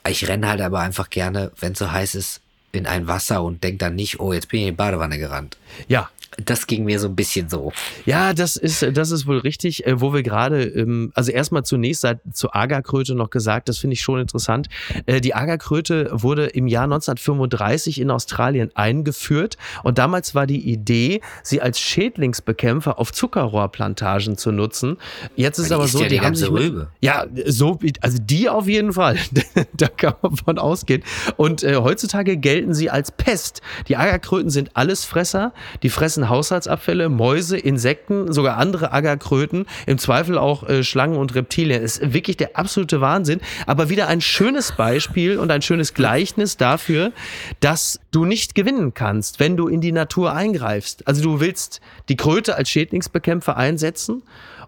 Ich 0.06 0.28
renne 0.28 0.46
halt 0.46 0.60
aber 0.60 0.80
einfach 0.80 1.08
gerne, 1.08 1.52
wenn 1.58 1.72
es 1.72 1.78
so 1.78 1.90
heiß 1.90 2.14
ist, 2.14 2.42
in 2.72 2.86
ein 2.86 3.06
Wasser 3.06 3.42
und 3.42 3.64
denk 3.64 3.78
dann 3.78 3.94
nicht, 3.94 4.20
oh, 4.20 4.34
jetzt 4.34 4.48
bin 4.48 4.60
ich 4.60 4.66
in 4.66 4.72
die 4.72 4.76
Badewanne 4.76 5.18
gerannt. 5.18 5.56
Ja, 5.88 6.10
das 6.44 6.66
ging 6.66 6.84
mir 6.84 7.00
so 7.00 7.08
ein 7.08 7.16
bisschen 7.16 7.48
so. 7.48 7.72
Ja, 8.04 8.34
das 8.34 8.56
ist, 8.56 8.86
das 8.92 9.10
ist 9.10 9.26
wohl 9.26 9.38
richtig, 9.38 9.86
äh, 9.86 10.00
wo 10.00 10.12
wir 10.12 10.22
gerade, 10.22 10.64
ähm, 10.64 11.12
also 11.14 11.32
erstmal 11.32 11.64
zunächst 11.64 12.02
seit, 12.02 12.20
zur 12.32 12.54
Agerkröte 12.54 13.14
noch 13.14 13.30
gesagt, 13.30 13.68
das 13.68 13.78
finde 13.78 13.94
ich 13.94 14.02
schon 14.02 14.20
interessant. 14.20 14.68
Äh, 15.06 15.20
die 15.20 15.34
Agerkröte 15.34 16.10
wurde 16.12 16.46
im 16.46 16.66
Jahr 16.66 16.84
1935 16.84 18.00
in 18.00 18.10
Australien 18.10 18.70
eingeführt 18.74 19.56
und 19.82 19.98
damals 19.98 20.34
war 20.34 20.46
die 20.46 20.70
Idee, 20.70 21.20
sie 21.42 21.60
als 21.62 21.80
Schädlingsbekämpfer 21.80 22.98
auf 22.98 23.12
Zuckerrohrplantagen 23.12 24.36
zu 24.36 24.52
nutzen. 24.52 24.98
Jetzt 25.36 25.58
ist 25.58 25.72
aber 25.72 25.88
so, 25.88 26.00
ja 26.00 26.08
die, 26.08 26.16
die 26.16 26.20
haben 26.20 26.34
sich 26.34 26.50
mit, 26.50 26.86
ja 27.00 27.26
so, 27.46 27.78
also 28.00 28.18
die 28.20 28.48
auf 28.48 28.68
jeden 28.68 28.92
Fall, 28.92 29.16
da 29.72 29.88
kann 29.88 30.14
man 30.20 30.36
von 30.36 30.58
ausgehen. 30.58 31.02
Und 31.36 31.62
äh, 31.62 31.76
heutzutage 31.76 32.36
gelten 32.36 32.74
sie 32.74 32.90
als 32.90 33.10
Pest. 33.10 33.62
Die 33.88 33.96
Agerkröten 33.96 34.50
sind 34.50 34.76
Allesfresser, 34.76 35.52
die 35.82 35.88
fressen 35.88 36.25
Haushaltsabfälle, 36.28 37.08
Mäuse, 37.08 37.56
Insekten, 37.58 38.32
sogar 38.32 38.56
andere 38.56 38.92
Agerkröten, 38.92 39.66
im 39.86 39.98
Zweifel 39.98 40.38
auch 40.38 40.68
äh, 40.68 40.82
Schlangen 40.82 41.16
und 41.16 41.34
Reptilien. 41.34 41.82
Ist 41.82 42.12
wirklich 42.12 42.36
der 42.36 42.56
absolute 42.56 43.00
Wahnsinn. 43.00 43.40
Aber 43.66 43.88
wieder 43.88 44.08
ein 44.08 44.20
schönes 44.20 44.72
Beispiel 44.72 45.38
und 45.38 45.50
ein 45.50 45.62
schönes 45.62 45.94
Gleichnis 45.94 46.56
dafür, 46.56 47.12
dass 47.60 48.00
du 48.10 48.24
nicht 48.24 48.54
gewinnen 48.54 48.94
kannst, 48.94 49.40
wenn 49.40 49.56
du 49.56 49.68
in 49.68 49.80
die 49.80 49.92
Natur 49.92 50.34
eingreifst. 50.34 51.06
Also 51.06 51.22
du 51.22 51.40
willst 51.40 51.80
die 52.08 52.16
Kröte 52.16 52.56
als 52.56 52.68
Schädlingsbekämpfer 52.70 53.56
einsetzen 53.56 54.22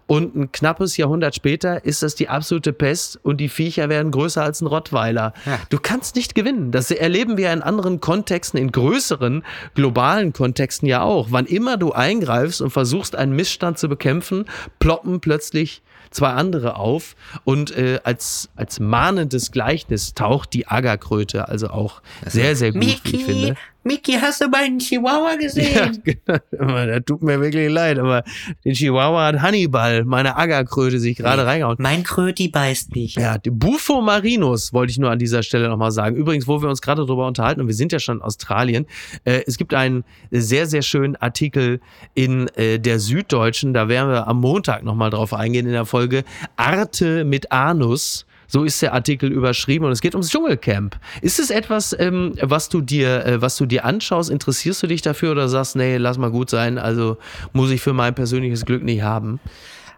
und 0.09 0.35
ein 0.35 0.51
knappes 0.51 0.97
Jahrhundert 0.97 1.35
später 1.35 1.85
ist 1.85 2.01
das 2.01 2.15
die 2.15 2.29
absolute 2.29 2.73
Pest 2.73 3.19
und 3.21 3.37
die 3.37 3.47
Viecher 3.47 3.89
werden 3.89 4.11
größer 4.11 4.41
als 4.41 4.59
ein 4.59 4.65
Rottweiler. 4.65 5.33
Ja. 5.45 5.59
Du 5.69 5.77
kannst 5.77 6.15
nicht 6.15 6.33
gewinnen. 6.33 6.71
Das 6.71 6.89
erleben 6.89 7.37
wir 7.37 7.53
in 7.53 7.61
anderen 7.61 7.99
Kontexten, 8.01 8.59
in 8.59 8.71
größeren 8.71 9.43
globalen 9.75 10.33
Kontexten 10.33 10.87
ja 10.87 11.03
auch. 11.03 11.27
Wann 11.29 11.45
immer 11.45 11.77
du 11.77 11.91
eingreifst 11.91 12.59
und 12.59 12.71
versuchst, 12.71 13.15
einen 13.15 13.35
Missstand 13.35 13.77
zu 13.77 13.87
bekämpfen, 13.87 14.45
ploppen 14.79 15.19
plötzlich 15.19 15.83
zwei 16.09 16.29
andere 16.29 16.77
auf 16.77 17.15
und 17.43 17.69
äh, 17.77 17.99
als, 18.03 18.49
als 18.55 18.79
mahnendes 18.79 19.51
Gleichnis 19.51 20.15
taucht 20.15 20.53
die 20.53 20.67
Agerkröte 20.67 21.47
also 21.47 21.69
auch 21.69 22.01
sehr, 22.25 22.55
sehr 22.55 22.71
gut, 22.71 22.79
Mickey, 22.79 23.11
wie 23.11 23.15
ich 23.15 23.25
finde. 23.25 23.55
Mickey, 23.83 24.13
hast 24.13 24.41
du 24.41 24.49
meinen 24.49 24.79
Chihuahua 24.79 25.35
gesehen? 25.35 26.01
Ja, 26.27 26.37
genau. 26.51 26.85
Das 26.85 27.05
tut 27.05 27.23
mir 27.23 27.39
wirklich 27.39 27.69
leid, 27.69 27.97
aber 27.97 28.23
den 28.65 28.73
Chihuahua 28.73 29.27
hat 29.27 29.41
Hannibal, 29.41 30.03
meine 30.03 30.35
Agerkröte, 30.35 30.99
sich 30.99 31.17
gerade 31.17 31.43
nee, 31.43 31.47
reingehauen. 31.47 31.77
Mein 31.79 32.03
Kröti 32.03 32.49
beißt 32.49 32.93
mich. 32.93 33.15
Ja, 33.15 33.37
Bufo 33.49 34.01
marinus 34.01 34.73
wollte 34.73 34.91
ich 34.91 34.99
nur 34.99 35.09
an 35.09 35.19
dieser 35.19 35.43
Stelle 35.43 35.69
nochmal 35.69 35.91
sagen. 35.91 36.17
Übrigens, 36.17 36.47
wo 36.47 36.61
wir 36.61 36.69
uns 36.69 36.81
gerade 36.81 37.05
darüber 37.05 37.25
unterhalten, 37.25 37.61
und 37.61 37.67
wir 37.67 37.73
sind 37.73 37.91
ja 37.93 37.99
schon 37.99 38.17
in 38.17 38.21
Australien, 38.21 38.85
äh, 39.23 39.43
es 39.47 39.57
gibt 39.57 39.73
einen 39.73 40.03
sehr, 40.29 40.65
sehr 40.65 40.81
schönen 40.81 41.15
Artikel 41.15 41.79
in 42.15 42.49
äh, 42.55 42.79
der 42.79 42.99
Süddeutschen, 42.99 43.73
da 43.73 43.87
werden 43.87 44.11
wir 44.11 44.27
am 44.27 44.41
Montag 44.41 44.83
nochmal 44.83 45.09
drauf 45.09 45.33
eingehen 45.33 45.65
in 45.65 45.71
der 45.71 45.85
Folge, 45.85 46.25
Arte 46.57 47.23
mit 47.23 47.51
Anus 47.51 48.25
so 48.49 48.63
ist 48.63 48.81
der 48.81 48.93
Artikel 48.93 49.31
überschrieben 49.31 49.85
und 49.85 49.91
es 49.91 50.01
geht 50.01 50.15
ums 50.15 50.29
Dschungelcamp. 50.29 50.99
Ist 51.21 51.39
es 51.39 51.51
etwas, 51.51 51.95
ähm, 51.97 52.33
was 52.41 52.67
du 52.67 52.81
dir, 52.81 53.25
äh, 53.25 53.41
was 53.41 53.55
du 53.55 53.65
dir 53.65 53.85
anschaust? 53.85 54.29
Interessierst 54.29 54.83
du 54.83 54.87
dich 54.87 55.01
dafür 55.01 55.31
oder 55.31 55.47
sagst, 55.47 55.75
nee, 55.75 55.97
lass 55.97 56.17
mal 56.17 56.31
gut 56.31 56.49
sein, 56.49 56.77
also 56.77 57.17
muss 57.53 57.69
ich 57.69 57.79
für 57.79 57.93
mein 57.93 58.15
persönliches 58.15 58.65
Glück 58.65 58.83
nicht 58.83 59.03
haben? 59.03 59.39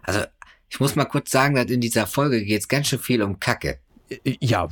Also 0.02 0.20
ich 0.68 0.78
muss 0.80 0.94
mal 0.94 1.06
kurz 1.06 1.30
sagen, 1.30 1.54
dass 1.54 1.66
in 1.66 1.80
dieser 1.80 2.06
Folge 2.06 2.44
geht 2.44 2.60
es 2.60 2.68
ganz 2.68 2.88
schön 2.88 2.98
viel 2.98 3.22
um 3.22 3.40
Kacke. 3.40 3.78
Ja, 4.40 4.68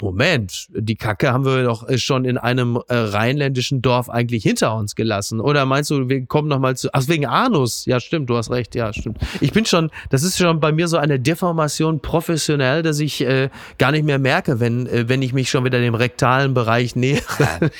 Moment. 0.00 0.68
Die 0.70 0.96
Kacke 0.96 1.32
haben 1.32 1.44
wir 1.44 1.62
doch 1.64 1.88
äh, 1.88 1.98
schon 1.98 2.24
in 2.24 2.38
einem 2.38 2.76
äh, 2.88 2.94
rheinländischen 2.94 3.82
Dorf 3.82 4.08
eigentlich 4.10 4.42
hinter 4.42 4.74
uns 4.76 4.94
gelassen. 4.94 5.40
Oder 5.40 5.66
meinst 5.66 5.90
du, 5.90 6.08
wir 6.08 6.26
kommen 6.26 6.48
noch 6.48 6.58
mal 6.58 6.76
zu. 6.76 6.88
Ach, 6.92 7.06
wegen 7.08 7.26
Anus. 7.26 7.84
Ja, 7.86 8.00
stimmt, 8.00 8.30
du 8.30 8.36
hast 8.36 8.50
recht. 8.50 8.74
Ja, 8.74 8.92
stimmt. 8.92 9.18
Ich 9.40 9.52
bin 9.52 9.64
schon, 9.64 9.90
das 10.10 10.22
ist 10.22 10.38
schon 10.38 10.60
bei 10.60 10.72
mir 10.72 10.88
so 10.88 10.96
eine 10.96 11.18
Deformation 11.18 12.00
professionell, 12.00 12.82
dass 12.82 13.00
ich 13.00 13.20
äh, 13.20 13.50
gar 13.78 13.92
nicht 13.92 14.04
mehr 14.04 14.18
merke, 14.18 14.60
wenn, 14.60 14.86
äh, 14.86 15.08
wenn 15.08 15.22
ich 15.22 15.32
mich 15.32 15.50
schon 15.50 15.64
wieder 15.64 15.80
dem 15.80 15.94
rektalen 15.94 16.54
Bereich 16.54 16.96
nähere. 16.96 17.22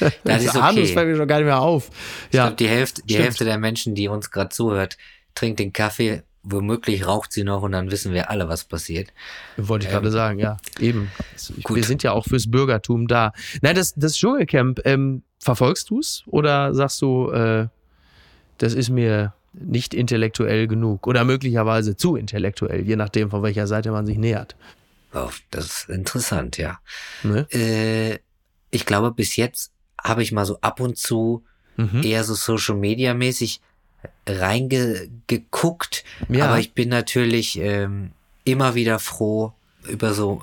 Ja, 0.00 0.10
das, 0.24 0.44
ist 0.44 0.56
okay. 0.56 0.58
Anus 0.60 0.90
fällt 0.90 1.08
mir 1.08 1.16
schon 1.16 1.28
gar 1.28 1.36
nicht 1.36 1.46
mehr 1.46 1.60
auf. 1.60 1.90
Ich 2.28 2.36
ja, 2.36 2.44
glaube, 2.44 2.56
die 2.56 2.68
Hälfte, 2.68 3.02
die 3.04 3.16
Hälfte 3.16 3.44
der 3.44 3.58
Menschen, 3.58 3.94
die 3.94 4.08
uns 4.08 4.30
gerade 4.30 4.50
zuhört, 4.50 4.96
trinkt 5.34 5.60
den 5.60 5.72
Kaffee 5.72 6.22
womöglich 6.42 7.06
raucht 7.06 7.32
sie 7.32 7.44
noch 7.44 7.62
und 7.62 7.72
dann 7.72 7.90
wissen 7.90 8.12
wir 8.12 8.30
alle, 8.30 8.48
was 8.48 8.64
passiert. 8.64 9.12
Wollte 9.56 9.86
ich 9.86 9.92
ähm, 9.92 9.96
gerade 9.96 10.10
sagen, 10.10 10.38
ja, 10.38 10.56
eben. 10.78 11.10
Gut. 11.62 11.76
Wir 11.76 11.84
sind 11.84 12.02
ja 12.02 12.12
auch 12.12 12.24
fürs 12.24 12.50
Bürgertum 12.50 13.06
da. 13.06 13.32
Nein, 13.60 13.74
das, 13.74 13.94
das 13.94 14.16
Dschungelcamp, 14.16 14.80
ähm, 14.84 15.22
verfolgst 15.38 15.90
du 15.90 16.00
es 16.00 16.22
oder 16.26 16.74
sagst 16.74 17.00
du, 17.02 17.30
äh, 17.30 17.68
das 18.58 18.74
ist 18.74 18.90
mir 18.90 19.34
nicht 19.52 19.94
intellektuell 19.94 20.66
genug 20.66 21.06
oder 21.06 21.24
möglicherweise 21.24 21.96
zu 21.96 22.16
intellektuell, 22.16 22.86
je 22.86 22.96
nachdem, 22.96 23.30
von 23.30 23.42
welcher 23.42 23.66
Seite 23.66 23.90
man 23.90 24.06
sich 24.06 24.18
nähert? 24.18 24.56
Oh, 25.14 25.30
das 25.50 25.66
ist 25.66 25.88
interessant, 25.88 26.58
ja. 26.58 26.78
Ne? 27.22 27.46
Äh, 27.50 28.18
ich 28.70 28.84
glaube, 28.84 29.12
bis 29.12 29.36
jetzt 29.36 29.72
habe 30.02 30.22
ich 30.22 30.32
mal 30.32 30.44
so 30.44 30.60
ab 30.60 30.80
und 30.80 30.98
zu 30.98 31.44
mhm. 31.76 32.02
eher 32.02 32.24
so 32.24 32.34
Social 32.34 32.76
Media 32.76 33.14
mäßig 33.14 33.60
reingeguckt. 34.26 36.04
Ja. 36.28 36.46
Aber 36.46 36.58
ich 36.58 36.72
bin 36.72 36.88
natürlich 36.88 37.58
ähm, 37.58 38.12
immer 38.44 38.74
wieder 38.74 38.98
froh 38.98 39.52
über 39.88 40.14
so, 40.14 40.42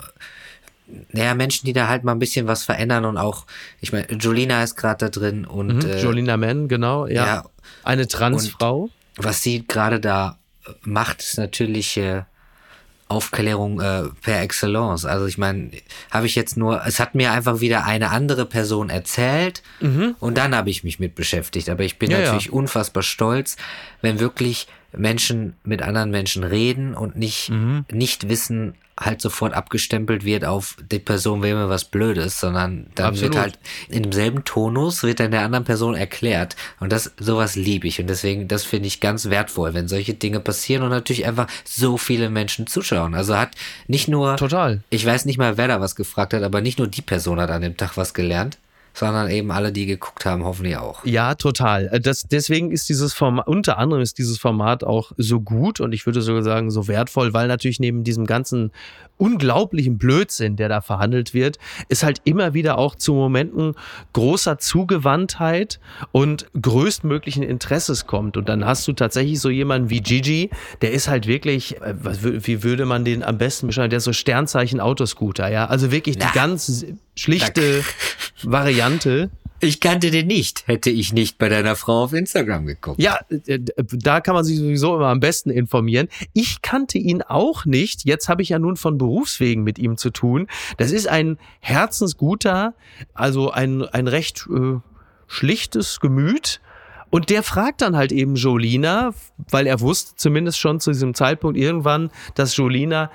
naja, 1.11 1.33
Menschen, 1.35 1.65
die 1.65 1.73
da 1.73 1.87
halt 1.87 2.03
mal 2.03 2.11
ein 2.11 2.19
bisschen 2.19 2.47
was 2.47 2.63
verändern 2.63 3.05
und 3.05 3.17
auch, 3.17 3.45
ich 3.81 3.91
meine, 3.91 4.07
Jolina 4.07 4.63
ist 4.63 4.75
gerade 4.75 5.05
da 5.05 5.09
drin 5.09 5.45
und. 5.45 5.83
Mhm, 5.83 5.89
äh, 5.89 6.01
Jolina 6.01 6.37
Mann, 6.37 6.67
genau, 6.67 7.07
ja. 7.07 7.25
ja 7.25 7.45
Eine 7.83 8.07
Transfrau. 8.07 8.89
Was 9.17 9.41
sie 9.41 9.65
gerade 9.65 9.99
da 9.99 10.37
macht, 10.81 11.21
ist 11.21 11.37
natürlich 11.37 11.95
äh, 11.97 12.23
Aufklärung 13.07 13.79
äh, 13.81 14.03
per 14.21 14.41
excellence. 14.41 15.05
Also 15.05 15.27
ich 15.27 15.37
meine, 15.37 15.71
habe 16.09 16.25
ich 16.25 16.35
jetzt 16.35 16.57
nur, 16.57 16.81
es 16.85 16.99
hat 16.99 17.13
mir 17.13 17.31
einfach 17.31 17.59
wieder 17.59 17.85
eine 17.85 18.09
andere 18.09 18.45
Person 18.45 18.89
erzählt 18.89 19.61
mhm. 19.79 20.15
und 20.19 20.37
dann 20.37 20.55
habe 20.55 20.71
ich 20.71 20.83
mich 20.83 20.99
mit 20.99 21.13
beschäftigt. 21.13 21.69
Aber 21.69 21.83
ich 21.83 21.99
bin 21.99 22.09
ja, 22.09 22.19
natürlich 22.19 22.47
ja. 22.47 22.51
unfassbar 22.53 23.03
stolz, 23.03 23.57
wenn 24.01 24.19
wirklich 24.19 24.67
Menschen 24.91 25.55
mit 25.63 25.81
anderen 25.83 26.09
Menschen 26.09 26.43
reden 26.43 26.95
und 26.95 27.15
nicht, 27.15 27.49
mhm. 27.49 27.85
nicht 27.91 28.27
wissen, 28.27 28.73
halt 28.99 29.21
sofort 29.21 29.53
abgestempelt 29.53 30.23
wird 30.23 30.45
auf 30.45 30.77
die 30.91 30.99
Person 30.99 31.43
wäre 31.43 31.57
mir 31.57 31.69
was 31.69 31.85
Blödes, 31.85 32.39
sondern 32.39 32.87
dann 32.95 33.07
Absolut. 33.07 33.33
wird 33.33 33.41
halt 33.41 33.59
in 33.89 34.03
demselben 34.03 34.45
Tonus 34.45 35.03
wird 35.03 35.19
dann 35.19 35.31
der 35.31 35.41
anderen 35.41 35.65
Person 35.65 35.95
erklärt 35.95 36.55
und 36.79 36.91
das 36.91 37.13
sowas 37.19 37.55
liebe 37.55 37.87
ich 37.87 37.99
und 37.99 38.07
deswegen 38.07 38.47
das 38.47 38.63
finde 38.63 38.87
ich 38.87 39.01
ganz 39.01 39.29
wertvoll, 39.29 39.73
wenn 39.73 39.89
solche 39.89 40.13
Dinge 40.13 40.39
passieren 40.39 40.83
und 40.83 40.89
natürlich 40.89 41.25
einfach 41.25 41.47
so 41.65 41.97
viele 41.97 42.29
Menschen 42.29 42.67
zuschauen. 42.67 43.15
Also 43.15 43.37
hat 43.37 43.51
nicht 43.87 44.07
nur 44.07 44.37
Total. 44.37 44.81
Ich 44.89 45.05
weiß 45.05 45.25
nicht 45.25 45.37
mal, 45.37 45.57
wer 45.57 45.67
da 45.67 45.81
was 45.81 45.95
gefragt 45.95 46.33
hat, 46.33 46.43
aber 46.43 46.61
nicht 46.61 46.79
nur 46.79 46.87
die 46.87 47.01
Person 47.01 47.39
hat 47.39 47.49
an 47.49 47.61
dem 47.61 47.75
Tag 47.75 47.97
was 47.97 48.13
gelernt, 48.13 48.57
sondern 48.95 49.29
eben 49.29 49.51
alle, 49.51 49.71
die 49.71 49.85
geguckt 49.85 50.25
haben, 50.25 50.45
hoffentlich 50.45 50.77
auch. 50.77 51.05
Ja, 51.05 51.35
total. 51.35 51.89
Äh, 51.91 51.99
das, 51.99 52.23
deswegen 52.23 52.71
ist 52.71 52.87
dieses 52.89 53.13
Format, 53.13 53.47
unter 53.47 53.77
anderem 53.77 54.01
ist 54.01 54.17
dieses 54.17 54.37
Format 54.39 54.83
auch 54.83 55.11
so 55.17 55.41
gut 55.41 55.81
und 55.81 55.93
ich 55.93 56.05
würde 56.05 56.21
sogar 56.21 56.43
sagen 56.43 56.71
so 56.71 56.87
wertvoll, 56.87 57.33
weil 57.33 57.47
natürlich 57.47 57.79
neben 57.79 58.03
diesem 58.03 58.25
ganzen 58.25 58.71
unglaublichen 59.17 59.97
Blödsinn, 59.97 60.55
der 60.55 60.69
da 60.69 60.81
verhandelt 60.81 61.33
wird, 61.33 61.57
ist 61.89 62.03
halt 62.03 62.21
immer 62.23 62.53
wieder 62.53 62.77
auch 62.77 62.95
zu 62.95 63.13
Momenten 63.13 63.73
großer 64.13 64.57
Zugewandtheit 64.57 65.79
und 66.11 66.47
größtmöglichen 66.59 67.43
Interesses 67.43 68.07
kommt. 68.07 68.37
Und 68.37 68.49
dann 68.49 68.65
hast 68.65 68.87
du 68.87 68.93
tatsächlich 68.93 69.39
so 69.39 69.49
jemanden 69.49 69.89
wie 69.89 70.01
Gigi, 70.01 70.49
der 70.81 70.91
ist 70.91 71.07
halt 71.07 71.27
wirklich, 71.27 71.81
äh, 71.81 71.95
wie 72.01 72.63
würde 72.63 72.85
man 72.85 73.05
den 73.05 73.23
am 73.23 73.37
besten 73.37 73.67
beschreiben, 73.67 73.89
der 73.89 73.97
ist 73.97 74.03
so 74.03 74.13
Sternzeichen 74.13 74.79
Autoscooter, 74.79 75.49
ja. 75.49 75.65
Also 75.67 75.91
wirklich 75.91 76.17
die 76.17 76.27
ganz 76.33 76.85
schlichte 77.15 77.83
Variante. 78.43 79.29
Ich 79.59 79.79
kannte 79.79 80.11
den 80.11 80.27
nicht, 80.27 80.67
hätte 80.67 80.89
ich 80.89 81.13
nicht 81.13 81.37
bei 81.37 81.47
deiner 81.47 81.75
Frau 81.75 82.03
auf 82.03 82.13
Instagram 82.13 82.65
geguckt. 82.65 83.01
Ja, 83.01 83.19
äh, 83.29 83.59
da 83.59 84.19
kann 84.19 84.35
man 84.35 84.43
sich 84.43 84.57
sowieso 84.57 84.95
immer 84.95 85.07
am 85.07 85.19
besten 85.19 85.49
informieren. 85.49 86.09
Ich 86.33 86.61
kannte 86.61 86.97
ihn 86.97 87.21
auch 87.21 87.65
nicht. 87.65 88.05
Jetzt 88.05 88.27
habe 88.27 88.41
ich 88.41 88.49
ja 88.49 88.59
nun 88.59 88.75
von 88.75 88.97
Berufswegen 88.97 89.63
mit 89.63 89.79
ihm 89.79 89.97
zu 89.97 90.09
tun. 90.09 90.47
Das 90.77 90.91
ist 90.91 91.07
ein 91.07 91.37
herzensguter, 91.61 92.73
also 93.13 93.51
ein, 93.51 93.83
ein 93.83 94.07
recht 94.07 94.45
äh, 94.53 94.79
schlichtes 95.27 95.99
Gemüt. 95.99 96.59
Und 97.09 97.29
der 97.29 97.43
fragt 97.43 97.81
dann 97.81 97.95
halt 97.95 98.11
eben 98.11 98.35
Jolina, 98.35 99.13
weil 99.49 99.67
er 99.67 99.79
wusste 99.79 100.15
zumindest 100.17 100.59
schon 100.59 100.81
zu 100.81 100.91
diesem 100.91 101.13
Zeitpunkt 101.13 101.57
irgendwann, 101.57 102.11
dass 102.33 102.57
Jolina 102.57 103.09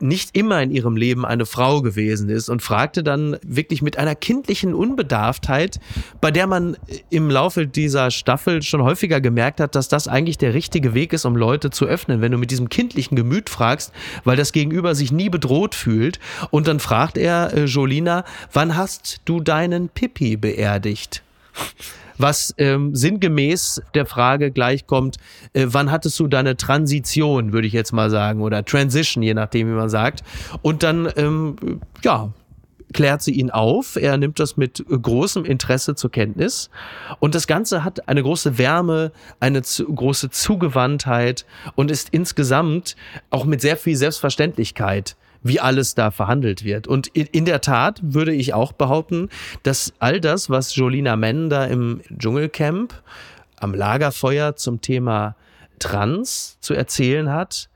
nicht 0.00 0.36
immer 0.36 0.62
in 0.62 0.70
ihrem 0.70 0.96
Leben 0.96 1.24
eine 1.24 1.46
Frau 1.46 1.82
gewesen 1.82 2.28
ist 2.28 2.48
und 2.48 2.62
fragte 2.62 3.02
dann 3.02 3.36
wirklich 3.42 3.82
mit 3.82 3.98
einer 3.98 4.14
kindlichen 4.14 4.74
Unbedarftheit, 4.74 5.80
bei 6.20 6.30
der 6.30 6.46
man 6.46 6.76
im 7.10 7.30
Laufe 7.30 7.66
dieser 7.66 8.10
Staffel 8.10 8.62
schon 8.62 8.82
häufiger 8.82 9.20
gemerkt 9.20 9.60
hat, 9.60 9.74
dass 9.74 9.88
das 9.88 10.08
eigentlich 10.08 10.38
der 10.38 10.54
richtige 10.54 10.94
Weg 10.94 11.12
ist, 11.12 11.24
um 11.24 11.36
Leute 11.36 11.70
zu 11.70 11.86
öffnen, 11.86 12.20
wenn 12.20 12.32
du 12.32 12.38
mit 12.38 12.50
diesem 12.50 12.68
kindlichen 12.68 13.16
Gemüt 13.16 13.50
fragst, 13.50 13.92
weil 14.24 14.36
das 14.36 14.52
Gegenüber 14.52 14.94
sich 14.94 15.12
nie 15.12 15.28
bedroht 15.28 15.74
fühlt. 15.74 16.18
Und 16.50 16.66
dann 16.68 16.80
fragt 16.80 17.18
er 17.18 17.52
äh, 17.54 17.64
Jolina, 17.64 18.24
wann 18.52 18.76
hast 18.76 19.20
du 19.24 19.40
deinen 19.40 19.88
Pippi 19.88 20.36
beerdigt? 20.36 21.22
Was 22.18 22.54
ähm, 22.58 22.94
sinngemäß 22.94 23.82
der 23.94 24.06
Frage 24.06 24.50
gleichkommt, 24.50 25.16
äh, 25.52 25.66
wann 25.68 25.90
hattest 25.90 26.18
du 26.20 26.26
deine 26.26 26.56
Transition, 26.56 27.52
würde 27.52 27.66
ich 27.66 27.72
jetzt 27.72 27.92
mal 27.92 28.10
sagen, 28.10 28.42
oder 28.42 28.64
Transition, 28.64 29.22
je 29.22 29.34
nachdem, 29.34 29.68
wie 29.68 29.74
man 29.74 29.88
sagt. 29.88 30.22
Und 30.62 30.82
dann, 30.82 31.10
ähm, 31.16 31.56
ja, 32.02 32.32
klärt 32.92 33.22
sie 33.22 33.32
ihn 33.32 33.50
auf. 33.50 33.96
Er 33.96 34.16
nimmt 34.16 34.40
das 34.40 34.56
mit 34.56 34.84
großem 34.88 35.44
Interesse 35.44 35.94
zur 35.94 36.10
Kenntnis. 36.10 36.70
Und 37.20 37.34
das 37.34 37.46
Ganze 37.46 37.84
hat 37.84 38.08
eine 38.08 38.22
große 38.22 38.58
Wärme, 38.58 39.12
eine 39.38 39.62
zu, 39.62 39.84
große 39.84 40.30
Zugewandtheit 40.30 41.46
und 41.76 41.90
ist 41.90 42.08
insgesamt 42.10 42.96
auch 43.30 43.44
mit 43.44 43.60
sehr 43.60 43.76
viel 43.76 43.96
Selbstverständlichkeit 43.96 45.16
wie 45.42 45.60
alles 45.60 45.94
da 45.94 46.10
verhandelt 46.10 46.64
wird. 46.64 46.86
Und 46.86 47.06
in, 47.08 47.26
in, 47.26 47.44
der 47.44 47.60
Tat 47.60 48.00
würde 48.02 48.32
ich 48.32 48.54
auch 48.54 48.72
behaupten, 48.72 49.28
dass 49.62 49.92
all 49.98 50.20
das, 50.20 50.50
was 50.50 50.74
Jolina 50.76 51.16
Menn 51.16 51.50
da 51.50 51.64
im 51.64 52.00
Dschungelcamp 52.16 52.94
am 53.56 53.74
Lagerfeuer 53.74 54.56
zum 54.56 54.80
Thema 54.80 55.36
Trans 55.78 56.58
zu 56.60 56.74
erzählen 56.74 57.30
hat, 57.30 57.68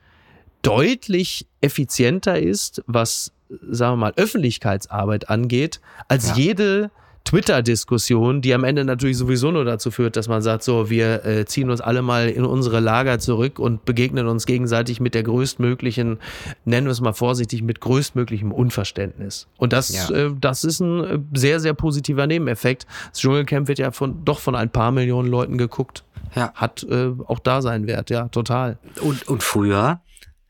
deutlich 0.62 1.46
effizienter 1.60 2.38
ist, 2.38 2.82
was, 2.86 3.32
sagen 3.48 3.94
wir 3.94 3.96
mal, 3.96 4.12
Öffentlichkeitsarbeit 4.16 5.28
angeht, 5.28 5.80
als 6.08 6.30
ja. 6.30 6.34
jede 6.36 6.90
Twitter-Diskussion, 7.25 8.43
die 8.43 8.53
am 8.53 8.64
Ende 8.64 8.85
natürlich 8.85 9.16
sowieso 9.16 9.51
nur 9.51 9.64
dazu 9.64 9.91
führt, 9.91 10.16
dass 10.16 10.29
man 10.29 10.43
sagt, 10.43 10.62
so, 10.62 10.91
wir 10.91 11.25
äh, 11.25 11.47
ziehen 11.47 11.70
uns 11.70 11.81
alle 11.81 12.03
mal 12.03 12.29
in 12.29 12.45
unsere 12.45 12.81
Lager 12.81 13.18
zurück 13.18 13.59
und 13.59 13.87
begegnen 13.87 14.27
uns 14.27 14.45
gegenseitig 14.45 15.01
mit 15.01 15.14
der 15.14 15.22
größtmöglichen, 15.22 16.18
nennen 16.66 16.87
wir 16.87 16.93
es 16.93 17.01
mal 17.01 17.14
vorsichtig, 17.14 17.62
mit 17.62 17.81
größtmöglichem 17.81 18.53
Unverständnis. 18.53 19.49
Und 19.57 19.72
das, 19.72 20.09
ja. 20.09 20.11
äh, 20.14 20.31
das 20.39 20.64
ist 20.64 20.81
ein 20.81 21.05
äh, 21.05 21.18
sehr, 21.33 21.61
sehr 21.61 21.72
positiver 21.72 22.27
Nebeneffekt. 22.27 22.87
Das 23.11 23.20
Dschungelcamp 23.20 23.68
wird 23.68 23.79
ja 23.79 23.91
von, 23.91 24.25
doch 24.27 24.39
von 24.39 24.55
ein 24.55 24.68
paar 24.68 24.93
Millionen 24.93 25.29
Leuten 25.29 25.57
geguckt. 25.57 26.05
Ja. 26.35 26.53
Hat 26.55 26.83
äh, 26.85 27.11
auch 27.27 27.39
da 27.39 27.62
seinen 27.62 27.87
Wert, 27.87 28.11
ja, 28.11 28.29
total. 28.29 28.77
Und, 29.01 29.27
und 29.29 29.43
früher, 29.43 30.01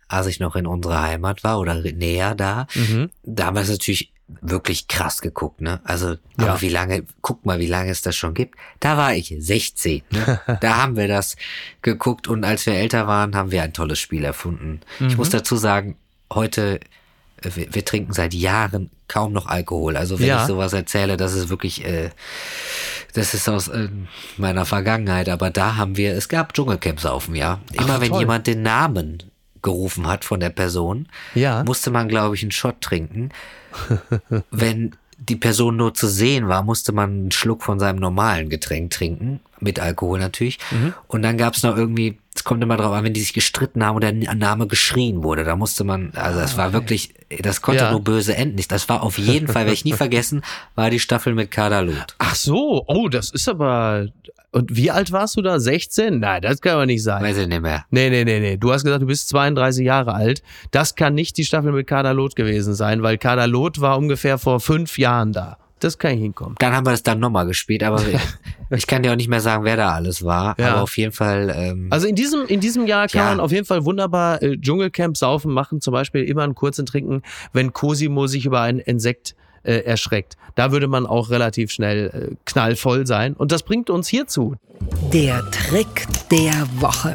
als 0.08 0.26
ich 0.26 0.40
noch 0.40 0.56
in 0.56 0.66
unserer 0.66 1.02
Heimat 1.02 1.44
war 1.44 1.60
oder 1.60 1.74
näher 1.74 2.34
da, 2.34 2.66
mhm. 2.74 3.10
da 3.22 3.52
es 3.54 3.70
natürlich 3.70 4.13
wirklich 4.44 4.88
krass 4.88 5.22
geguckt, 5.22 5.62
ne? 5.62 5.80
Also, 5.84 6.10
ja. 6.10 6.18
aber 6.38 6.60
wie 6.60 6.68
lange, 6.68 7.04
guck 7.22 7.46
mal, 7.46 7.58
wie 7.58 7.66
lange 7.66 7.90
es 7.90 8.02
das 8.02 8.14
schon 8.14 8.34
gibt. 8.34 8.58
Da 8.78 8.96
war 8.96 9.14
ich 9.14 9.34
16, 9.36 10.02
ne? 10.10 10.40
da 10.60 10.76
haben 10.76 10.96
wir 10.96 11.08
das 11.08 11.36
geguckt 11.82 12.28
und 12.28 12.44
als 12.44 12.66
wir 12.66 12.74
älter 12.74 13.06
waren, 13.06 13.34
haben 13.34 13.50
wir 13.50 13.62
ein 13.62 13.72
tolles 13.72 13.98
Spiel 13.98 14.22
erfunden. 14.22 14.80
Mhm. 15.00 15.08
Ich 15.08 15.16
muss 15.16 15.28
mhm. 15.28 15.32
dazu 15.32 15.56
sagen, 15.56 15.96
heute, 16.32 16.78
äh, 17.42 17.50
wir, 17.54 17.74
wir, 17.74 17.84
trinken 17.86 18.12
seit 18.12 18.34
Jahren 18.34 18.90
kaum 19.08 19.32
noch 19.32 19.46
Alkohol. 19.46 19.96
Also 19.96 20.20
wenn 20.20 20.26
ja. 20.26 20.42
ich 20.42 20.46
sowas 20.46 20.74
erzähle, 20.74 21.16
das 21.16 21.32
ist 21.32 21.48
wirklich, 21.48 21.82
äh, 21.84 22.10
das 23.14 23.32
ist 23.32 23.48
aus 23.48 23.68
äh, 23.68 23.88
meiner 24.36 24.66
Vergangenheit. 24.66 25.30
Aber 25.30 25.50
da 25.50 25.76
haben 25.76 25.96
wir, 25.96 26.14
es 26.14 26.28
gab 26.28 26.52
Dschungelcamps 26.52 27.06
auf 27.06 27.26
dem 27.26 27.34
Jahr. 27.34 27.62
Immer 27.72 27.94
Ach, 27.94 28.00
wenn 28.02 28.14
jemand 28.14 28.46
den 28.46 28.62
Namen 28.62 29.22
gerufen 29.64 30.06
hat 30.06 30.24
von 30.24 30.38
der 30.38 30.50
Person, 30.50 31.08
ja. 31.34 31.64
musste 31.64 31.90
man, 31.90 32.08
glaube 32.08 32.36
ich, 32.36 32.42
einen 32.42 32.52
Shot 32.52 32.80
trinken. 32.80 33.30
Wenn 34.52 34.94
die 35.18 35.36
Person 35.36 35.76
nur 35.76 35.94
zu 35.94 36.06
sehen 36.06 36.48
war, 36.48 36.62
musste 36.62 36.92
man 36.92 37.10
einen 37.10 37.30
Schluck 37.32 37.62
von 37.62 37.78
seinem 37.78 37.98
normalen 37.98 38.48
Getränk 38.48 38.90
trinken, 38.90 39.40
mit 39.60 39.80
Alkohol 39.80 40.18
natürlich. 40.18 40.58
Mhm. 40.70 40.94
Und 41.06 41.22
dann 41.22 41.38
gab 41.38 41.54
es 41.54 41.62
noch 41.62 41.76
irgendwie, 41.76 42.18
es 42.34 42.44
kommt 42.44 42.62
immer 42.62 42.76
drauf 42.76 42.92
an, 42.92 43.04
wenn 43.04 43.14
die 43.14 43.20
sich 43.20 43.32
gestritten 43.32 43.84
haben 43.84 43.96
oder 43.96 44.08
ein 44.08 44.20
Name 44.38 44.66
geschrien 44.66 45.22
wurde, 45.22 45.44
da 45.44 45.56
musste 45.56 45.84
man, 45.84 46.12
also 46.14 46.40
es 46.40 46.56
war 46.56 46.68
ah, 46.68 46.72
wirklich, 46.72 47.14
das 47.40 47.62
konnte 47.62 47.84
ja. 47.84 47.90
nur 47.90 48.02
böse 48.02 48.36
enden. 48.36 48.60
Das 48.68 48.88
war 48.88 49.02
auf 49.02 49.18
jeden 49.18 49.46
Fall, 49.46 49.64
werde 49.64 49.74
ich 49.74 49.84
nie 49.84 49.92
vergessen, 49.94 50.42
war 50.74 50.90
die 50.90 51.00
Staffel 51.00 51.34
mit 51.34 51.50
Kadalot. 51.50 52.16
Ach 52.18 52.34
so, 52.34 52.84
oh, 52.86 53.08
das 53.08 53.30
ist 53.30 53.48
aber, 53.48 54.08
und 54.54 54.76
wie 54.76 54.90
alt 54.92 55.10
warst 55.10 55.36
du 55.36 55.42
da? 55.42 55.58
16? 55.58 56.20
Nein, 56.20 56.40
das 56.42 56.60
kann 56.60 56.74
aber 56.74 56.86
nicht 56.86 57.02
sein. 57.02 57.22
Weiß 57.22 57.36
ich 57.38 57.48
nicht 57.48 57.60
mehr. 57.60 57.84
Nee, 57.90 58.08
nee, 58.08 58.24
nee, 58.24 58.38
nee. 58.38 58.56
Du 58.56 58.72
hast 58.72 58.84
gesagt, 58.84 59.02
du 59.02 59.06
bist 59.06 59.28
32 59.28 59.84
Jahre 59.84 60.14
alt. 60.14 60.42
Das 60.70 60.94
kann 60.94 61.14
nicht 61.14 61.36
die 61.36 61.44
Staffel 61.44 61.72
mit 61.72 61.88
Kadalot 61.88 62.36
gewesen 62.36 62.74
sein, 62.74 63.02
weil 63.02 63.18
Kadalot 63.18 63.80
war 63.80 63.98
ungefähr 63.98 64.38
vor 64.38 64.60
fünf 64.60 64.96
Jahren 64.96 65.32
da. 65.32 65.58
Das 65.80 65.98
kann 65.98 66.12
ich 66.12 66.20
hinkommen. 66.20 66.54
Dann 66.60 66.72
haben 66.72 66.86
wir 66.86 66.92
das 66.92 67.02
dann 67.02 67.18
nochmal 67.18 67.46
gespielt, 67.46 67.82
aber 67.82 68.00
ich 68.70 68.86
kann 68.86 69.02
dir 69.02 69.10
auch 69.10 69.16
nicht 69.16 69.28
mehr 69.28 69.40
sagen, 69.40 69.64
wer 69.64 69.76
da 69.76 69.90
alles 69.90 70.24
war. 70.24 70.54
Ja. 70.58 70.74
Aber 70.74 70.82
auf 70.82 70.96
jeden 70.96 71.12
Fall. 71.12 71.52
Ähm, 71.54 71.88
also 71.90 72.06
in 72.06 72.14
diesem, 72.14 72.46
in 72.46 72.60
diesem 72.60 72.86
Jahr 72.86 73.08
kann 73.08 73.22
ja. 73.22 73.30
man 73.30 73.40
auf 73.40 73.50
jeden 73.50 73.66
Fall 73.66 73.84
wunderbar 73.84 74.40
äh, 74.40 74.56
Dschungelcamp 74.56 75.16
saufen 75.16 75.52
machen, 75.52 75.80
zum 75.80 75.92
Beispiel 75.92 76.22
immer 76.22 76.44
einen 76.44 76.54
kurzen 76.54 76.86
Trinken, 76.86 77.22
wenn 77.52 77.72
Cosimo 77.72 78.28
sich 78.28 78.46
über 78.46 78.60
ein 78.60 78.78
Insekt 78.78 79.34
äh, 79.64 79.78
erschreckt. 79.78 80.36
Da 80.54 80.72
würde 80.72 80.86
man 80.86 81.06
auch 81.06 81.30
relativ 81.30 81.70
schnell 81.70 82.30
äh, 82.32 82.36
knallvoll 82.44 83.06
sein. 83.06 83.34
Und 83.34 83.52
das 83.52 83.62
bringt 83.62 83.90
uns 83.90 84.08
hierzu. 84.08 84.54
Der 85.12 85.42
Trick 85.50 86.06
der 86.30 86.66
Woche. 86.80 87.12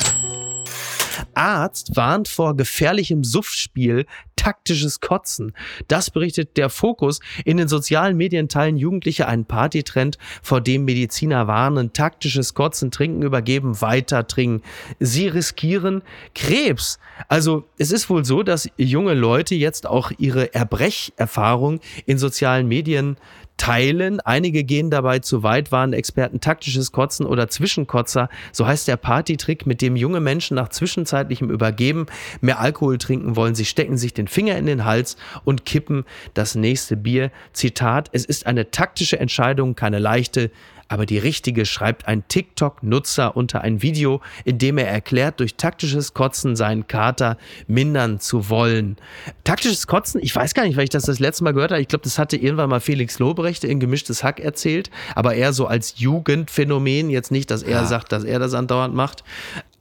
Arzt 1.34 1.96
warnt 1.96 2.28
vor 2.28 2.56
gefährlichem 2.56 3.24
Suffspiel, 3.24 4.06
taktisches 4.50 5.00
Kotzen. 5.00 5.54
Das 5.88 6.10
berichtet 6.10 6.58
der 6.58 6.70
Fokus. 6.70 7.20
In 7.46 7.58
den 7.58 7.68
sozialen 7.68 8.18
Medien 8.18 8.50
teilen 8.50 8.78
Jugendliche 8.78 9.28
einen 9.28 9.46
Partytrend, 9.46 10.18
vor 10.42 10.60
dem 10.60 10.86
Mediziner 10.86 11.46
warnen, 11.46 11.94
taktisches 11.94 12.56
Kotzen, 12.56 12.90
Trinken, 12.90 13.22
Übergeben, 13.22 13.80
weiter 13.82 14.26
trinken. 14.26 14.64
Sie 15.00 15.28
riskieren 15.28 16.02
Krebs. 16.34 16.98
Also 17.28 17.66
es 17.78 17.92
ist 17.92 18.10
wohl 18.10 18.26
so, 18.26 18.42
dass 18.42 18.70
junge 18.76 19.14
Leute 19.14 19.54
jetzt 19.54 19.86
auch 19.86 20.12
ihre 20.18 20.54
Erbrecherfahrung 20.56 21.80
in 22.08 22.18
sozialen 22.18 22.68
Medien 22.68 23.18
teilen. 23.60 24.20
Einige 24.22 24.64
gehen 24.64 24.90
dabei 24.90 25.20
zu 25.20 25.44
weit, 25.44 25.72
waren 25.72 25.94
Experten 25.94 26.40
taktisches 26.40 26.92
Kotzen 26.92 27.28
oder 27.28 27.50
Zwischenkotzer. 27.50 28.30
So 28.52 28.66
heißt 28.66 28.88
der 28.88 28.98
Partytrick, 28.98 29.68
mit 29.68 29.84
dem 29.84 29.96
junge 29.96 30.22
Menschen 30.22 30.56
nach 30.56 30.70
zwischenzeitlichem 30.70 31.52
Übergeben 31.52 32.08
mehr 32.42 32.60
Alkohol 32.60 32.98
trinken 32.98 33.36
wollen. 33.36 33.54
Sie 33.54 33.66
stecken 33.66 33.98
sich 33.98 34.14
den 34.14 34.28
Finger 34.28 34.58
in 34.58 34.66
den 34.66 34.86
Hals 34.86 35.18
und 35.44 35.66
kippen 35.66 36.06
das 36.34 36.56
nächste 36.56 36.98
Bier. 36.98 37.32
Zitat, 37.54 38.10
es 38.14 38.26
ist 38.26 38.48
eine 38.48 38.72
taktische 38.72 39.20
Entscheidung, 39.20 39.76
keine 39.76 40.00
leichte 40.00 40.50
aber 40.90 41.06
die 41.06 41.18
richtige 41.18 41.66
schreibt 41.66 42.08
ein 42.08 42.28
TikTok-Nutzer 42.28 43.38
unter 43.38 43.62
ein 43.62 43.82
Video, 43.82 44.22
in 44.44 44.58
dem 44.58 44.78
er 44.78 44.88
erklärt, 44.88 45.40
durch 45.40 45.56
taktisches 45.56 46.14
Kotzen 46.14 46.56
seinen 46.56 46.88
Kater 46.88 47.38
mindern 47.68 48.20
zu 48.20 48.50
wollen. 48.50 48.98
Taktisches 49.44 49.88
Kotzen, 49.88 50.20
ich 50.22 50.36
weiß 50.36 50.54
gar 50.54 50.64
nicht, 50.64 50.76
weil 50.76 50.84
ich 50.84 50.90
das 50.90 51.04
das 51.04 51.20
letzte 51.20 51.44
Mal 51.44 51.54
gehört 51.54 51.72
habe. 51.72 51.82
Ich 51.82 51.88
glaube, 51.88 52.04
das 52.04 52.20
hatte 52.20 52.36
irgendwann 52.36 52.70
mal 52.70 52.82
Felix 52.82 53.20
Lobrecht 53.20 53.64
in 53.64 53.80
Gemischtes 53.80 54.24
Hack 54.24 54.40
erzählt, 54.40 54.90
aber 55.16 55.36
eher 55.36 55.54
so 55.54 55.68
als 55.68 56.00
Jugendphänomen, 56.00 57.10
jetzt 57.10 57.32
nicht, 57.32 57.52
dass 57.52 57.64
er 57.64 57.82
ja. 57.82 57.86
sagt, 57.86 58.12
dass 58.12 58.24
er 58.24 58.40
das 58.40 58.54
andauernd 58.54 58.96
macht. 58.96 59.24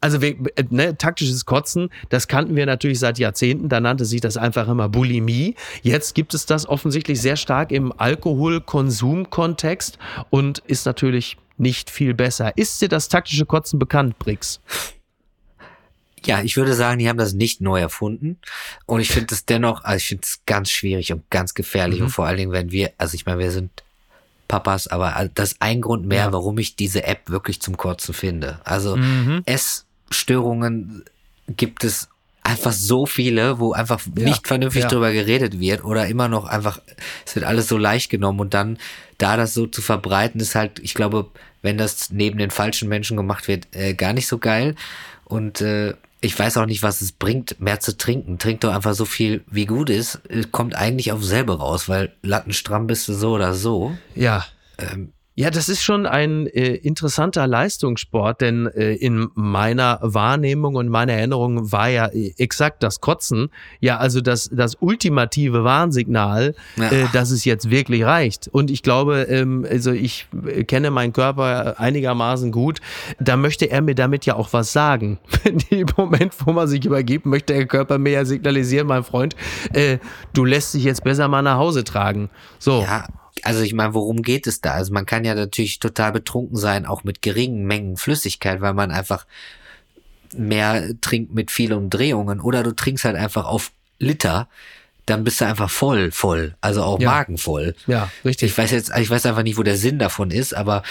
Also 0.00 0.20
äh, 0.20 0.36
ne, 0.70 0.96
taktisches 0.96 1.44
Kotzen, 1.44 1.90
das 2.08 2.28
kannten 2.28 2.56
wir 2.56 2.66
natürlich 2.66 2.98
seit 2.98 3.18
Jahrzehnten. 3.18 3.68
Da 3.68 3.80
nannte 3.80 4.04
sich 4.04 4.20
das 4.20 4.36
einfach 4.36 4.68
immer 4.68 4.88
Bulimie. 4.88 5.54
Jetzt 5.82 6.14
gibt 6.14 6.34
es 6.34 6.46
das 6.46 6.68
offensichtlich 6.68 7.20
sehr 7.20 7.36
stark 7.36 7.72
im 7.72 7.92
Alkoholkonsumkontext 7.96 9.98
und 10.30 10.58
ist 10.60 10.86
natürlich 10.86 11.36
nicht 11.56 11.90
viel 11.90 12.14
besser. 12.14 12.56
Ist 12.56 12.80
dir 12.80 12.88
das 12.88 13.08
taktische 13.08 13.46
Kotzen 13.46 13.78
bekannt, 13.78 14.18
Brix? 14.18 14.60
Ja, 16.24 16.42
ich 16.42 16.56
würde 16.56 16.74
sagen, 16.74 16.98
die 16.98 17.08
haben 17.08 17.18
das 17.18 17.32
nicht 17.32 17.60
neu 17.60 17.80
erfunden. 17.80 18.38
Und 18.86 19.00
ich 19.00 19.10
finde 19.10 19.34
es 19.34 19.44
dennoch, 19.44 19.84
also 19.84 19.96
ich 19.96 20.06
finde 20.06 20.22
es 20.24 20.40
ganz 20.46 20.70
schwierig 20.70 21.12
und 21.12 21.28
ganz 21.30 21.54
gefährlich. 21.54 22.00
Mhm. 22.00 22.06
Und 22.06 22.10
vor 22.10 22.26
allen 22.26 22.36
Dingen, 22.36 22.52
wenn 22.52 22.72
wir, 22.72 22.92
also 22.98 23.14
ich 23.14 23.26
meine, 23.26 23.38
wir 23.38 23.50
sind 23.50 23.70
Papas, 24.48 24.88
aber 24.88 25.28
das 25.34 25.52
ist 25.52 25.62
ein 25.62 25.80
Grund 25.80 26.06
mehr, 26.06 26.26
ja. 26.26 26.32
warum 26.32 26.58
ich 26.58 26.74
diese 26.74 27.04
App 27.04 27.28
wirklich 27.28 27.60
zum 27.60 27.76
Kotzen 27.76 28.14
finde. 28.14 28.60
Also 28.64 28.96
mhm. 28.96 29.42
Essstörungen 30.10 31.04
gibt 31.48 31.84
es 31.84 32.08
einfach 32.42 32.72
so 32.72 33.06
viele, 33.06 33.58
wo 33.58 33.72
einfach 33.72 34.00
ja. 34.16 34.24
nicht 34.24 34.46
vernünftig 34.46 34.82
ja. 34.84 34.88
drüber 34.88 35.12
geredet 35.12 35.60
wird 35.60 35.84
oder 35.84 36.06
immer 36.06 36.28
noch 36.28 36.46
einfach, 36.46 36.80
es 37.26 37.34
wird 37.34 37.44
alles 37.44 37.68
so 37.68 37.76
leicht 37.76 38.10
genommen 38.10 38.40
und 38.40 38.54
dann 38.54 38.78
da 39.18 39.36
das 39.36 39.52
so 39.54 39.66
zu 39.66 39.82
verbreiten, 39.82 40.40
ist 40.40 40.54
halt, 40.54 40.78
ich 40.78 40.94
glaube, 40.94 41.30
wenn 41.60 41.76
das 41.76 42.10
neben 42.10 42.38
den 42.38 42.50
falschen 42.50 42.88
Menschen 42.88 43.16
gemacht 43.16 43.48
wird, 43.48 43.66
äh, 43.72 43.94
gar 43.94 44.12
nicht 44.12 44.28
so 44.28 44.38
geil. 44.38 44.76
Und 45.24 45.60
äh, 45.60 45.94
ich 46.20 46.38
weiß 46.38 46.56
auch 46.56 46.66
nicht, 46.66 46.82
was 46.82 47.00
es 47.00 47.12
bringt, 47.12 47.60
mehr 47.60 47.80
zu 47.80 47.96
trinken. 47.96 48.38
Trink 48.38 48.60
doch 48.60 48.72
einfach 48.72 48.94
so 48.94 49.04
viel, 49.04 49.42
wie 49.48 49.66
gut 49.66 49.90
ist. 49.90 50.20
Kommt 50.52 50.74
eigentlich 50.74 51.12
auf 51.12 51.22
selber 51.24 51.58
raus, 51.58 51.88
weil 51.88 52.12
lattenstramm 52.22 52.86
bist 52.86 53.08
du 53.08 53.12
so 53.12 53.32
oder 53.32 53.54
so. 53.54 53.96
Ja. 54.14 54.46
Ähm, 54.78 55.12
ja, 55.38 55.50
das 55.50 55.68
ist 55.68 55.84
schon 55.84 56.04
ein 56.04 56.48
äh, 56.48 56.74
interessanter 56.74 57.46
Leistungssport, 57.46 58.40
denn 58.40 58.66
äh, 58.66 58.94
in 58.94 59.28
meiner 59.36 60.00
Wahrnehmung 60.02 60.74
und 60.74 60.88
meiner 60.88 61.12
Erinnerung 61.12 61.70
war 61.70 61.88
ja 61.88 62.06
äh, 62.06 62.34
exakt 62.38 62.82
das 62.82 63.00
Kotzen, 63.00 63.50
ja, 63.78 63.98
also 63.98 64.20
das, 64.20 64.50
das 64.52 64.74
ultimative 64.80 65.62
Warnsignal, 65.62 66.56
ja. 66.74 66.90
äh, 66.90 67.06
dass 67.12 67.30
es 67.30 67.44
jetzt 67.44 67.70
wirklich 67.70 68.02
reicht. 68.02 68.48
Und 68.48 68.68
ich 68.68 68.82
glaube, 68.82 69.28
ähm, 69.30 69.64
also 69.70 69.92
ich 69.92 70.26
äh, 70.44 70.64
kenne 70.64 70.90
meinen 70.90 71.12
Körper 71.12 71.78
einigermaßen 71.78 72.50
gut, 72.50 72.80
da 73.20 73.36
möchte 73.36 73.70
er 73.70 73.80
mir 73.80 73.94
damit 73.94 74.26
ja 74.26 74.34
auch 74.34 74.52
was 74.52 74.72
sagen. 74.72 75.20
In 75.44 75.58
dem 75.70 75.86
Moment, 75.96 76.34
wo 76.44 76.52
man 76.52 76.66
sich 76.66 76.84
übergibt, 76.84 77.26
möchte 77.26 77.54
der 77.54 77.66
Körper 77.66 77.98
mir 77.98 78.10
ja 78.10 78.24
signalisieren, 78.24 78.88
mein 78.88 79.04
Freund, 79.04 79.36
äh, 79.72 79.98
du 80.32 80.44
lässt 80.44 80.74
dich 80.74 80.82
jetzt 80.82 81.04
besser 81.04 81.28
mal 81.28 81.42
nach 81.42 81.58
Hause 81.58 81.84
tragen. 81.84 82.28
So. 82.58 82.82
Ja 82.82 83.06
also 83.44 83.62
ich 83.62 83.74
meine, 83.74 83.94
worum 83.94 84.22
geht 84.22 84.46
es 84.46 84.60
da? 84.60 84.72
Also 84.72 84.92
man 84.92 85.06
kann 85.06 85.24
ja 85.24 85.34
natürlich 85.34 85.78
total 85.78 86.12
betrunken 86.12 86.56
sein, 86.56 86.86
auch 86.86 87.04
mit 87.04 87.22
geringen 87.22 87.66
Mengen 87.66 87.96
Flüssigkeit, 87.96 88.60
weil 88.60 88.74
man 88.74 88.90
einfach 88.90 89.26
mehr 90.34 90.90
trinkt 91.00 91.34
mit 91.34 91.50
vielen 91.50 91.72
Umdrehungen 91.72 92.40
oder 92.40 92.62
du 92.62 92.72
trinkst 92.72 93.04
halt 93.04 93.16
einfach 93.16 93.46
auf 93.46 93.72
Liter, 93.98 94.48
dann 95.06 95.24
bist 95.24 95.40
du 95.40 95.46
einfach 95.46 95.70
voll, 95.70 96.10
voll, 96.10 96.54
also 96.60 96.82
auch 96.82 97.00
ja. 97.00 97.10
magenvoll. 97.10 97.74
Ja, 97.86 98.10
richtig. 98.24 98.50
Ich 98.50 98.58
weiß 98.58 98.70
jetzt, 98.72 98.92
ich 98.96 99.08
weiß 99.08 99.26
einfach 99.26 99.42
nicht, 99.42 99.56
wo 99.56 99.62
der 99.62 99.76
Sinn 99.76 99.98
davon 99.98 100.30
ist, 100.30 100.54
aber 100.54 100.82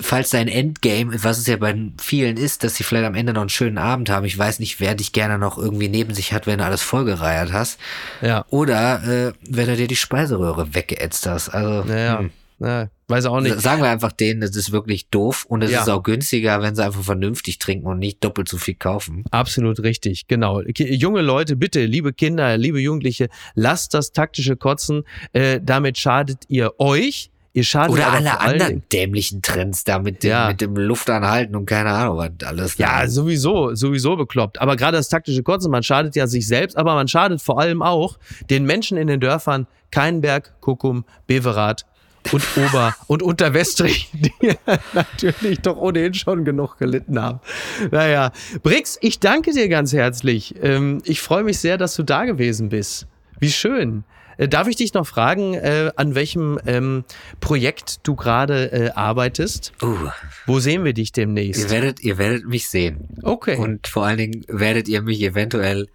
falls 0.00 0.30
dein 0.30 0.48
Endgame, 0.48 1.22
was 1.22 1.38
es 1.38 1.46
ja 1.46 1.56
bei 1.56 1.74
vielen 2.00 2.36
ist, 2.36 2.64
dass 2.64 2.76
sie 2.76 2.84
vielleicht 2.84 3.06
am 3.06 3.14
Ende 3.14 3.32
noch 3.32 3.42
einen 3.42 3.48
schönen 3.48 3.78
Abend 3.78 4.10
haben. 4.10 4.26
Ich 4.26 4.36
weiß 4.36 4.58
nicht, 4.58 4.80
wer 4.80 4.94
dich 4.94 5.12
gerne 5.12 5.38
noch 5.38 5.58
irgendwie 5.58 5.88
neben 5.88 6.14
sich 6.14 6.32
hat, 6.32 6.46
wenn 6.46 6.58
du 6.58 6.64
alles 6.64 6.82
vollgereiert 6.82 7.52
hast. 7.52 7.78
Ja. 8.20 8.44
Oder 8.50 9.02
äh, 9.04 9.32
wenn 9.48 9.66
du 9.66 9.76
dir 9.76 9.88
die 9.88 9.96
Speiseröhre 9.96 10.74
weggeätzt 10.74 11.26
hast. 11.26 11.48
Also, 11.50 11.84
naja. 11.88 12.20
Hm. 12.20 12.30
Ja, 12.62 12.88
weiß 13.08 13.26
auch 13.26 13.40
nicht. 13.40 13.60
Sagen 13.60 13.82
wir 13.82 13.90
einfach 13.90 14.12
denen, 14.12 14.40
das 14.40 14.54
ist 14.54 14.70
wirklich 14.70 15.08
doof 15.08 15.44
und 15.48 15.62
es 15.62 15.72
ja. 15.72 15.82
ist 15.82 15.88
auch 15.88 16.02
günstiger, 16.04 16.62
wenn 16.62 16.76
sie 16.76 16.84
einfach 16.84 17.02
vernünftig 17.02 17.58
trinken 17.58 17.88
und 17.88 17.98
nicht 17.98 18.22
doppelt 18.22 18.48
so 18.48 18.56
viel 18.56 18.74
kaufen. 18.74 19.24
Absolut 19.32 19.82
richtig, 19.82 20.28
genau. 20.28 20.60
Junge 20.62 21.22
Leute, 21.22 21.56
bitte, 21.56 21.84
liebe 21.84 22.12
Kinder, 22.12 22.56
liebe 22.56 22.80
Jugendliche, 22.80 23.28
lasst 23.54 23.94
das 23.94 24.12
taktische 24.12 24.56
Kotzen. 24.56 25.02
Äh, 25.32 25.58
damit 25.60 25.98
schadet 25.98 26.44
ihr 26.46 26.78
euch, 26.78 27.31
Ihr 27.54 27.64
schadet 27.64 27.92
Oder 27.92 28.12
alle 28.12 28.40
anderen 28.40 28.82
dämlichen 28.90 29.42
Trends 29.42 29.84
da 29.84 29.98
mit 29.98 30.22
dem, 30.22 30.30
ja. 30.30 30.48
mit 30.48 30.62
dem 30.62 30.74
Luftanhalten 30.74 31.54
und 31.54 31.66
keine 31.66 31.90
Ahnung 31.90 32.16
was 32.16 32.30
alles. 32.44 32.78
Ja, 32.78 33.06
sowieso, 33.06 33.74
sowieso 33.74 34.16
bekloppt. 34.16 34.58
Aber 34.60 34.76
gerade 34.76 34.96
das 34.96 35.10
taktische 35.10 35.42
Kotzen, 35.42 35.70
man 35.70 35.82
schadet 35.82 36.16
ja 36.16 36.26
sich 36.26 36.46
selbst, 36.46 36.78
aber 36.78 36.94
man 36.94 37.08
schadet 37.08 37.42
vor 37.42 37.60
allem 37.60 37.82
auch 37.82 38.18
den 38.48 38.64
Menschen 38.64 38.96
in 38.96 39.06
den 39.06 39.20
Dörfern 39.20 39.66
Keinberg, 39.90 40.54
Kuckum, 40.62 41.04
Beverath 41.26 41.84
und 42.30 42.42
Ober- 42.56 42.96
und 43.06 43.22
Unterwestrich, 43.22 44.08
die 44.14 44.32
natürlich 44.94 45.60
doch 45.60 45.76
ohnehin 45.76 46.14
schon 46.14 46.46
genug 46.46 46.78
gelitten 46.78 47.20
haben. 47.20 47.40
Naja, 47.90 48.32
Brix, 48.62 48.96
ich 49.02 49.20
danke 49.20 49.52
dir 49.52 49.68
ganz 49.68 49.92
herzlich. 49.92 50.54
Ähm, 50.62 51.02
ich 51.04 51.20
freue 51.20 51.44
mich 51.44 51.58
sehr, 51.58 51.76
dass 51.76 51.94
du 51.96 52.02
da 52.02 52.24
gewesen 52.24 52.70
bist. 52.70 53.06
Wie 53.38 53.50
schön. 53.50 54.04
Äh, 54.36 54.48
darf 54.48 54.68
ich 54.68 54.76
dich 54.76 54.94
noch 54.94 55.06
fragen, 55.06 55.54
äh, 55.54 55.90
an 55.96 56.14
welchem 56.14 56.58
ähm, 56.66 57.04
Projekt 57.40 58.00
du 58.06 58.16
gerade 58.16 58.72
äh, 58.72 58.90
arbeitest? 58.90 59.72
Uh. 59.82 59.96
Wo 60.46 60.58
sehen 60.60 60.84
wir 60.84 60.92
dich 60.92 61.12
demnächst? 61.12 61.62
Ihr 61.64 61.70
werdet, 61.70 62.00
ihr 62.00 62.18
werdet 62.18 62.46
mich 62.46 62.68
sehen. 62.68 63.08
Okay. 63.22 63.56
Und 63.56 63.86
vor 63.86 64.06
allen 64.06 64.18
Dingen 64.18 64.44
werdet 64.48 64.88
ihr 64.88 65.02
mich 65.02 65.22
eventuell 65.22 65.88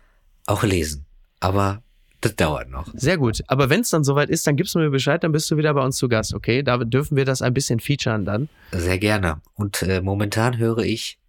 auch 0.46 0.64
lesen. 0.64 1.06
Aber 1.40 1.82
das 2.22 2.36
dauert 2.36 2.70
noch. 2.70 2.88
Sehr 2.94 3.18
gut. 3.18 3.44
Aber 3.48 3.70
wenn 3.70 3.82
es 3.82 3.92
dann 3.92 4.04
soweit 4.04 4.30
ist, 4.30 4.48
dann 4.48 4.56
gibst 4.56 4.74
du 4.74 4.80
mir 4.80 4.90
Bescheid, 4.90 5.24
dann 5.24 5.32
bist 5.32 5.52
du 5.52 5.58
wieder 5.58 5.74
bei 5.74 5.84
uns 5.84 5.98
zu 5.98 6.10
Gast, 6.10 6.34
okay? 6.34 6.64
Da 6.64 6.78
dürfen 6.78 7.16
wir 7.16 7.26
das 7.26 7.42
ein 7.42 7.54
bisschen 7.54 7.80
featuren 7.80 8.26
dann. 8.26 8.50
Sehr 8.72 8.98
gerne. 8.98 9.42
Und 9.54 9.84
äh, 9.84 10.02
momentan 10.02 10.58
höre 10.58 10.80
ich 10.80 11.20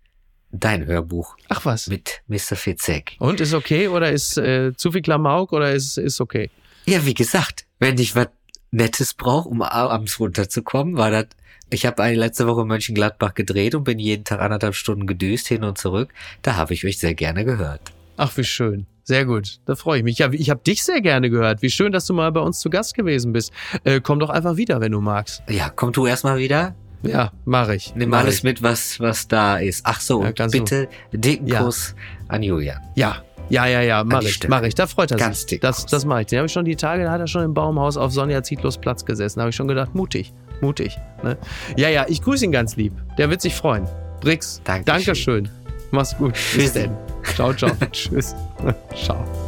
dein 0.50 0.86
Hörbuch. 0.86 1.36
Ach 1.48 1.64
was. 1.64 1.88
Mit 1.88 2.22
Mr. 2.26 2.56
Fitzek. 2.56 3.16
Und 3.18 3.40
ist 3.40 3.52
okay 3.52 3.88
oder 3.88 4.10
ist 4.10 4.38
äh, 4.38 4.72
zu 4.76 4.92
viel 4.92 5.02
Klamauk 5.02 5.52
oder 5.52 5.72
ist, 5.72 5.98
ist 5.98 6.20
okay? 6.20 6.50
Ja, 6.88 7.04
wie 7.04 7.12
gesagt, 7.12 7.66
wenn 7.80 7.98
ich 7.98 8.16
was 8.16 8.28
Nettes 8.70 9.12
brauche, 9.12 9.46
um 9.50 9.60
abends 9.60 10.18
runterzukommen, 10.18 10.96
war 10.96 11.10
das. 11.10 11.26
Ich 11.68 11.84
habe 11.84 12.02
eine 12.02 12.16
letzte 12.16 12.46
Woche 12.46 12.62
in 12.62 12.68
Mönchengladbach 12.68 13.34
gedreht 13.34 13.74
und 13.74 13.84
bin 13.84 13.98
jeden 13.98 14.24
Tag 14.24 14.40
anderthalb 14.40 14.74
Stunden 14.74 15.06
gedüst 15.06 15.48
hin 15.48 15.64
und 15.64 15.76
zurück. 15.76 16.08
Da 16.40 16.56
habe 16.56 16.72
ich 16.72 16.86
euch 16.86 16.96
sehr 16.96 17.12
gerne 17.12 17.44
gehört. 17.44 17.92
Ach, 18.16 18.34
wie 18.38 18.44
schön. 18.44 18.86
Sehr 19.04 19.26
gut. 19.26 19.60
Da 19.66 19.76
freue 19.76 19.98
ich 19.98 20.04
mich. 20.04 20.16
Ja, 20.16 20.32
ich 20.32 20.48
habe 20.48 20.62
dich 20.62 20.82
sehr 20.82 21.02
gerne 21.02 21.28
gehört. 21.28 21.60
Wie 21.60 21.68
schön, 21.68 21.92
dass 21.92 22.06
du 22.06 22.14
mal 22.14 22.32
bei 22.32 22.40
uns 22.40 22.58
zu 22.58 22.70
Gast 22.70 22.94
gewesen 22.94 23.34
bist. 23.34 23.52
Äh, 23.84 24.00
komm 24.00 24.18
doch 24.18 24.30
einfach 24.30 24.56
wieder, 24.56 24.80
wenn 24.80 24.92
du 24.92 25.02
magst. 25.02 25.42
Ja, 25.46 25.68
komm 25.68 25.92
du 25.92 26.06
erstmal 26.06 26.38
wieder. 26.38 26.74
Ja, 27.02 27.32
mache 27.44 27.76
ich. 27.76 27.94
Nimm 27.94 28.10
mach 28.10 28.20
alles 28.20 28.38
ich. 28.38 28.42
mit, 28.44 28.62
was, 28.62 28.98
was 29.00 29.28
da 29.28 29.58
ist. 29.58 29.82
Ach 29.84 30.00
so, 30.00 30.22
ja, 30.22 30.28
und 30.28 30.50
bitte 30.50 30.88
du. 31.10 31.18
dicken 31.18 31.46
ja. 31.46 31.62
Kuss 31.62 31.94
an 32.28 32.42
Julian. 32.42 32.80
Ja, 32.94 33.22
ja, 33.50 33.66
ja, 33.66 33.80
ja, 33.80 34.04
mach 34.04 34.22
ich, 34.22 34.46
mach 34.48 34.62
ich. 34.62 34.74
Da 34.74 34.86
freut 34.86 35.10
er 35.10 35.16
Ganz 35.16 35.46
sich. 35.46 35.60
Das, 35.60 35.86
das 35.86 36.04
mache 36.04 36.22
ich. 36.22 36.26
Den 36.26 36.38
habe 36.38 36.46
ich 36.46 36.52
schon 36.52 36.64
die 36.64 36.76
Tage, 36.76 37.04
da 37.04 37.12
hat 37.12 37.20
er 37.20 37.26
schon 37.26 37.44
im 37.44 37.54
Baumhaus 37.54 37.96
auf 37.96 38.12
Sonja 38.12 38.42
Zietlos 38.42 38.78
Platz 38.78 39.04
gesessen. 39.04 39.38
Da 39.38 39.42
habe 39.42 39.50
ich 39.50 39.56
schon 39.56 39.68
gedacht, 39.68 39.94
mutig, 39.94 40.32
mutig. 40.60 40.98
Ne? 41.22 41.38
Ja, 41.76 41.88
ja, 41.88 42.04
ich 42.08 42.22
grüße 42.22 42.44
ihn 42.44 42.52
ganz 42.52 42.76
lieb. 42.76 42.92
Der 43.16 43.30
wird 43.30 43.40
sich 43.40 43.54
freuen. 43.54 43.86
Brix, 44.20 44.60
Dankeschön. 44.64 44.84
Dankeschön. 44.84 45.48
Mach's 45.90 46.16
gut. 46.16 46.34
Bis 46.54 46.72
denn. 46.72 46.90
Ciao, 47.34 47.54
ciao. 47.54 47.70
Tschüss. 47.92 48.34
ciao. 48.94 49.47